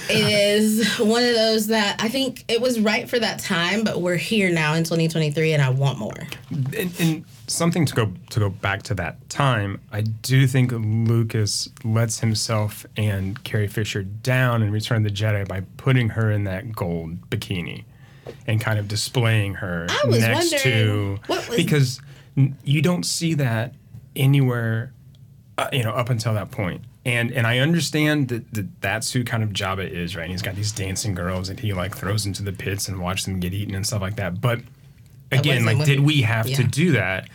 [0.08, 4.00] it is one of those that i think it was right for that time but
[4.00, 6.26] we're here now in 2023 and i want more.
[6.50, 11.68] And, and something to go to go back to that time, I do think Lucas
[11.84, 16.44] lets himself and Carrie Fisher down in Return of the Jedi by putting her in
[16.44, 17.84] that gold bikini
[18.46, 19.86] and kind of displaying her
[20.20, 22.00] next to what was- because
[22.64, 23.74] you don't see that
[24.14, 24.92] anywhere,
[25.58, 26.82] uh, you know, up until that point.
[27.04, 30.24] And and I understand that, that that's who kind of Jabba is, right?
[30.24, 33.24] And he's got these dancing girls that he like throws into the pits and watch
[33.24, 34.40] them get eaten and stuff like that.
[34.40, 34.60] But
[35.32, 37.28] again, like, did we have to do that?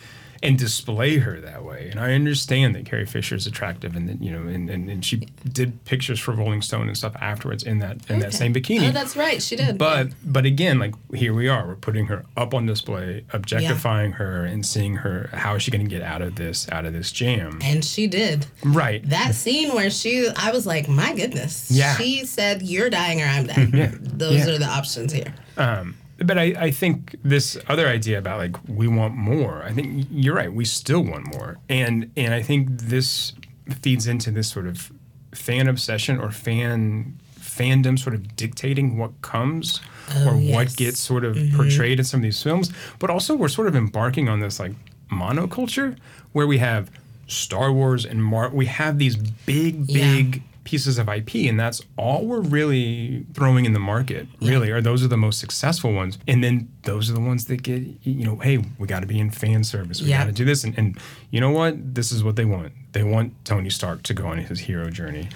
[0.44, 1.86] and display her that way.
[1.88, 5.04] And I understand that Carrie Fisher is attractive, and that you know, and, and, and
[5.04, 5.18] she
[5.52, 8.88] did pictures for Rolling Stone and stuff afterwards in that in that same bikini.
[8.88, 9.40] Oh, that's right.
[9.40, 9.78] She did.
[9.78, 14.44] But but again, like here we are, we're putting her up on display, objectifying her,
[14.44, 15.30] and seeing her.
[15.32, 17.60] How is she going to get out of this out of this jam?
[17.62, 18.46] and she did.
[18.64, 19.08] Right.
[19.08, 21.70] That scene where she, I was like, my goodness.
[21.70, 21.94] Yeah.
[21.94, 23.92] She said, "You're dying or I'm dying." Yeah.
[24.00, 24.54] Those Yeah.
[24.54, 25.32] are the options here.
[25.56, 25.94] Um,
[26.26, 29.62] but I, I think this other idea about like we want more.
[29.62, 30.52] I think you're right.
[30.52, 33.32] We still want more, and and I think this
[33.80, 34.92] feeds into this sort of
[35.34, 39.80] fan obsession or fan fandom sort of dictating what comes
[40.14, 40.54] oh, or Oh, yes.
[40.54, 41.54] what gets sort of mm-hmm.
[41.56, 42.72] portrayed in some of these films.
[42.98, 44.72] But also we're sort of embarking on this like
[45.10, 45.96] monoculture
[46.32, 46.90] where we have
[47.26, 48.48] Star Wars and Mar.
[48.50, 50.14] We have these big Yeah.
[50.14, 54.26] big pieces of IP, and that's all we're really throwing in the market.
[54.40, 57.62] Really, or those are the most successful ones, and then those are the ones that
[57.62, 60.00] get you know, hey, we got to be in fan service.
[60.00, 60.18] We Yeah.
[60.18, 60.98] got to do this, and, and
[61.30, 61.94] you know what?
[61.94, 62.72] This is what they want.
[62.92, 65.28] They want Tony Stark to go on his hero journey.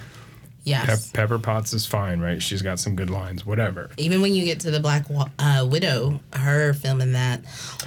[0.67, 1.07] Yes.
[1.11, 2.43] Pep- Pepper Potts is fine, right?
[2.43, 3.89] She's got some good lines, whatever.
[3.99, 5.07] Even when you get to the Black
[5.39, 7.43] uh, Widow, her film in that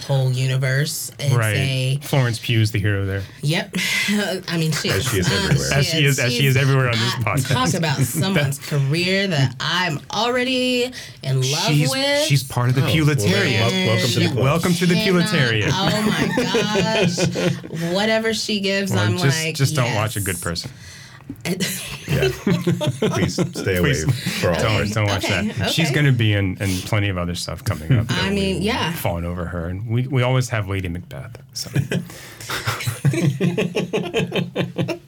[0.07, 1.55] whole universe, it's right.
[1.57, 3.75] a Florence Pugh's the hero there, yep.
[4.47, 5.73] I mean, she As she is Uh, everywhere.
[5.73, 7.51] as she is, as she is everywhere on this podcast.
[7.53, 10.89] Talk about someone's career that I'm already
[11.21, 12.23] in love she's with.
[12.27, 13.59] she's part of the Oh, well, Puletarian.
[13.59, 14.37] wel- welcome to the club.
[14.45, 15.69] Welcome to the Cannot- Puletarian.
[15.73, 16.01] Oh
[16.37, 17.91] my gosh.
[17.93, 19.95] Whatever she gives, Well, I'm just like, just don't yes.
[19.97, 20.71] watch a good person.
[21.45, 22.29] Yeah.
[23.09, 24.41] Please stay away Please.
[24.41, 24.91] for all Don't, ours.
[24.93, 25.71] don't watch Okay, that.
[25.71, 28.07] She's going to be in, in plenty of other stuff coming up.
[28.09, 28.93] I mean, yeah.
[28.93, 29.67] Falling over her.
[29.67, 31.37] And we, we always have Lady Macbeth.
[31.53, 31.69] So.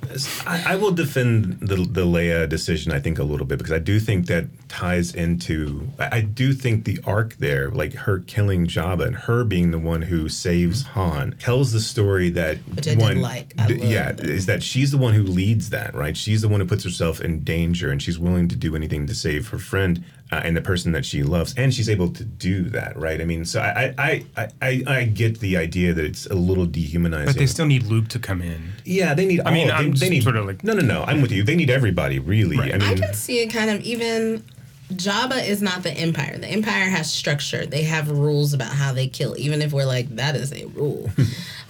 [0.46, 2.92] I, I will defend the the Leia decision.
[2.92, 5.88] I think a little bit because I do think that ties into.
[6.00, 9.80] I, I do think the arc there, like her killing Jabba and her being the
[9.80, 13.22] one who saves Han, tells the story that Which I did one.
[13.22, 13.54] like.
[13.58, 16.16] I d- loved yeah, is that she's the one who leads that, right?
[16.18, 19.16] She's the one who puts herself in danger and she's willing to do anything to
[19.16, 22.64] save her friend uh, and the person that she loves, and she's able to do
[22.70, 23.20] that, right?
[23.20, 26.66] I mean, so I I I I, I get the idea that it's a little
[26.66, 27.26] dehumanizing.
[27.28, 28.74] But they still need Luke to come in.
[28.86, 29.42] Yeah, they need.
[29.46, 31.04] I mean, all- I'm they, they need sort of like- no, no, no.
[31.04, 31.44] I'm with you.
[31.44, 32.58] They need everybody, really.
[32.58, 32.74] Right.
[32.74, 34.44] I mean, I can see it kind of even.
[34.92, 36.38] Jabba is not the Empire.
[36.38, 37.66] The Empire has structure.
[37.66, 41.10] They have rules about how they kill, even if we're like, that is a rule.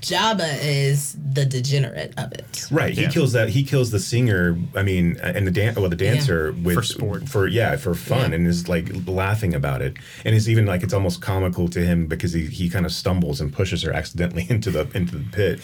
[0.00, 2.66] Jabba is the degenerate of it.
[2.70, 2.94] right.
[2.94, 3.10] He Yeah.
[3.10, 3.48] kills that.
[3.50, 4.58] He kills the singer.
[4.74, 7.28] I mean, and the dan- well, the dancer with For sport.
[7.28, 8.36] for yeah, for fun, Yeah.
[8.36, 9.94] and is like laughing about it,
[10.24, 13.40] and it's even like it's almost comical to him because he he kind of stumbles
[13.40, 15.60] and pushes her accidentally into the into the pit.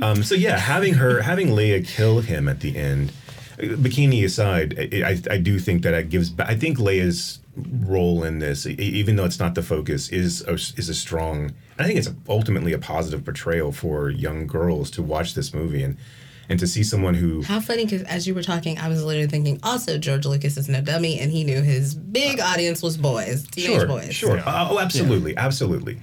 [0.00, 3.12] Um, so yeah, having her having Leia kill him at the end,
[3.58, 6.32] uh, bikini aside, I, I, I do think that it gives.
[6.38, 7.40] I think Leia's
[7.86, 11.52] role in this, e- even though it's not the focus, is a, is a strong.
[11.78, 15.96] I think it's ultimately a positive portrayal for young girls to watch this movie and
[16.48, 19.28] and to see someone who How funny, because as you were talking, I was literally
[19.28, 23.46] thinking, also, George Lucas is no dummy, and he knew his big audience was boys,
[23.48, 24.14] teenage sure, boys.
[24.14, 24.36] Sure.
[24.36, 24.68] Yeah.
[24.70, 26.00] Oh, absolutely, absolutely.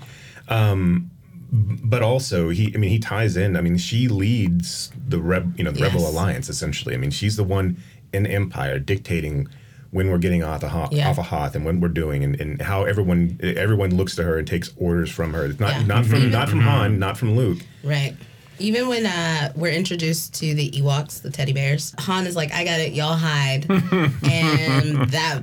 [0.47, 1.09] Um,
[1.51, 2.71] but also, he.
[2.73, 3.55] I mean, he ties in.
[3.55, 6.93] I mean, she leads the reb, you know, the Rebel Alliance essentially.
[6.93, 7.77] I mean, she's the one
[8.13, 9.47] in Empire dictating
[9.91, 11.09] when we're getting off the Hoth, Yeah.
[11.09, 14.37] off a Hoth and when we're doing and, and how everyone everyone looks to her
[14.37, 15.45] and takes orders from her.
[15.45, 15.85] It's not Yeah.
[15.85, 16.31] not from mm-hmm.
[16.31, 16.67] not from mm-hmm.
[16.69, 17.59] Han, not from Luke.
[17.83, 18.15] Right.
[18.59, 22.63] Even when uh, we're introduced to the Ewoks, the teddy bears, Han is like, I
[22.63, 23.69] got it, y'all hide.
[23.69, 25.41] and that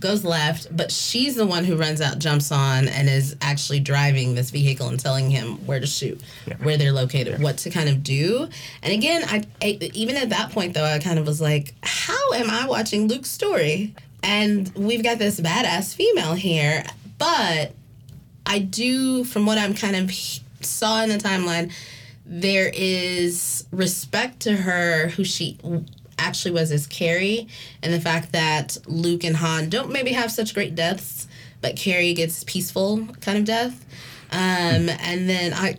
[0.00, 0.74] goes left.
[0.76, 4.88] But she's the one who runs out, jumps on, and is actually driving this vehicle
[4.88, 6.20] and telling him where to shoot,
[6.62, 8.48] where they're located, what to kind of do.
[8.82, 12.32] And again, I, I even at that point, though, I kind of was like, how
[12.34, 13.94] am I watching Luke's story?
[14.22, 16.84] And we've got this badass female here,
[17.18, 17.72] but
[18.46, 20.12] I do, from what I'm kind of
[20.60, 21.72] saw in the timeline,
[22.26, 25.58] there is respect to her who she
[26.18, 27.48] actually was as Carrie,
[27.82, 31.26] and the fact that Luke and Han don't maybe have such great deaths,
[31.60, 33.83] but Carrie gets peaceful kind of death.
[34.32, 35.76] Um, and then I,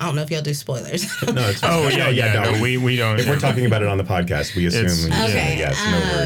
[0.00, 1.04] I don't know if y'all do spoilers.
[1.32, 2.32] No, it's Oh, yeah, yeah.
[2.32, 2.52] no.
[2.52, 3.20] No, we, we don't.
[3.20, 4.86] if we're talking about it on the podcast, we assume.
[4.86, 5.58] It's- yeah, Okay.
[5.58, 5.78] yes,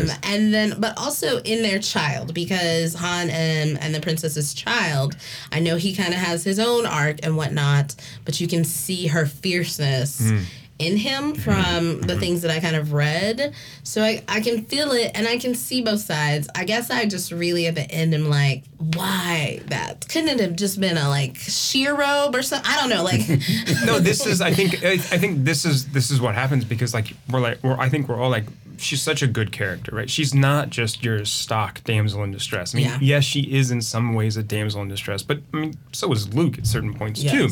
[0.09, 4.55] no um, and then, but also in their child, because Han and, and the princess's
[4.55, 5.17] child,
[5.53, 7.95] I know he kind of has his own arc and whatnot,
[8.25, 10.39] but you can see her fierceness Hmm.
[10.79, 11.41] In him mm-hmm.
[11.41, 12.21] from the mm-hmm.
[12.21, 13.55] things that I kind of read.
[13.83, 16.49] So I, I can feel it and I can see both sides.
[16.55, 20.07] I guess I just really at the end am like, why that?
[20.09, 22.71] Couldn't it have just been a like sheer robe or something?
[22.71, 23.03] I don't know.
[23.03, 23.21] Like,
[23.87, 24.41] no, this is.
[24.41, 24.85] I think.
[24.85, 25.89] I, I think this is.
[25.89, 27.63] This is what happens because like we're like.
[27.63, 28.45] We're, I think we're all like.
[28.79, 30.11] She's such a good character, right?
[30.11, 32.75] She's not just your stock damsel in distress.
[32.75, 32.99] I mean, Yeah.
[33.01, 36.35] yes, she is in some ways a damsel in distress, but I mean, so is
[36.35, 37.49] Luke at certain points too.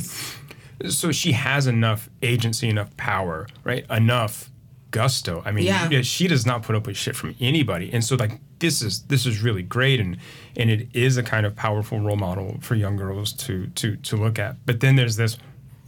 [0.89, 3.87] So she has enough agency, enough power, right?
[3.91, 4.51] Enough
[4.91, 5.43] gusto.
[5.45, 6.03] I mean, Yeah.
[6.03, 9.27] she does not put up with shit from anybody, and so like this is this
[9.27, 10.17] is really great, and
[10.57, 14.17] and it is a kind of powerful role model for young girls to to to
[14.17, 14.57] look at.
[14.67, 15.37] But then there's this.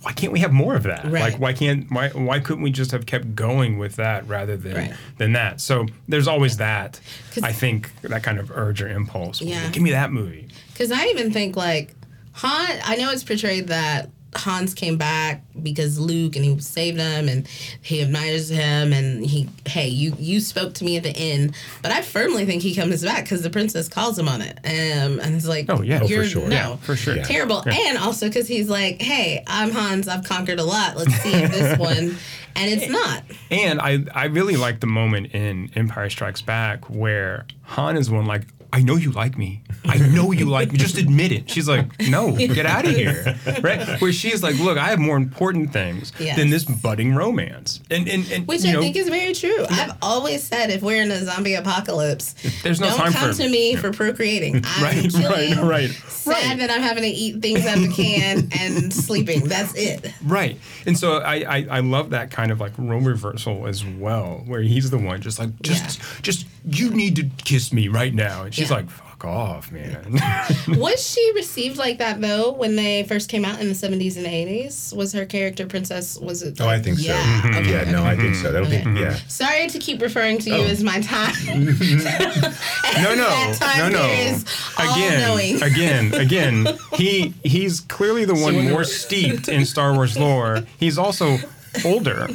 [0.03, 1.05] Why can't we have more of that?
[1.05, 1.21] Right.
[1.33, 4.75] Like, why can't why why couldn't we just have kept going with that rather than
[4.77, 4.95] Right.
[5.19, 5.61] than that?
[5.61, 7.01] So there's always that.
[7.43, 9.41] I think that kind of urge or impulse.
[9.41, 9.69] Yeah.
[9.71, 10.47] Give me that movie.
[10.73, 11.95] Because I even think like
[12.35, 12.79] Han.
[12.85, 17.49] I know it's portrayed that Hans came back because Luke and he saved him and
[17.81, 21.91] he admires him and he hey you you spoke to me at the end but
[21.93, 25.35] I firmly think he comes back because the princess calls him on it um, and
[25.35, 26.01] it's like Oh, yeah.
[26.03, 26.49] Oh, for you're sure.
[26.49, 27.17] no Yeah, for sure.
[27.17, 27.23] Yeah.
[27.23, 31.33] terrible and also because he's like hey I'm Hans I've conquered a lot let's see
[31.33, 32.17] if this one
[32.59, 37.47] and it's not And I, I really like the moment in Empire Strikes Back where
[37.65, 39.63] Han is one like, I know you like me.
[39.85, 40.79] I know you like me.
[40.79, 41.49] Just admit it.
[41.51, 43.37] She's like, no, get out of here.
[43.63, 44.01] Right?
[44.01, 46.37] Where she's like, look, I have more important things Yes.
[46.37, 47.81] than this budding romance.
[47.91, 49.65] And and, and Which I know, think is very true.
[49.71, 53.43] I've always said if we're in a zombie apocalypse, There's no don't time come for-
[53.43, 54.57] to me for procreating.
[54.65, 56.59] I'm Right, right, right, Sad right.
[56.59, 59.45] that I'm having to eat things out of the can and sleeping.
[59.49, 60.13] That's it.
[60.25, 60.59] Right.
[60.87, 64.61] And so I, I, I love that kind of like role reversal as well, where
[64.63, 68.43] he's the one just like, just, just, you need to kiss me right now.
[68.45, 68.77] And she's Yeah.
[68.77, 70.21] like, fuck off, man.
[70.79, 74.27] Was she received like that though when they first came out in the 70s and
[74.27, 74.93] 80s?
[74.95, 76.19] Was her character princess?
[76.19, 76.61] Was it?
[76.61, 77.49] Oh, I think yeah, so.
[77.61, 78.05] Okay, yeah, no.
[78.05, 78.53] I think so.
[78.53, 78.85] That'll Okay.
[78.85, 79.15] be yeah.
[79.29, 80.65] Sorry to keep referring to you Oh.
[80.67, 81.35] as my time.
[83.03, 84.07] no, no, time no, no.
[84.07, 84.45] is
[84.79, 86.79] Again, again, again.
[86.95, 90.65] He he's clearly the one when more steeped in Star Wars lore.
[90.79, 91.39] He's also
[91.85, 92.29] older.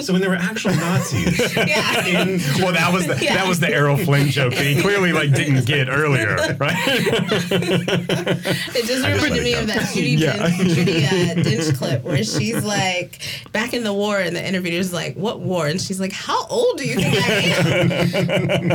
[0.00, 2.06] So when there were actual Nazis Yeah.
[2.06, 3.34] in Well, that was the Yeah.
[3.34, 6.74] that was the Errol Flynn joke that he clearly like didn't get earlier, right?
[6.86, 10.36] It just I just reminded let me of that Judy, Yeah.
[10.36, 13.20] Dench, Judy uh, Dench clip where she's like,
[13.52, 16.78] back in the war, and the interviewer's like, "What war?" And she's like, "How old
[16.78, 18.68] do you think I am?"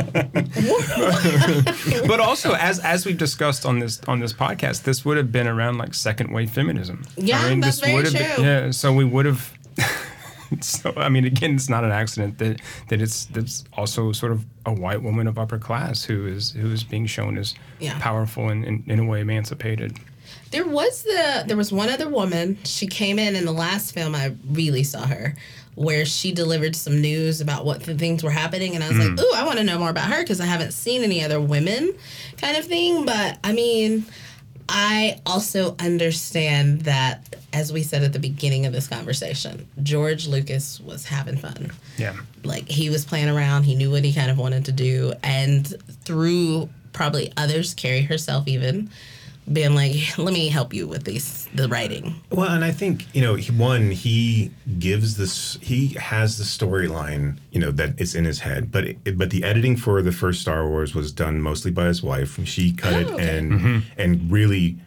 [2.06, 5.46] but also as as we've discussed on this on this podcast, this would have been
[5.48, 7.04] around like second wave feminism.
[7.16, 9.52] Yeah, that's this very would have been- yeah, so we would have.
[10.60, 14.44] so I mean, again, it's not an accident that that it's that's also sort of
[14.66, 17.98] a white woman of upper class who is who is being shown as Yeah.
[18.00, 19.96] powerful and, and in a way emancipated.
[20.50, 22.58] There was the there was one other woman.
[22.64, 24.14] She came in in the last film.
[24.14, 25.34] I really saw her,
[25.74, 29.08] where she delivered some news about what the things were happening, and I was like,
[29.08, 29.18] hmm.
[29.20, 31.92] "Ooh, I want to know more about her because I haven't seen any other women,
[32.40, 34.06] kind of thing." But I mean,
[34.68, 40.80] I also understand that, as we said at the beginning of this conversation, George Lucas
[40.80, 41.70] was having fun.
[41.98, 42.16] Yeah.
[42.42, 43.64] like he was playing around.
[43.64, 45.12] He knew what he kind of wanted to do.
[45.22, 45.66] And
[46.04, 48.90] through probably others carrie herself even
[49.52, 53.20] being like let me help you with these the writing Well, and I think you
[53.22, 58.24] know, he, one he gives this, he has the storyline, you know, that is in
[58.24, 58.72] his head.
[58.72, 62.02] But it, but the editing for the first Star Wars was done mostly by his
[62.02, 62.44] wife.
[62.46, 63.38] She cut Oh, it okay.
[63.38, 63.78] and mm-hmm.
[64.00, 64.78] and really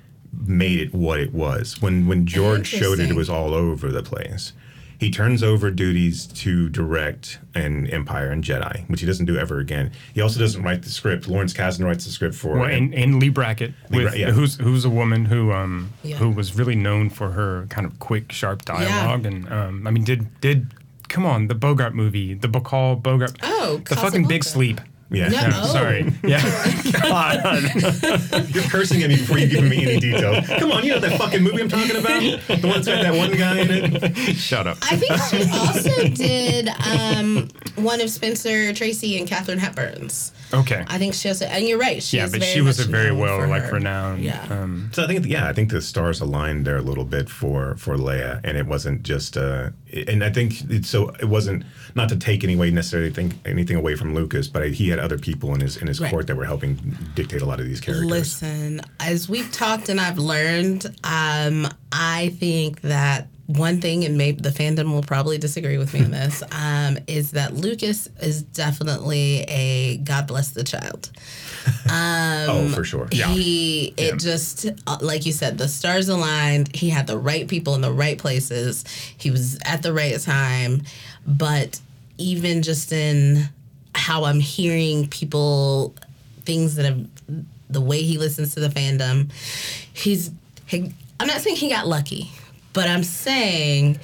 [0.45, 1.81] made it what it was.
[1.81, 4.53] When when George showed it, it was all over the place.
[4.99, 9.59] He turns over duties to direct an Empire and Jedi, which he doesn't do ever
[9.59, 9.91] again.
[10.13, 11.27] He also doesn't write the script.
[11.27, 12.55] Lawrence Kasdan writes the script for.
[12.59, 14.31] Well, and, and Leigh Brackett, Leigh with, Bra- yeah.
[14.31, 16.17] who's who's a woman who um Yeah.
[16.17, 20.03] who was really known for her kind of quick, sharp dialogue, and um I mean
[20.03, 20.71] did did
[21.09, 24.81] come on the Bogart movie, the Bacall Bogart, Oh, the fucking Big Sleep.
[25.09, 25.29] Yeah.
[25.29, 25.33] No.
[25.37, 25.67] Yeah, Oh.
[25.67, 26.41] Sorry, yeah,
[27.01, 27.43] God.
[28.53, 30.45] You're cursing at me before you've given me any details.
[30.59, 32.21] Come on, you know that fucking movie I'm talking about?
[32.21, 34.17] The one that's got that one guy in it?
[34.35, 34.77] shut up.
[34.81, 40.97] i think she also did um, one of spencer tracy and katharine hepburn's Okay, i
[40.97, 43.39] think she also and you're right she yeah, but very she was a very well
[43.41, 43.73] for like her.
[43.73, 44.23] renowned.
[44.23, 44.45] Yeah.
[44.49, 47.75] Um, So I think, yeah, I think the stars aligned there a little bit for
[47.75, 49.71] for Leia, and it wasn't just, uh,
[50.07, 51.63] and I think it's so it wasn't
[51.95, 55.17] not to take any way necessarily think anything away from Lucas, but he had other
[55.17, 56.09] people in his in his Right.
[56.11, 58.05] court that were helping dictate a lot of these characters.
[58.09, 64.41] Listen, as we've talked and I've learned, um, I think that one thing, and maybe
[64.41, 69.41] the fandom will probably disagree with me on this, um, is that Lucas is definitely
[69.47, 71.09] a God bless the child.
[71.89, 73.07] Um, oh, for sure.
[73.11, 73.27] Yeah.
[73.27, 74.15] He, it Yeah.
[74.17, 76.73] just, uh, like you said, the stars aligned.
[76.73, 78.85] He had the right people in the right places.
[79.17, 80.83] He was at the right time.
[81.25, 81.79] But
[82.17, 83.49] even just in
[83.97, 85.93] how I'm hearing people,
[86.45, 87.07] things that have,
[87.69, 89.31] the way he listens to the fandom,
[89.93, 90.31] he's,
[90.67, 92.31] he, I'm not saying he got lucky,
[92.77, 93.99] But I'm saying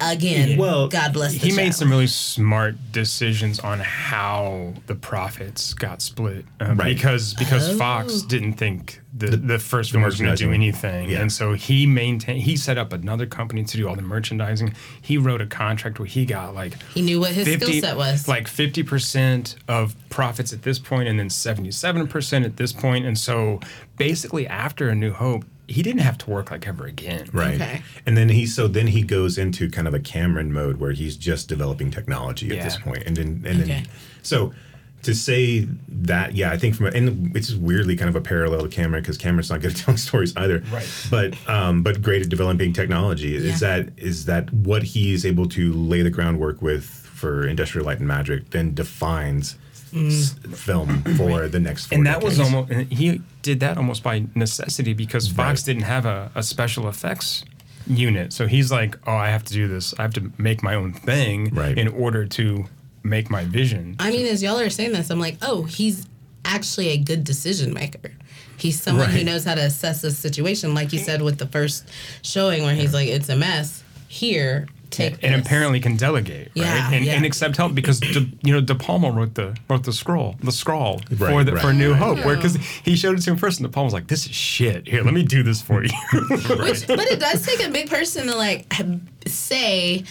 [0.00, 1.32] again, Well, God bless.
[1.32, 6.94] The he made some really smart decisions on how the profits got split um, Right.
[6.94, 7.76] because because Oh.
[7.76, 11.20] Fox didn't think the, the, first film was going to do anything, Yeah.
[11.20, 12.42] and so he maintained.
[12.42, 14.72] He set up another company to do all the merchandising.
[15.02, 18.28] He wrote a contract where he got like He knew what his skill set was.
[18.28, 23.04] like fifty percent of profits at this point, and then seventy-seven percent at this point,
[23.04, 23.58] and so
[23.96, 27.28] basically after A New Hope, he didn't have to work like ever again.
[27.32, 27.54] Right.
[27.60, 27.82] Okay.
[28.06, 31.16] And then he so then he goes into kind of a Cameron mode where he's
[31.16, 33.04] just developing technology at this point.
[33.06, 33.68] And then and Okay.
[33.68, 33.86] then
[34.22, 34.52] so
[35.02, 38.60] to say that, yeah, I think from a, and it's weirdly kind of a parallel
[38.62, 40.62] to Cameron because Cameron's not good at telling stories either.
[40.70, 40.86] Right.
[41.10, 43.28] But um, but great at developing technology.
[43.30, 43.52] Yeah.
[43.52, 47.98] Is that is that what he's able to lay the groundwork with for Industrial Light
[47.98, 49.56] and Magic then defines
[49.92, 50.08] Mm.
[50.08, 54.24] s- film for the next four and that was almost he did that almost by
[54.34, 57.44] necessity because Fox didn't have a, a special effects
[57.86, 58.32] unit.
[58.32, 59.94] So he's like, oh, I have to do this.
[59.98, 61.76] I have to make my own thing Right.
[61.76, 62.66] in order to
[63.02, 63.96] make my vision.
[63.98, 66.06] I mean, as y'all are saying this, I'm like, oh, he's
[66.44, 68.12] actually a good decision maker.
[68.58, 71.88] He's someone who knows how to assess a situation, like you said with the first
[72.22, 73.82] showing, where he's like, it's a mess.
[74.06, 75.46] Here, take and this.
[75.46, 76.94] apparently can delegate, Yeah, right?
[76.94, 77.14] And, yeah.
[77.14, 80.52] and accept help because De, you know De Palma wrote the wrote the scroll, the
[80.52, 81.62] scroll for the right.
[81.62, 81.94] for New.
[81.94, 84.26] Hope, where because he showed it to him first, and De Palma was like, "This
[84.26, 84.86] is shit.
[84.88, 88.26] Here, let me do this for you." Which, but it does take a big person
[88.26, 88.72] to like
[89.26, 90.04] say,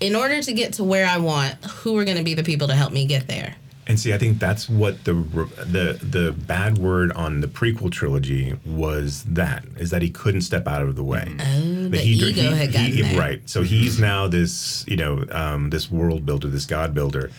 [0.00, 2.68] in order to get to where I want, who are going to be the people
[2.68, 3.56] to help me get there?
[3.86, 8.56] And see, I think that's what the the the bad word on the prequel trilogy
[8.64, 9.24] was.
[9.24, 11.26] That is that he couldn't step out of the way.
[11.32, 13.18] Oh, That the he- ego he- had gotten he- there.
[13.18, 13.42] right.
[13.50, 17.30] So he's now this you know um, this world builder, this god builder.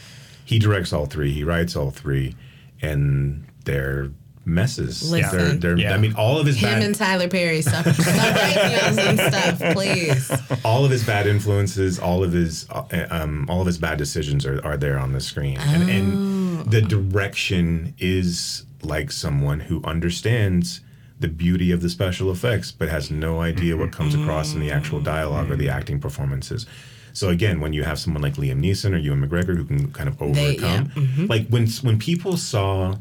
[0.44, 1.32] He directs all three.
[1.32, 2.36] He writes all three,
[2.82, 4.12] and they're
[4.46, 5.10] messes.
[5.12, 5.38] Listen.
[5.38, 5.94] They're, they're, Yeah.
[5.94, 9.20] I mean, all of his Him bad and Tyler Perry stop, stop writing us and
[9.20, 10.32] stuff, please.
[10.66, 14.46] all of his bad influences, all of his uh, um, all of his bad decisions
[14.46, 15.88] are, are there on the screen, and, Oh.
[15.94, 20.82] and the direction is like someone who understands
[21.20, 24.70] the beauty of the special effects, but has no idea what comes across in the
[24.72, 26.66] actual dialogue or the acting performances.
[27.14, 30.10] So again, when you have someone like Liam Neeson or Ewan McGregor who can kind
[30.10, 32.96] of They- yeah, overcome, like when when people saw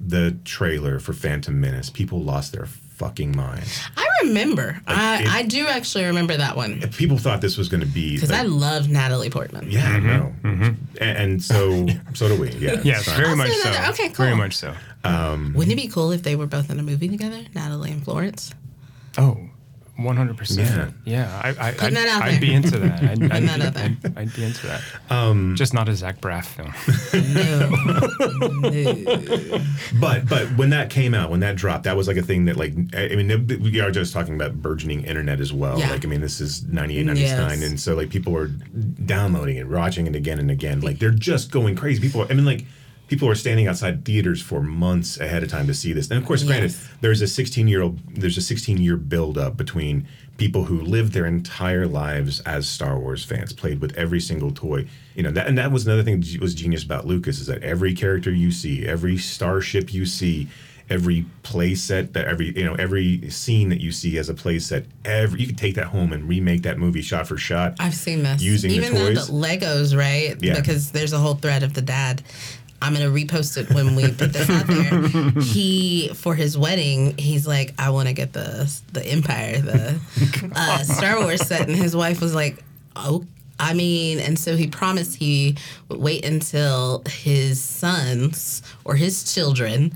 [0.00, 3.80] the trailer for Phantom Menace, people lost their fucking minds.
[3.96, 4.80] I remember.
[4.86, 8.14] I, it- I do actually remember that one People thought this was going to be
[8.14, 9.70] because like, I love Natalie Portman.
[9.70, 10.64] Yeah, mm-hmm, no, mm-hmm.
[11.00, 12.50] and, and so so do we.
[12.52, 13.70] Yeah, yes, very much so.
[13.70, 13.90] that.
[13.90, 14.74] Okay, Very much so.
[15.04, 18.52] Wouldn't it be cool if they were both in a movie together, Natalie and Florence?
[19.18, 19.38] Oh,
[20.00, 20.56] 100%.
[20.58, 20.90] Yeah.
[21.04, 21.40] Yeah.
[21.44, 22.40] I, I, Putting I'd, that out I'd there.
[22.40, 23.02] be into that.
[23.02, 23.84] I'd, I'd, that out there.
[24.04, 24.82] I'd, I'd be into that.
[25.10, 26.72] Um, Just not a Zach Braff film.
[27.34, 27.68] No,
[28.70, 29.64] no.
[30.00, 32.56] But but when that came out, when that dropped, that was like a thing that
[32.56, 35.78] like I I mean we are just talking about burgeoning internet as well.
[35.78, 35.90] Yeah.
[35.90, 37.20] Like I mean this is 98, 99,
[37.60, 37.62] Yes.
[37.62, 40.80] and so like people are downloading it, watching it again and again.
[40.80, 42.00] Like they're just going crazy.
[42.00, 42.64] People, I mean like.
[43.10, 46.08] People were standing outside theaters for months ahead of time to see this.
[46.10, 46.88] And of course, granted, Yes.
[47.02, 50.06] there's a 16 year old, there's a 16 year build up between
[50.38, 54.86] people who lived their entire lives as Star Wars fans, played with every single toy.
[55.16, 57.62] You know, that and that was another thing that was genius about Lucas is that
[57.64, 60.48] every character you see, every starship you see,
[60.88, 64.58] every play set that every you know every scene that you see as a play
[64.58, 67.74] set, every you could take that home and remake that movie shot for shot.
[67.78, 68.40] I've seen this.
[68.42, 69.26] Using Even though toys.
[69.26, 70.36] the Legos, right?
[70.42, 70.54] Yeah.
[70.54, 72.22] Because there's a whole thread of the dad.
[72.82, 75.42] I'm gonna repost it when we put this out there.
[75.42, 80.00] He for his wedding, he's like, I want to get the the Empire, the
[80.54, 82.62] uh, Star Wars set, and his wife was like,
[82.96, 83.24] Oh,
[83.58, 85.56] I mean, and so he promised he
[85.88, 89.92] would wait until his sons or his children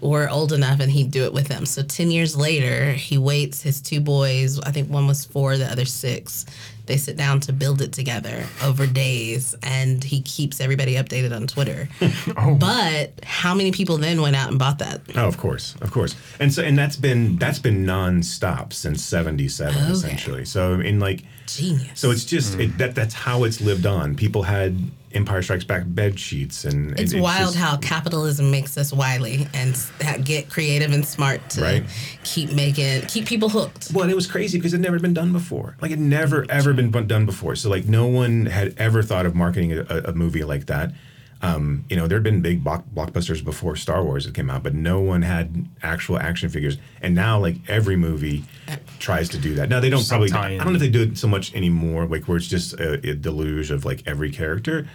[0.00, 1.64] were old enough and he'd do it with them.
[1.66, 5.70] So 10 years later, he waits his two boys, I think one was four, the
[5.70, 6.44] other six.
[6.92, 11.46] They sit down to build it together over days and he keeps everybody updated on
[11.46, 11.88] Twitter.
[12.36, 12.54] Oh.
[12.54, 15.00] But how many people then went out and bought that?
[15.16, 19.74] Oh, of course, of course, and so and that's been that's been nonstop since '77
[19.74, 19.90] Okay.
[19.92, 20.44] essentially.
[20.44, 21.98] So in like, Genius.
[21.98, 24.14] so it's just it, that that's how it's lived on.
[24.16, 24.76] People had
[25.14, 29.46] Empire Strikes Back bed sheets, and it's it- wild just- how capitalism makes us wily
[29.54, 29.76] and
[30.24, 31.84] get creative and smart to Right.
[32.24, 33.90] keep making keep people hooked.
[33.92, 35.76] Well, and it was crazy because it had never been done before.
[35.80, 37.56] Like it never ever been done before.
[37.56, 40.92] So like no one had ever thought of marketing a, a movie like that.
[41.42, 44.62] Um, you know, there had been big block, blockbusters before Star Wars that came out,
[44.62, 46.78] but no one had actual action figures.
[47.00, 48.44] And now, like every movie
[49.00, 49.68] tries to do that.
[49.68, 50.32] Now they don't Some probably.
[50.32, 52.92] I don't know if they do it so much anymore, like where it's just a,
[53.10, 54.88] a deluge of like every character.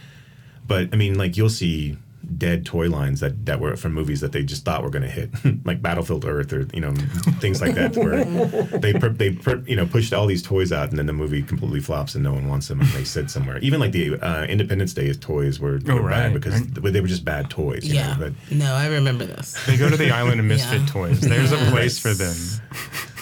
[0.65, 1.97] But I mean, like you'll see
[2.37, 5.09] dead toy lines that that were from movies that they just thought were going to
[5.09, 5.29] hit,
[5.65, 6.93] like Battlefield Earth or you know
[7.39, 8.23] things like that, where
[8.79, 11.41] they per, they per, you know pushed all these toys out and then the movie
[11.43, 13.57] completely flops and no one wants them and they sit somewhere.
[13.59, 16.33] Even like the uh, Independence Day toys were, were Oh, bad right.
[16.33, 17.85] because they were just bad toys.
[17.85, 18.13] you Yeah.
[18.13, 19.53] know, but no, I remember this.
[19.65, 20.87] They go to the island of misfit Yeah.
[20.87, 21.21] toys.
[21.21, 22.35] There's a place for them.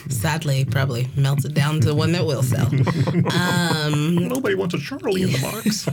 [0.09, 2.69] Sadly, probably melted down to one that will sell.
[3.35, 5.85] Um, nobody wants a Charlie in the box.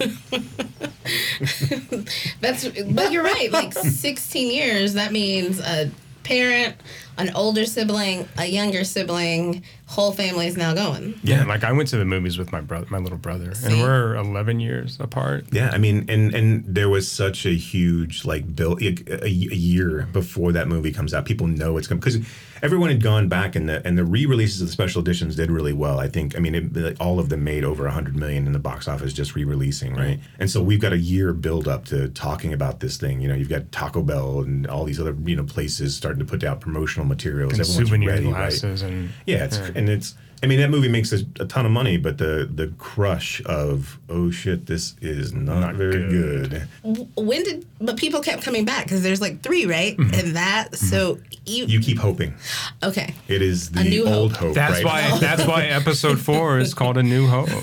[2.41, 3.51] That's but you're right.
[3.51, 5.91] Like 16 years, that means a
[6.25, 6.77] parent,
[7.19, 11.19] an older sibling, a younger sibling, whole family is now going.
[11.23, 13.67] Yeah, like I went to the movies with my brother, my little brother, See?
[13.67, 15.47] and we're 11 years apart.
[15.53, 20.09] Yeah, I mean, and and there was such a huge like bill a, a year
[20.13, 21.25] before that movie comes out.
[21.27, 22.19] People know it's coming because
[22.63, 25.73] everyone had gone back and the and the re-releases of the special editions did really
[25.73, 25.99] well.
[26.01, 26.37] I think.
[26.37, 28.89] I mean, it, like, all of them made over a hundred million in the box
[28.89, 30.19] office just re-releasing, right?
[30.39, 33.21] And so we've got a year build up to talking about this thing.
[33.21, 36.25] You know, you've got Taco Bell and all these other you know places starting to
[36.25, 37.53] put out promotional materials.
[37.53, 38.35] And Everyone's souvenir ready, right?
[38.51, 40.15] glasses and Yeah, it's and it's.
[40.43, 43.99] I mean, that movie makes a, a ton of money, but the the crush of
[44.09, 46.69] oh shit, this is not, Not very good.
[46.83, 47.09] good.
[47.17, 49.97] When did but people kept coming back because there's like three, right?
[49.97, 50.15] Mm-hmm.
[50.15, 50.87] And that mm-hmm.
[50.87, 52.35] so you, You keep hoping.
[52.83, 53.15] okay.
[53.29, 54.41] It is the New old Hope.
[54.49, 54.55] hope.
[54.55, 55.11] That's right?
[55.13, 55.19] why.
[55.21, 57.49] That's why episode four is called A New Hope.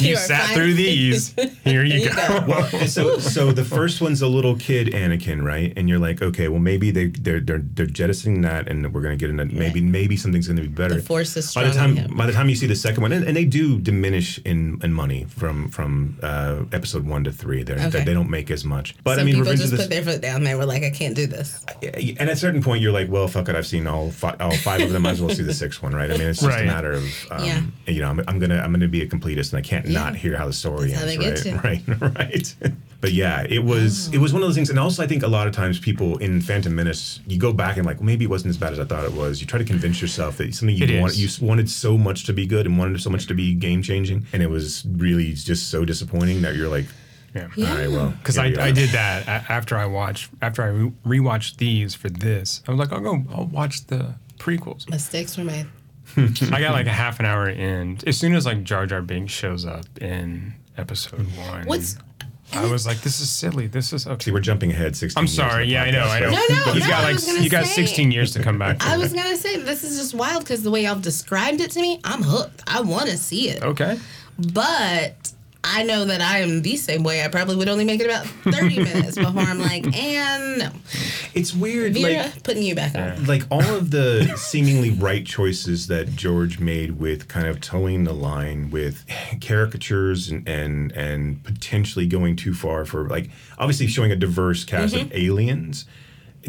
[0.00, 0.54] You are sat fine.
[0.56, 1.34] through these.
[1.64, 2.14] Here you you go.
[2.14, 2.44] go.
[2.46, 5.72] Well, so so the first one's a little kid Anakin, right?
[5.76, 9.16] And you're like, okay, well maybe they they're they're, they're jettisoning that, and we're gonna
[9.16, 10.94] get in a maybe maybe something's gonna be better.
[10.96, 12.16] The force is by the time him.
[12.16, 14.92] by the time you see the second one, and, and they do diminish in, in
[14.92, 17.62] money from from uh, episode one to three.
[17.62, 18.04] They're, Okay.
[18.04, 18.94] they don't make as much.
[19.04, 20.36] But Some I mean, people Revenge just of the put their foot down.
[20.36, 21.64] And they were like, I can't do this.
[21.82, 23.56] and at a certain point, you're like, well, fuck it.
[23.56, 25.02] I've seen all five, all five of them.
[25.02, 26.10] Might as well see the sixth one, right?
[26.10, 26.62] I mean, it's just Right.
[26.64, 27.62] a matter of, um, Yeah.
[27.86, 30.00] you know, I'm, I'm gonna I'm gonna be a completist, and I can't Yeah.
[30.02, 31.82] not hear how the story That's how ends, they get right?
[32.00, 32.54] Right, right.
[33.00, 35.28] but yeah, it was it was one of those things, and also I think a
[35.28, 38.30] lot of times people in Phantom Menace, you go back and like, well, maybe it
[38.30, 39.40] wasn't as bad as I thought it was.
[39.40, 41.40] You try to convince yourself that something It you want, is.
[41.40, 44.26] you wanted so much to be good and wanted so much to be game changing,
[44.32, 46.86] and it was really just so disappointing that you're like,
[47.34, 47.48] Yeah.
[47.56, 47.70] Yeah.
[47.70, 48.46] all right, well, Because I.
[48.58, 52.62] I did that after I watched after I re- rewatched these for this.
[52.66, 53.22] I was like, I'll go.
[53.34, 54.88] I'll watch the prequels.
[54.88, 55.66] Mistakes were made.
[56.16, 57.98] I got like a half an hour in.
[58.06, 61.96] As soon as like Jar Jar Binks shows up in episode one, What's
[62.58, 63.66] I was like, this is silly.
[63.66, 64.24] This is okay.
[64.24, 65.66] See, we're jumping ahead 16 I'm sorry.
[65.66, 66.04] the Yeah, I know.
[66.04, 66.28] I know.
[66.28, 66.46] right?
[66.50, 68.58] No, no, You've no, got like was gonna you got say- 16 years to come
[68.58, 68.84] back.
[68.84, 71.80] I was gonna say this is just wild because the way y'all described it to
[71.80, 72.62] me, I'm hooked.
[72.66, 73.98] I want to see it, okay.
[74.38, 75.32] but
[75.68, 77.24] I know that I am the same way.
[77.24, 80.70] I probably would only make it about 30 minutes before I'm like, and no.
[81.34, 81.94] It's weird.
[81.94, 83.26] Vera, like, putting you back on.
[83.26, 88.12] like all of the seemingly right choices that George made with kind of towing the
[88.12, 89.04] line with
[89.40, 94.94] caricatures and and, and potentially going too far for like obviously showing a diverse cast
[94.94, 95.16] of mm-hmm.
[95.16, 95.84] aliens,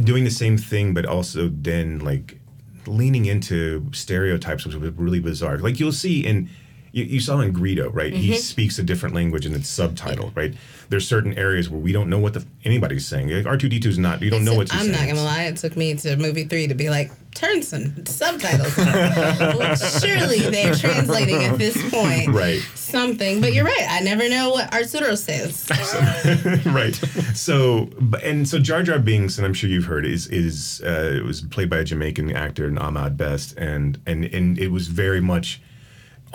[0.04, 2.40] doing the same thing, but also then like
[2.86, 5.58] leaning into stereotypes, which was really bizarre.
[5.58, 6.50] Like you'll see in.
[6.92, 8.14] You, you saw in Greedo, right?
[8.14, 10.54] He speaks a different language and it's subtitled, right?
[10.90, 13.30] There's certain areas where we don't know what the anybody's saying.
[13.30, 14.22] Like R2D2 is not.
[14.22, 15.08] You don't know what he's I'm saying.
[15.08, 15.44] not gonna lie.
[15.44, 18.78] It took me to movie three to be like, turn some subtitles.
[18.80, 18.88] on.
[19.58, 22.30] Well, Surely they're translating at this point.
[22.30, 22.62] Right.
[22.76, 23.86] Something, but you're right.
[23.90, 25.70] I never know what Arturo says.
[26.66, 26.96] right.
[27.36, 27.90] So,
[28.24, 31.42] and so Jar Jar Binks, and I'm sure you've heard, is is uh, it was
[31.42, 35.62] played by a Jamaican actor, and Ahmed Best, and and and it was very much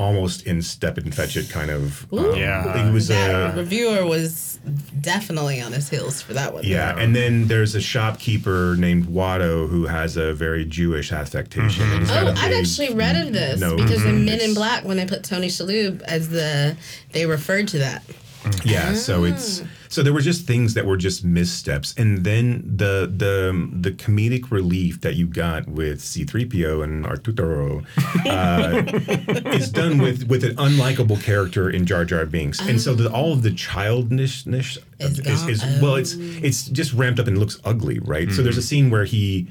[0.02, 2.12] almost in step and fetch it kind of.
[2.12, 2.88] um, Yeah.
[2.88, 4.58] It was That uh, reviewer was
[5.00, 6.62] definitely on his heels for that one.
[6.64, 11.90] yeah, and then there's a shopkeeper named Watto who has a very Jewish affectation.
[11.90, 13.80] and he's Oh, I've actually read of this nose.
[13.80, 16.76] because in Men in Black, when they put Tony Shalhoub as the,
[17.12, 18.02] they referred to that.
[18.64, 19.62] Yeah, so it's
[19.92, 24.50] so there were just things that were just missteps, and then the the the comedic
[24.50, 27.82] relief that you got with C-3PO and Arturo
[28.24, 28.82] uh,
[29.52, 33.34] is done with with an unlikable character in Jar Jar Binks, and so the, all
[33.34, 37.98] of the childishness Is is, is, well, it's it's just ramped up and looks ugly,
[37.98, 38.30] right?
[38.30, 39.48] So there's a scene where he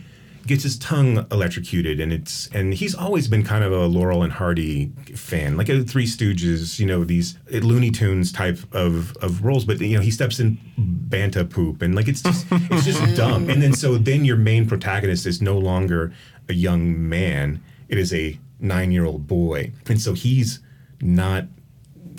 [0.52, 4.34] gets his tongue electrocuted and it's and he's always been kind of a Laurel and
[4.34, 5.58] Hardy fan.
[5.58, 9.80] Like a Three Stooges you know these uh, Looney Tunes type of of roles but
[9.80, 13.50] you know he steps in bantha poop and like it's just it's just dumb.
[13.50, 16.14] And then so then your main protagonist is no longer
[16.50, 17.64] a young man.
[17.90, 19.72] It is a nine year old boy.
[19.88, 20.60] And so he's
[21.02, 21.46] not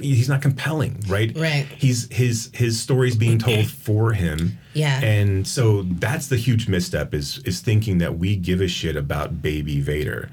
[0.00, 1.36] he's not compelling right?
[1.36, 1.66] Right.
[1.78, 5.00] he's his his story's being told for him Yeah.
[5.02, 9.42] and so that's the huge misstep is is thinking that we give a shit about
[9.42, 10.30] baby Vader.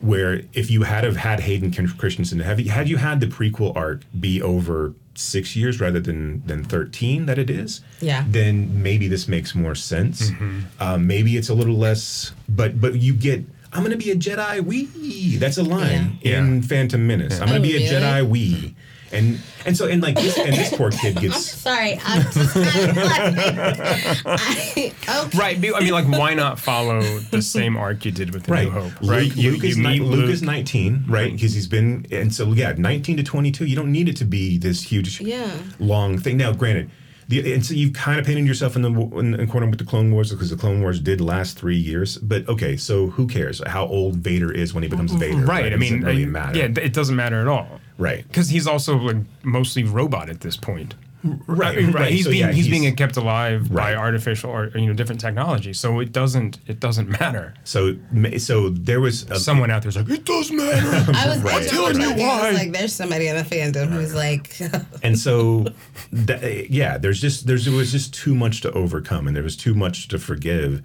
[0.00, 3.74] where if you had have had Hayden Christensen, have you, had you had the prequel
[3.74, 8.24] arc be over six years rather than than 13 that it is Yeah.
[8.28, 10.60] then maybe this makes more sense Mm-hmm.
[10.78, 13.42] um, maybe it's a little less but but you get
[13.72, 16.38] i'm gonna be a jedi wee that's a line Yeah.
[16.38, 16.60] in Yeah.
[16.68, 17.88] phantom menace i'm gonna Oh, be a really?
[17.90, 18.74] jedi wee
[19.12, 22.90] and and so and like this and this poor kid gets Sorry, I'm just kind
[22.90, 24.92] of like, I,
[25.24, 25.38] okay.
[25.38, 25.56] Right.
[25.56, 28.64] I mean, like, why not follow the same arc you did with The Right.
[28.64, 29.00] New Hope?
[29.02, 29.36] Luke, Right.
[29.36, 31.18] Luke, is, ni- meet Luke is 19, right?
[31.18, 31.32] Right.
[31.32, 33.66] Because he's been, and so yeah, 19 to 22.
[33.66, 35.50] You don't need it to be this huge, Yeah.
[35.78, 36.36] long thing.
[36.36, 36.90] Now, granted,
[37.28, 39.84] the, and so you've kind of painted yourself in the in the corner with the
[39.84, 42.16] Clone Wars because the Clone Wars did last three years.
[42.16, 45.20] But okay, so who cares how old Vader is when he becomes mm-hmm.
[45.20, 45.44] Vader?
[45.44, 45.66] Right.
[45.66, 46.58] It I mean, doesn't really matter.
[46.58, 47.80] yeah, it doesn't matter at all.
[47.98, 48.26] Right.
[48.26, 50.94] Because he's also like mostly robot at this point.
[51.24, 51.76] Right.
[51.78, 52.12] I mean, right.
[52.12, 55.72] He's So, being yeah, he's, being kept alive by artificial or you know different technology.
[55.72, 57.54] So it doesn't it doesn't matter.
[57.64, 57.96] So
[58.38, 60.86] so there was a, Someone out there's like it does matter.
[61.16, 61.62] I was Right.
[61.62, 62.50] I Telling you was why.
[62.52, 64.56] like, there's somebody in the fandom who's like,
[65.02, 65.66] and so
[66.12, 69.56] that, yeah there's just there's there was just too much to overcome and there was
[69.56, 70.82] too much to forgive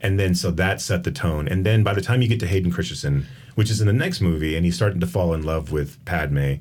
[0.00, 2.46] and then so that set the tone and then by the time you get to
[2.46, 5.72] hayden christensen which is in the next movie and he's starting to fall in love
[5.72, 6.54] with padme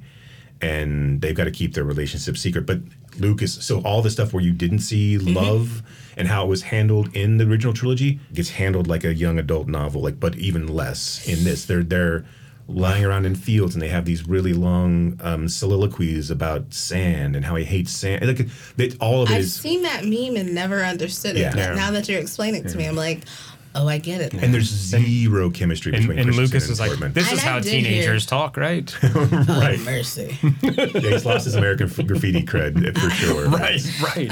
[0.62, 2.80] and they've got to keep their relationship secret but
[3.18, 5.82] lucas so all the stuff where you didn't see love
[6.18, 9.68] and how it was handled in the original trilogy gets handled like a young adult
[9.68, 12.26] novel like but even less in this they're they're
[12.68, 17.44] lying around in fields and they have these really long um, soliloquies about sand and
[17.44, 18.26] how he hates sand.
[18.26, 18.48] Like
[18.78, 21.40] they, all of it I've is, seen that meme and never understood it.
[21.42, 21.50] Yeah.
[21.50, 21.74] But Yeah.
[21.76, 23.26] now that you're explaining it to me, I'm like,
[23.76, 24.34] oh, I get it.
[24.34, 24.40] now.
[24.44, 27.14] and there's zero chemistry And, between and Christensen Lucas and is like, Portman.
[27.14, 28.96] this is I how did teenagers talk, right?
[29.04, 29.80] Oh, right.
[29.80, 30.38] Oh, mercy.
[30.62, 33.48] Yeah, he's lost his American f- graffiti cred for sure.
[33.50, 33.82] right,
[34.16, 34.32] right.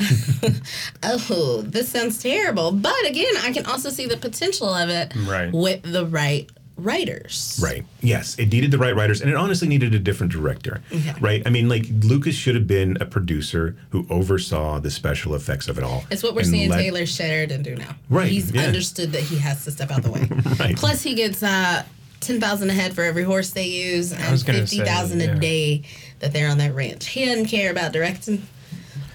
[1.03, 2.72] oh, this sounds terrible.
[2.72, 5.52] But again, I can also see the potential of it Right.
[5.52, 6.49] with the right
[6.84, 7.60] writers.
[7.61, 7.85] Right.
[8.01, 10.81] Yes, it needed the right writers, and it honestly needed a different director.
[10.91, 11.14] Okay.
[11.19, 11.43] Right.
[11.45, 15.77] I mean, like Lucas should have been a producer who oversaw the special effects of
[15.77, 16.03] it all.
[16.10, 17.95] It's what we're seeing let- Taylor Sheridan do now.
[18.10, 18.64] Right, He's yeah.
[18.64, 20.27] understood that he has to step out the way.
[20.60, 20.76] Right.
[20.76, 21.84] Plus, he gets uh,
[22.19, 25.34] ten thousand a head for every horse they use, and was gonna fifty say, yeah.
[25.34, 25.84] a day
[26.19, 27.07] that they're on that ranch.
[27.07, 28.45] He doesn't care about directing.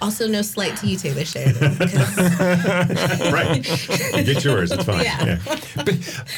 [0.01, 1.77] Also, no slight to you, Taylor Sheridan.
[3.31, 3.63] right.
[3.63, 4.71] Get yours.
[4.71, 5.03] It's fine.
[5.03, 5.39] Yeah.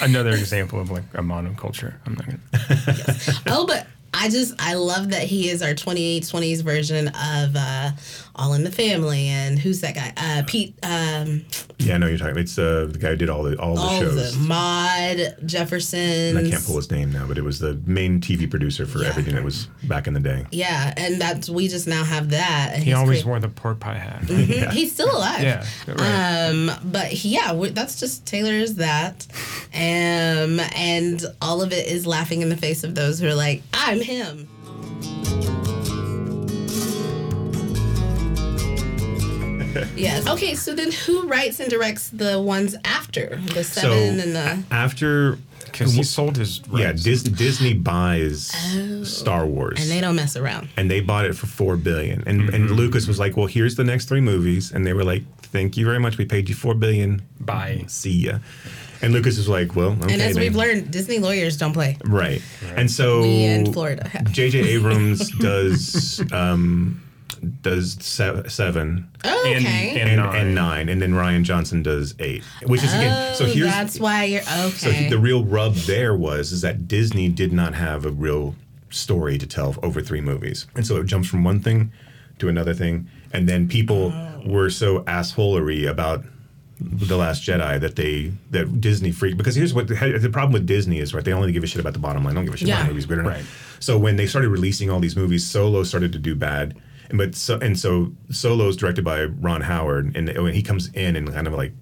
[0.01, 1.95] Another example of like a monoculture.
[2.05, 2.39] I'm not gonna.
[3.47, 7.91] oh, but I just I love that he is our 2820s version of uh,
[8.37, 10.13] All in the Family and who's that guy?
[10.15, 10.75] Uh, Pete.
[10.83, 11.45] Um,
[11.79, 12.37] Yeah, I know you're talking.
[12.37, 14.15] It's uh, the guy who did all the all the all shows.
[14.33, 14.47] of them.
[14.47, 16.37] Maude Jefferson.
[16.37, 19.07] I can't pull his name now, but it was the main TV producer for Yeah.
[19.09, 20.45] everything that was back in the day.
[20.51, 22.71] Yeah, and that's we just now have that.
[22.73, 24.21] And He always crea- wore the pork pie hat.
[24.27, 25.41] Mhm, He's still alive.
[25.43, 26.49] Yeah, right.
[26.49, 29.25] Um, but he- yeah, that's just Taylor is that,
[29.73, 33.61] um, and all of it is laughing in the face of those who are like,
[33.73, 34.47] I'm him.
[39.95, 40.27] yes.
[40.27, 40.55] Okay.
[40.55, 44.63] So then, who writes and directs the ones after the seven and the?
[44.73, 46.91] after Because he sold his yeah.
[46.93, 48.51] Dis- Disney buys
[49.03, 49.81] Star Wars, Oh.
[49.81, 50.69] And they don't mess around.
[50.77, 52.23] and they bought it for four billion.
[52.25, 55.23] And and Lucas was like, "Well, here's the next three movies," and they were like,
[55.41, 56.17] "Thank you very much.
[56.17, 57.21] We paid you four billion.
[57.39, 57.83] Bye.
[57.87, 58.39] See ya."
[59.01, 61.97] And Lucas was like, "Well, okay." and as then." we've learned, Disney lawyers don't play.
[62.05, 62.41] right.
[62.75, 64.31] And so We in Florida have.
[64.31, 64.59] J.J.
[64.69, 66.99] Abrams does um,
[67.61, 69.07] does se- seven.
[69.23, 69.89] Oh, And- okay.
[69.99, 70.35] and- and, nine.
[70.35, 73.35] and nine, and then Rian Johnson does eight, which is again.
[73.35, 74.69] So Oh, here's that's why you're okay.
[74.71, 78.55] so he- the real rub there was is that Disney did not have a real
[78.89, 81.91] story to tell over three movies, and so it jumps from one thing
[82.39, 84.41] to another thing, and then people Oh.
[84.45, 86.23] were so assholery about
[86.79, 90.67] the Last Jedi that they that Disney freaked because here's what the, the problem with
[90.67, 92.53] Disney is right they only give a shit about the bottom line, they don't give
[92.53, 92.81] a shit Yeah.
[92.81, 93.29] about movies good or not.
[93.33, 93.45] Right.
[93.79, 96.75] So when they started releasing all these movies, Solo started to do bad.
[97.09, 100.89] And but so and so Solo is directed by Ron Howard, and when he comes
[100.93, 101.73] in and kind of like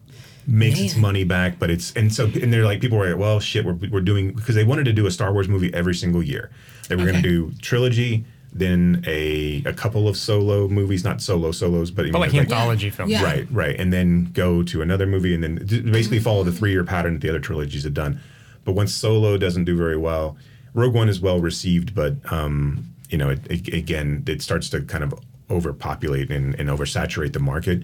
[0.48, 3.40] makes its money back, but it's and so and they're like people were like, well,
[3.40, 6.22] shit, we're we're doing because they wanted to do a Star Wars movie every single
[6.22, 6.52] year.
[6.88, 11.52] They were going to do trilogy, then a a couple of solo movies, not solo
[11.52, 13.12] solos, but, But like you know, anthology films.
[13.12, 13.24] Yeah.
[13.24, 16.84] Right, right, and then go to another movie, and then d- basically follow the three-year
[16.84, 18.22] pattern that the other trilogies have done.
[18.64, 20.38] But once Solo doesn't do very well,
[20.74, 24.82] Rogue One is well received, but um, you know, it, it, again, it starts to
[24.82, 25.14] kind of
[25.50, 27.84] overpopulate and, and oversaturate the market.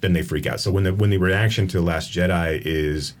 [0.00, 0.60] Then they freak out.
[0.60, 3.14] So when the when the reaction to the Last Jedi is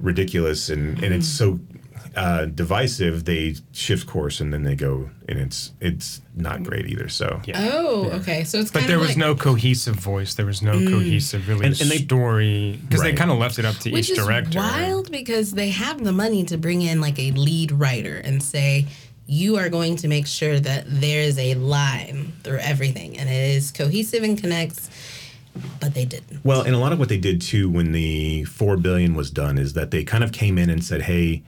[0.00, 1.58] ridiculous and and it's so
[2.16, 7.08] uh, divisive, they shift course and then they go, and it's it's not great either.
[7.08, 7.68] So Yeah.
[7.72, 8.44] Oh, okay.
[8.44, 10.34] So it's But kind there of was like, no cohesive voice.
[10.34, 13.64] There was no cohesive really And- and they- story because they kind of left it
[13.64, 14.58] up to which each is director.
[14.58, 18.86] wild because they have the money to bring in like a lead writer and say
[19.30, 23.50] you are going to make sure that there is a line through everything and it
[23.56, 24.90] is cohesive and connects
[25.80, 28.76] but they didn't Well, and a lot of what they did too when the four
[28.76, 31.42] billion was done is that they kind of came in and said, "Hey,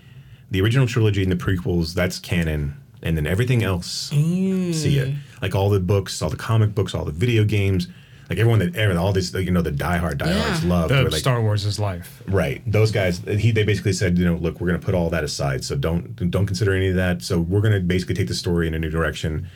[0.50, 4.74] the original trilogy and the prequels, that's canon, and then everything else, mm.
[4.74, 5.14] see it.
[5.40, 7.88] Like all the books, all the comic books, all the video games,
[8.30, 10.70] like everyone that ever, all these you know, the diehard diehards Yeah.
[10.70, 10.88] love.
[10.88, 12.22] The like, Star Wars is life.
[12.28, 12.62] Right.
[12.64, 15.24] Those guys, he they basically said, you know, look, we're going to put all that
[15.24, 15.64] aside.
[15.64, 17.22] So don't don't consider any of that.
[17.22, 19.48] So we're going to basically take the story in a new direction,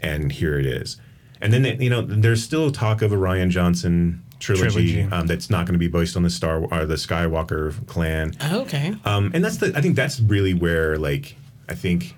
[0.00, 1.00] and here it is.
[1.40, 5.02] And then they, you know, there's still talk of a Rian Johnson trilogy, Trilogy.
[5.12, 8.32] Um, that's not going to be based on the Star or the Skywalker clan.
[8.52, 11.36] okay Um, and that's the I think that's really where like
[11.68, 12.16] I think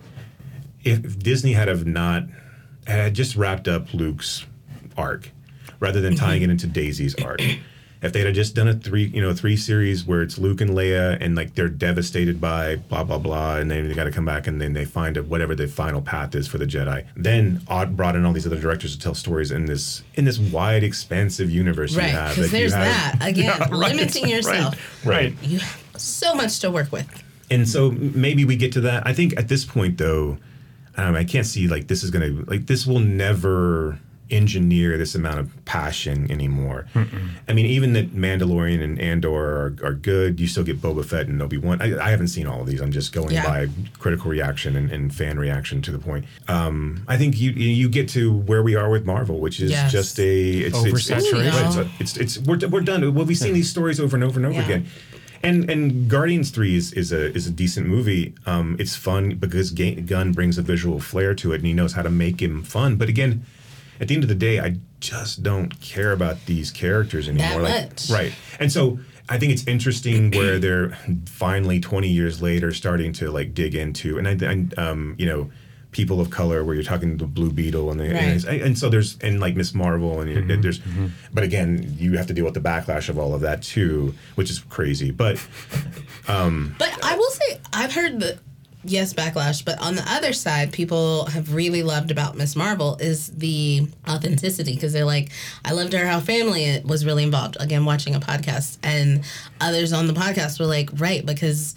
[0.85, 2.25] if Disney had have not
[2.87, 4.47] had just wrapped up Luke's
[4.97, 5.31] arc
[5.81, 7.41] rather than tying it into Daisy's arc.
[8.01, 10.71] If they'd have just done a three, you know, three series where it's Luke and
[10.71, 14.25] Leia and like they're devastated by blah blah blah, and then they got to come
[14.25, 17.05] back and then they find a, whatever the final path is for the Jedi.
[17.17, 20.39] Then Odd brought in all these other directors to tell stories in this in this
[20.39, 22.37] wide, expansive universe you right have.
[22.37, 25.35] because that you there's have- that again Yeah, right, limiting yourself right.
[25.43, 27.09] you have so much to work with
[27.51, 29.05] And so maybe we get to that.
[29.09, 30.39] I think at this point, though,
[30.97, 33.99] um, I can't see like this is gonna like this will never
[34.31, 36.87] engineer this amount of passion anymore.
[37.47, 40.39] I mean, even that Mandalorian and Andor are, are good.
[40.41, 41.81] You still get Boba Fett and Obi Wan.
[41.81, 42.81] I, I haven't seen all of these.
[42.81, 43.45] I'm just going Yeah.
[43.47, 43.69] by
[43.99, 46.25] critical reaction and, and fan reaction to the point.
[46.49, 49.93] Um, I think you you get to where we are with Marvel, which is Yes.
[49.93, 53.15] just a it's it's, it's, it's, it's, it's we're, we're done.
[53.15, 54.65] Well, we've seen these stories over and over and over Yeah.
[54.65, 54.87] again.
[55.41, 58.35] And and Guardians Three is, is a is a decent movie.
[58.45, 61.93] Um, it's fun because Ga- Gunn brings a visual flair to it, and he knows
[61.93, 62.97] how to make him fun.
[62.97, 63.47] But again,
[64.01, 67.62] at the end of the day, I just don't care about these characters anymore.
[67.62, 68.11] Like- much.
[68.11, 68.33] right?
[68.61, 68.99] And so
[69.29, 70.97] I think it's interesting where they're
[71.27, 74.37] finally twenty years later starting to like dig into, and I,
[74.79, 75.51] I um, you know.
[75.91, 78.61] People of color, where you're talking to Blue Beetle, and, the, and, Right.
[78.61, 80.83] and so there's and like Miss Marvel, and you- there's,
[81.33, 84.51] but again, you have to deal with the backlash of all of that too, which
[84.51, 85.11] is crazy.
[85.11, 85.43] But
[86.29, 88.39] um, But I will say, I've heard the
[88.90, 93.28] yes backlash, but on the other side, people have really loved about Miss Marvel is
[93.28, 95.31] the authenticity because they're like,
[95.65, 97.56] I loved her how family was really involved.
[97.60, 99.24] Again, watching a podcast, and
[99.60, 101.74] others on the podcast were like, right, because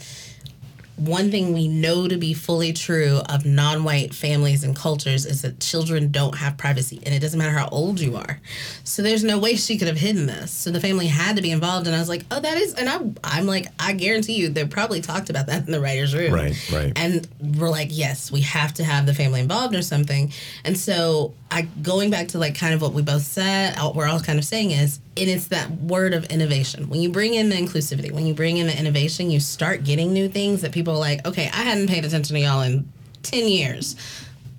[0.98, 5.60] one thing we know to be fully true of non-white families and cultures is that
[5.60, 8.40] children don't have privacy and it doesn't matter how old you are.
[8.84, 10.52] So there's no way she could have hidden this.
[10.52, 12.90] So the family had to be involved and i was like oh that is and
[12.90, 16.34] I, i'm like i guarantee you they probably talked about that in the writers room.
[16.34, 16.94] Right, right.
[16.96, 17.28] and
[17.58, 20.32] we're like yes we have to have the family involved or something.
[20.64, 24.08] And so i going back to like kind of what we both said what we're
[24.08, 26.90] all kind of saying is and it's that word of innovation.
[26.90, 30.14] When you bring in the inclusivity when you bring in the innovation you start getting
[30.14, 32.92] new things that people are like okay i hadn't paid attention to y'all in
[33.24, 33.96] 10 years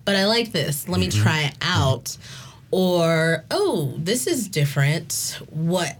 [0.04, 0.88] but i like this.
[0.88, 1.22] Let me mm-hmm.
[1.22, 2.16] try it out.
[2.70, 5.38] Or oh this is different.
[5.50, 5.96] What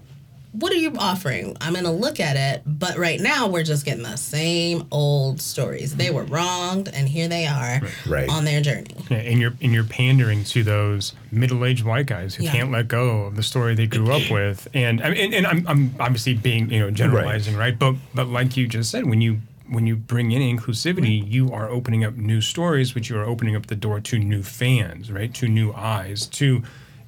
[0.53, 1.57] what are you offering?
[1.61, 5.97] I'm gonna look at it, but right now we're just getting the same old stories.
[5.97, 8.29] They were wronged, and here they are Right.
[8.29, 8.95] on their journey.
[9.11, 12.53] Yeah, and you're and you're pandering to those middle-aged white guys who Yeah.
[12.53, 14.69] can't let go of the story they grew up with.
[14.75, 17.79] And I mean, and, and I'm, I'm obviously being you know generalizing, right.
[17.79, 21.71] But but like you just said, when you when you bring in inclusivity, you are
[21.71, 25.33] opening up new stories, which you are opening up the door to new fans, right?
[25.35, 26.63] To new eyes, to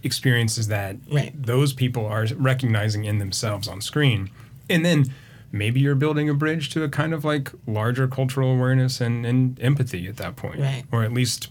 [0.05, 1.33] experiences that Right.
[1.41, 4.31] those people are recognizing in themselves on screen,
[4.69, 5.07] and then.
[5.53, 9.57] Maybe you're building a bridge to a kind of like larger cultural awareness and, and
[9.63, 10.83] empathy at that point, Right.
[10.91, 11.49] or at least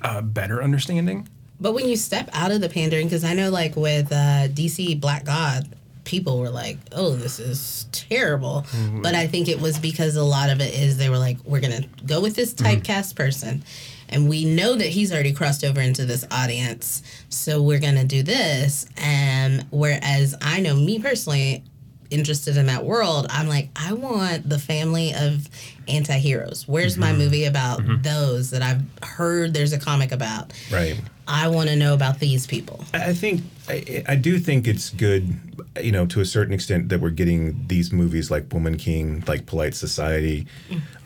[0.00, 1.26] a better understanding.
[1.60, 5.00] But when you step out of the pandering, because I know like with uh, DC
[5.00, 5.74] Black God,
[6.04, 9.02] people were like, "Oh, this is terrible," mm-hmm.
[9.02, 11.60] but I think it was because a lot of it is they were like, "We're
[11.60, 12.80] gonna go with this mm-hmm.
[12.80, 13.64] typecast person."
[14.08, 18.22] And we know that he's already crossed over into this audience, so we're gonna do
[18.22, 18.86] this.
[18.96, 21.64] And whereas I know me personally,
[22.10, 25.48] interested in that world, I'm like, I want the family of
[25.88, 26.66] anti heroes.
[26.66, 27.18] Where's my mm-hmm.
[27.18, 28.02] movie about mm-hmm.
[28.02, 30.52] those that I've heard there's a comic about?
[30.70, 31.00] right.
[31.28, 32.84] I want to know about these people.
[32.94, 35.34] I I think I, I do think it's good,
[35.82, 39.46] you know, to a certain extent that we're getting these movies like Woman King, like
[39.46, 40.46] Polite Society,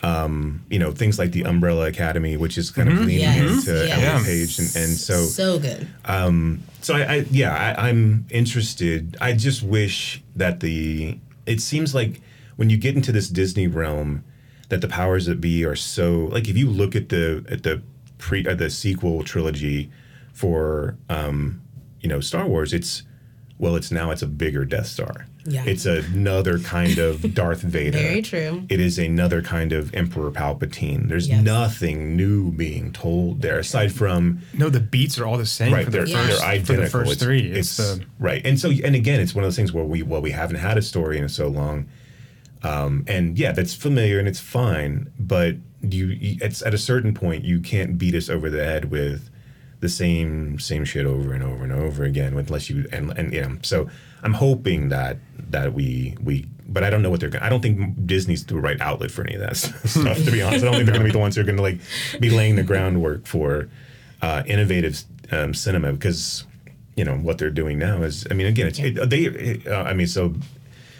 [0.02, 3.86] um, you know, things like the Umbrella Academy, which is kind of leaning Yes, into
[3.86, 4.02] yes.
[4.04, 5.86] Ellen Page, and, and so So good.
[6.04, 9.16] Um, so I, I yeah, I, I'm interested.
[9.20, 12.20] I just wish that the it seems like
[12.56, 14.22] when you get into this Disney realm,
[14.68, 17.82] that the powers that be are so like if you look at the at the
[18.18, 19.90] pre uh, the sequel trilogy
[20.40, 21.60] for um,
[22.00, 23.02] you know Star Wars, it's
[23.58, 25.26] well, it's now it's a bigger Death Star.
[25.44, 25.64] Yeah.
[25.66, 27.98] It's another kind of Darth Vader.
[27.98, 28.62] Very true.
[28.68, 31.08] It is another kind of Emperor Palpatine.
[31.08, 31.42] There's Yes.
[31.42, 35.84] nothing new being told there aside from No, the beats are all the same right
[35.84, 37.50] for they're, first they're identical for the first three.
[37.50, 40.20] It's, the right and so and again it's one of those things where we well
[40.22, 41.86] we haven't had a story in so long
[42.62, 47.14] um, and yeah that's familiar and it's fine but you, you it's at a certain
[47.14, 49.30] point you can't beat us over the head with
[49.80, 53.40] the same same shit over and over and over again unless you and and you
[53.40, 53.88] know so
[54.22, 57.40] i'm hoping that that we we but I don't know what they're going.
[57.40, 59.56] to I don't think Disney's the right outlet for any of that
[59.88, 60.24] stuff.
[60.24, 61.56] To be honest, I don't think they're going to be the ones who are going
[61.56, 61.80] to like
[62.20, 63.68] be laying the groundwork for
[64.22, 65.02] uh, innovative
[65.32, 66.46] um, cinema because
[66.96, 68.26] you know what they're doing now is.
[68.30, 69.62] I mean, again, it's it, they.
[69.68, 70.34] Uh, I mean, so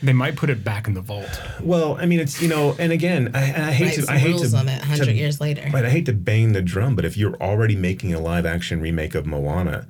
[0.02, 1.40] they might put it back in the vault.
[1.62, 4.14] well, I mean, it's you know, and again, I, and I hate Write to, some
[4.14, 5.68] I hate rules to, on it 100 years later.
[5.72, 8.80] Right, I hate to bang the drum, but if you're already making a live action
[8.80, 9.86] remake of Moana,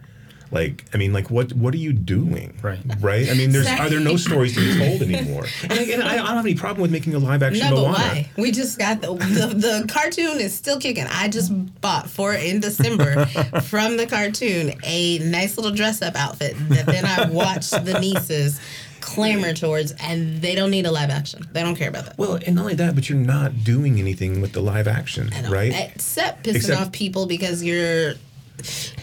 [0.52, 2.58] like, I mean, like, what what are you doing?
[2.60, 2.80] Right.
[2.98, 3.30] right.
[3.30, 3.78] I mean, there's Sorry.
[3.78, 5.46] are there no stories to be told anymore?
[5.62, 7.84] And again, I, I don't have any problem with making a live action No, but
[7.84, 8.30] why?
[8.36, 11.06] We just got the, the the cartoon is still kicking.
[11.08, 13.26] I just bought for in December
[13.62, 18.60] from the cartoon a nice little dress up outfit that then I watched the nieces
[19.00, 21.48] clamor towards, and they don't need a live action.
[21.52, 22.18] They don't care about that.
[22.18, 25.72] Well, and not only that, but you're not doing anything with the live action, right?
[25.94, 28.14] Except pissing Except- off people because your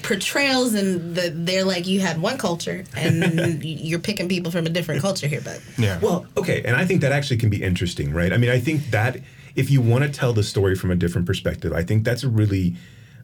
[0.03, 4.69] portrayals and the, they're like you had one culture and you're picking people from a
[4.69, 5.99] different culture here, but Yeah.
[5.99, 8.32] Well, okay, and I think that actually can be interesting, right?
[8.32, 9.19] I mean, I think that
[9.56, 12.30] if you want to tell the story from a different perspective, I think that's a
[12.30, 12.76] really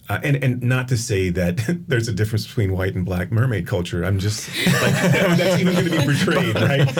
[0.09, 3.65] uh, and and not to say that there's a difference between white and black mermaid
[3.65, 4.03] culture.
[4.03, 4.93] I'm just like
[5.37, 6.93] that's even going to be portrayed, right?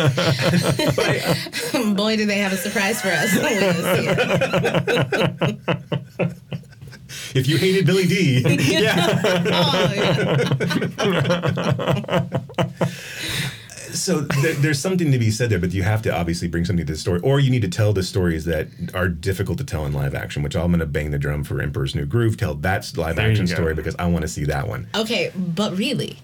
[0.95, 3.35] but boy, do they have a surprise for us.
[3.35, 4.07] when we see
[6.19, 6.37] it.
[7.35, 9.21] if you hated Billy Dee, yeah.
[9.53, 10.47] Oh, yeah.
[13.93, 16.85] So there, there's something to be said there, but you have to obviously bring something
[16.85, 19.85] to the story, or you need to tell the stories that are difficult to tell
[19.85, 20.43] in live action.
[20.43, 22.37] Which I'm going to bang the drum for Emperor's New Groove.
[22.37, 24.87] Tell that live There action story because I want to see that one.
[24.95, 26.19] Okay, but really,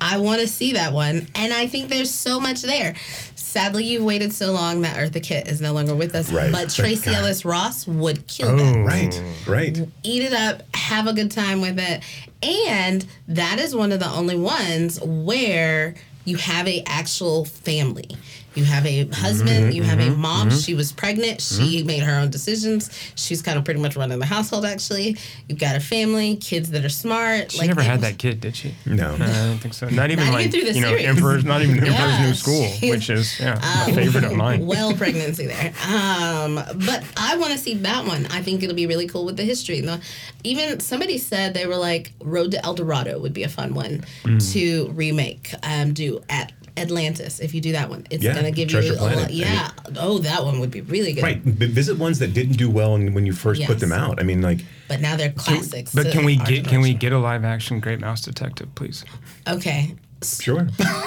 [0.00, 2.94] I want to see that one, and I think there's so much there.
[3.34, 6.30] Sadly, you've waited so long that Eartha Kitt is no longer with us.
[6.30, 6.52] Right.
[6.52, 7.14] But Tracy God.
[7.22, 8.56] Ellis Ross would kill Oh.
[8.56, 8.76] that.
[8.84, 9.88] Right, right.
[10.02, 12.02] Eat it up, have a good time with it,
[12.42, 15.94] and that is one of the only ones where
[16.26, 18.08] you have a actual family.
[18.56, 20.50] You have a husband, you have a mom.
[20.50, 21.40] She was pregnant.
[21.42, 22.90] She made her own decisions.
[23.14, 25.16] She's kind of pretty much running the household, actually.
[25.48, 27.52] You've got a family, kids that are smart.
[27.52, 28.74] She never it had was- that kid, did she?
[28.86, 29.10] No.
[29.10, 29.88] Uh, I don't think so.
[29.90, 31.04] Not even Not like even through the you know, series.
[31.06, 34.66] Emperor's not even Emperor's Yeah, New School, which is yeah, a favorite of mine.
[34.66, 35.72] well pregnancy there.
[35.86, 36.54] Um,
[36.86, 38.26] but I want to see that one.
[38.30, 39.80] I think it'll be really cool with the history.
[39.82, 40.00] The,
[40.44, 44.02] even somebody said they were like Road to El Dorado would be a fun one
[44.24, 44.52] Mm.
[44.52, 45.52] to remake.
[45.62, 48.06] Um, do at Atlantis if you do that one.
[48.10, 49.12] It's Yeah, gonna give Treasure you a lot.
[49.12, 49.30] Planet.
[49.30, 49.70] I Yeah.
[49.98, 51.22] oh, that one would be really good.
[51.22, 51.42] Right.
[51.58, 54.20] B- visit ones that didn't do well when you first put them out.
[54.20, 55.94] I mean, like, But now they're classics.
[55.94, 58.74] But to can we our get can we get a live action Great Mouse Detective,
[58.74, 59.04] please?
[59.48, 59.94] Okay.
[60.22, 60.64] sure.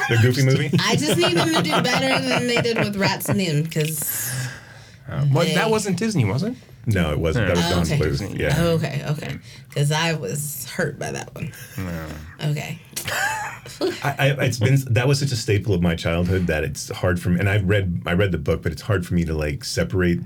[0.09, 0.69] the Goofy movie.
[0.79, 4.31] I just need them to do better than they did with Rats of NIMH because.
[5.09, 6.53] Uh, what, They- that wasn't Disney, was it?
[6.85, 7.47] No, it wasn't.
[7.47, 7.97] That was Oh, Don okay.
[7.99, 8.39] Bluth.
[8.39, 8.61] Yeah.
[8.61, 9.37] Okay, okay.
[9.67, 11.51] Because I was hurt by that one.
[11.77, 12.07] Yeah.
[12.49, 12.79] Okay.
[14.03, 17.19] I, I, it's been that was such a staple of my childhood that it's hard
[17.21, 17.39] for me.
[17.39, 20.19] And I read I read the book, but it's hard for me to like separate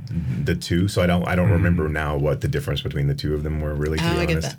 [0.45, 0.87] the two.
[0.87, 3.61] So I don't I don't remember now what the difference between the two of them
[3.61, 3.97] were really.
[3.99, 4.57] To Oh, be I get honest.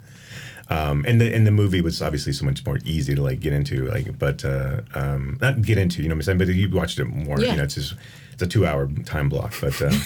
[0.69, 3.53] Um, and the and the movie was obviously so much more easy to like get
[3.53, 6.37] into, like, but uh, um, not get into, you know what I'm saying?
[6.39, 7.51] But you watched it more, Yeah.
[7.51, 7.93] you know, it's just
[8.33, 9.53] it's a two hour time block.
[9.61, 9.91] But uh,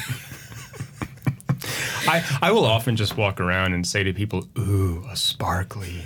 [2.07, 6.01] I, I will often just walk around and say to people, "Ooh, a sparkly."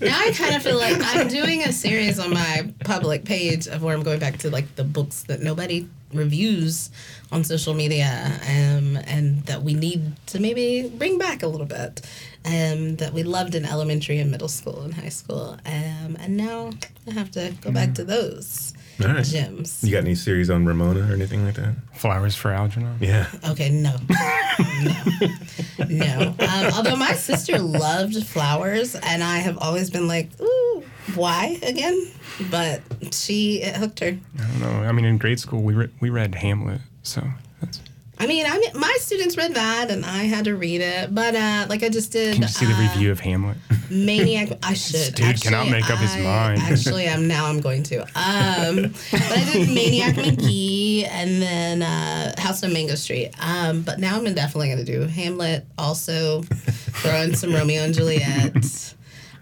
[0.00, 3.82] Now I kind of feel like I'm doing a series on my public page of
[3.82, 6.90] where I'm going back to like the books that nobody reviews
[7.32, 12.00] on social media, um, and that we need to maybe bring back a little bit,
[12.44, 16.70] um, that we loved in elementary and middle school and high school, um, and now
[17.08, 19.24] I have to go back to those all right.
[19.24, 19.82] gems.
[19.84, 21.74] You got any series on Ramona or anything like that?
[21.94, 22.96] Flowers for Algernon.
[23.00, 23.26] Yeah.
[23.48, 23.94] Okay, no,
[24.82, 26.34] no, no.
[26.38, 30.82] Um, although my sister loved flowers, and I have always been like, ooh,
[31.14, 32.06] why again?
[32.50, 32.82] But
[33.12, 34.16] she it hooked her.
[34.38, 34.88] I don't know.
[34.88, 37.22] I mean, in grade school, we re- we read Hamlet, so
[37.60, 37.80] that's.
[38.18, 41.14] I mean, I mean, my students read that, and I had to read it.
[41.14, 42.34] But uh, like I just did.
[42.34, 43.58] Can you see the uh, review of Hamlet?
[43.90, 44.58] Maniac.
[44.62, 45.14] I should.
[45.14, 46.60] dude cannot make up his mind.
[46.60, 47.46] Actually, I'm now.
[47.46, 48.00] I'm going to.
[48.02, 53.32] Um, but I did Maniac Magee and then uh, House on Mango Street.
[53.38, 55.66] Um, but now I'm definitely going to do Hamlet.
[55.76, 58.54] Also, throw in some Romeo and Juliet.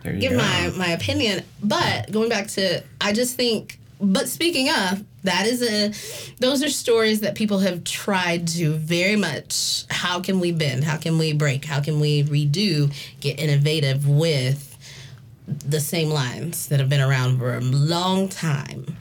[0.02, 0.36] Give go.
[0.36, 1.44] my my opinion.
[1.62, 3.78] But going back to, I just think.
[4.00, 5.92] But speaking of, that is a,
[6.38, 9.84] those are stories that people have tried to very much.
[9.90, 10.84] How can we bend?
[10.84, 11.64] How can we break?
[11.64, 12.92] How can we redo?
[13.20, 14.70] Get innovative with
[15.46, 18.96] the same lines that have been around for a long time.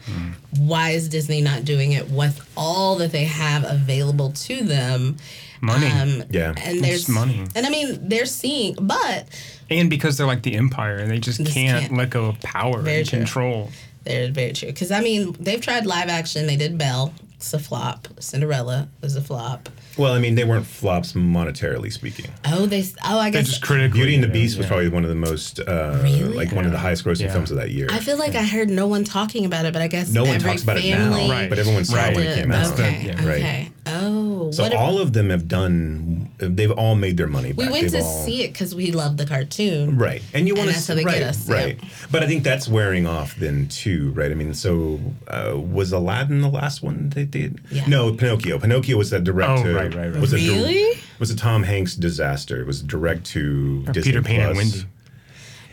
[0.58, 5.16] Why is Disney not doing it with all that they have available to them?
[5.62, 5.86] Money.
[5.86, 6.52] Um, Yeah.
[6.58, 7.44] and It's there's money.
[7.54, 9.26] and I mean they're seeing, but
[9.70, 11.96] and because they're like the empire and they just Just can't, can't.
[11.96, 13.18] let go of power Very and true.
[13.20, 13.70] control.
[14.04, 14.68] They're very true.
[14.68, 16.46] Because I mean, they've tried live action.
[16.46, 17.12] They did Belle.
[17.36, 18.08] It's a flop.
[18.20, 19.68] Cinderella was a flop.
[19.96, 22.26] Well, I mean, they weren't flops monetarily speaking.
[22.46, 22.82] Oh, they.
[23.04, 23.50] Oh, I They're guess.
[23.50, 23.98] just critically.
[24.00, 26.34] Beauty and the yeah, Beast was probably one of the most, uh, Really?
[26.34, 27.32] like one of the highest grossing Yeah.
[27.32, 27.86] films of that year.
[27.90, 30.34] I feel like I heard no one talking about it, but I guess no one
[30.36, 31.48] every talks about it now, Right.
[31.48, 32.12] but everyone saw Right.
[32.12, 32.38] it when it did.
[32.40, 32.72] came out.
[32.72, 33.02] Okay.
[33.06, 33.26] Yeah.
[33.26, 33.38] Right.
[33.38, 33.68] Okay.
[33.86, 34.50] Oh.
[34.50, 36.30] So what if- all of them have done.
[36.38, 37.58] They've all made their money back.
[37.58, 37.72] we back.
[37.72, 39.96] went They've to all, see it because we love the cartoon.
[39.96, 41.78] Right, and you want that's to how they right, get us, right.
[41.80, 41.90] yep.
[42.10, 44.30] But I think that's wearing off then too, right?
[44.30, 47.60] I mean, so uh, was Aladdin the last one they did?
[47.70, 47.84] Yeah.
[47.86, 48.58] No, Pinocchio.
[48.58, 49.50] Pinocchio was a direct.
[49.50, 50.20] Oh, to, right, right, right.
[50.20, 50.98] Was a Really?
[51.18, 52.60] was a Tom Hanks disaster.
[52.60, 54.72] It was direct to Or Disney Peter Pan and Plus.
[54.72, 54.88] Wendy.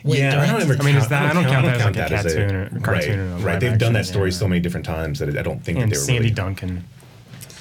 [0.03, 0.73] Wait, yeah, I don't ever.
[0.79, 2.79] I mean, is count- that- I don't count that as like a that cartoon or-
[2.81, 3.59] cartoon right, or a right.
[3.59, 4.37] They've done that story yeah.
[4.37, 6.83] so many different times that I don't think And that they were Sandy really Duncan.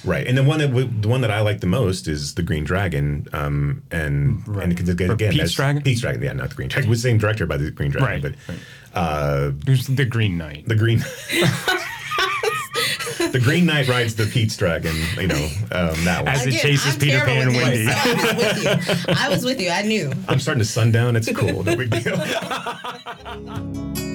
[0.06, 0.26] right.
[0.26, 2.64] And the one that w- the one that I like the most is the Green
[2.64, 3.26] Dragon.
[3.34, 4.64] Um, and Right.
[4.64, 5.82] and because again, Or again, Pete's that's- Dragon?
[5.82, 6.22] Pete's Dragon.
[6.22, 6.88] Yeah, not the Green Dragon.
[6.88, 8.58] It was the same director by the Green Dragon, Right, but right.
[8.94, 9.50] uh,
[9.90, 10.66] the Green Knight?
[10.66, 11.04] the green
[13.28, 16.60] the green knight rides the pete's dragon you know um, that one As it Again,
[16.60, 17.84] chases I'm Peter Pan and Wendy.
[17.86, 19.14] names, so I was with you.
[19.14, 19.70] I was with you.
[19.70, 20.12] I knew.
[20.28, 22.16] i'm starting to sundown it's cool no big deal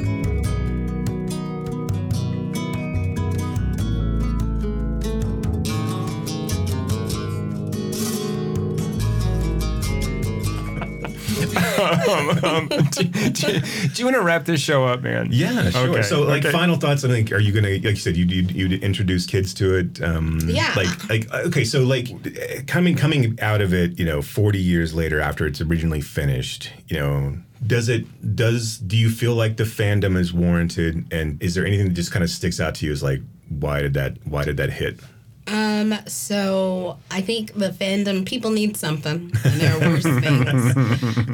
[12.44, 15.28] um, do, do- do you want to wrap this show up, man?
[15.32, 16.52] yeah sure Okay, so like okay.
[16.52, 19.54] final thoughts i think are you gonna like you said you you you introduce kids
[19.56, 20.74] to it um Yeah.
[20.76, 24.94] like like okay so like uh, coming coming out of it you know 40 years
[24.94, 28.06] later after it's originally finished you know does it
[28.36, 32.12] does do you feel like the fandom is warranted and is there anything that just
[32.12, 35.00] kind of sticks out to you as like why did that why did that hit
[35.48, 40.78] Um, so I think the fandom people need something, and there are worse things.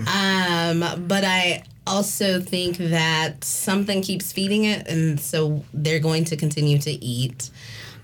[0.08, 6.36] Um, but I also think that something keeps feeding it, and so they're going to
[6.36, 7.50] continue to eat.